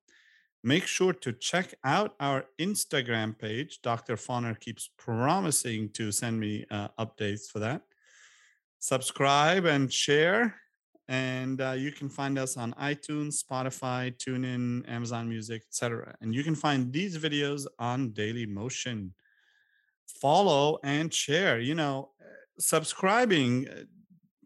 Make 0.63 0.87
sure 0.87 1.13
to 1.13 1.31
check 1.31 1.73
out 1.83 2.15
our 2.19 2.45
Instagram 2.59 3.37
page. 3.37 3.81
Dr. 3.81 4.15
Fauner 4.15 4.59
keeps 4.59 4.89
promising 4.97 5.89
to 5.93 6.11
send 6.11 6.39
me 6.39 6.65
uh, 6.71 6.89
updates 6.99 7.49
for 7.51 7.59
that. 7.59 7.81
Subscribe 8.79 9.65
and 9.65 9.91
share 9.91 10.55
and 11.07 11.61
uh, 11.61 11.71
you 11.71 11.91
can 11.91 12.09
find 12.09 12.37
us 12.39 12.57
on 12.57 12.73
itunes 12.73 13.43
spotify 13.43 14.11
tunein 14.17 14.87
amazon 14.89 15.29
music 15.29 15.63
etc 15.67 16.15
and 16.21 16.33
you 16.33 16.43
can 16.43 16.55
find 16.55 16.91
these 16.91 17.17
videos 17.17 17.67
on 17.77 18.11
daily 18.11 18.45
motion 18.45 19.13
follow 20.07 20.79
and 20.83 21.13
share 21.13 21.59
you 21.59 21.75
know 21.75 22.09
uh, 22.21 22.25
subscribing 22.59 23.67
uh, 23.69 23.83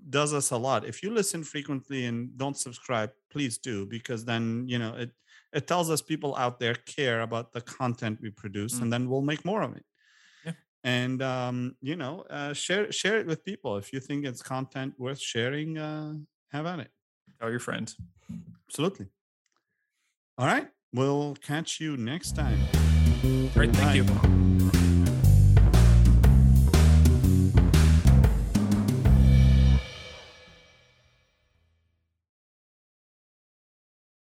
does 0.09 0.33
us 0.33 0.51
a 0.51 0.57
lot 0.57 0.85
if 0.85 1.03
you 1.03 1.11
listen 1.11 1.43
frequently 1.43 2.05
and 2.05 2.35
don't 2.37 2.57
subscribe 2.57 3.11
please 3.31 3.57
do 3.57 3.85
because 3.85 4.25
then 4.25 4.65
you 4.67 4.79
know 4.79 4.95
it 4.95 5.11
it 5.53 5.67
tells 5.67 5.89
us 5.89 6.01
people 6.01 6.35
out 6.35 6.59
there 6.59 6.75
care 6.85 7.21
about 7.21 7.51
the 7.53 7.61
content 7.61 8.19
we 8.21 8.29
produce 8.31 8.75
Mm. 8.75 8.81
and 8.83 8.93
then 8.93 9.09
we'll 9.09 9.21
make 9.31 9.43
more 9.45 9.61
of 9.61 9.75
it 9.75 9.85
Yeah. 10.45 10.53
and 10.83 11.21
um, 11.21 11.75
you 11.81 11.95
know 11.95 12.21
uh, 12.29 12.53
share 12.53 12.91
share 12.91 13.19
it 13.19 13.27
with 13.27 13.43
people 13.43 13.77
if 13.77 13.93
you 13.93 13.99
think 13.99 14.25
it's 14.25 14.41
content 14.41 14.93
worth 14.97 15.19
sharing 15.21 15.77
uh, 15.77 16.13
have 16.51 16.65
at 16.65 16.79
it 16.79 16.91
Tell 17.39 17.49
your 17.51 17.59
friends. 17.59 17.95
absolutely 18.67 19.07
all 20.37 20.47
right 20.47 20.67
we'll 20.93 21.35
catch 21.35 21.79
you 21.79 21.97
next 21.97 22.35
time 22.35 22.59
Great. 23.53 23.75
Thank 23.75 24.07
Bye. 24.07 24.27
you. 24.27 24.48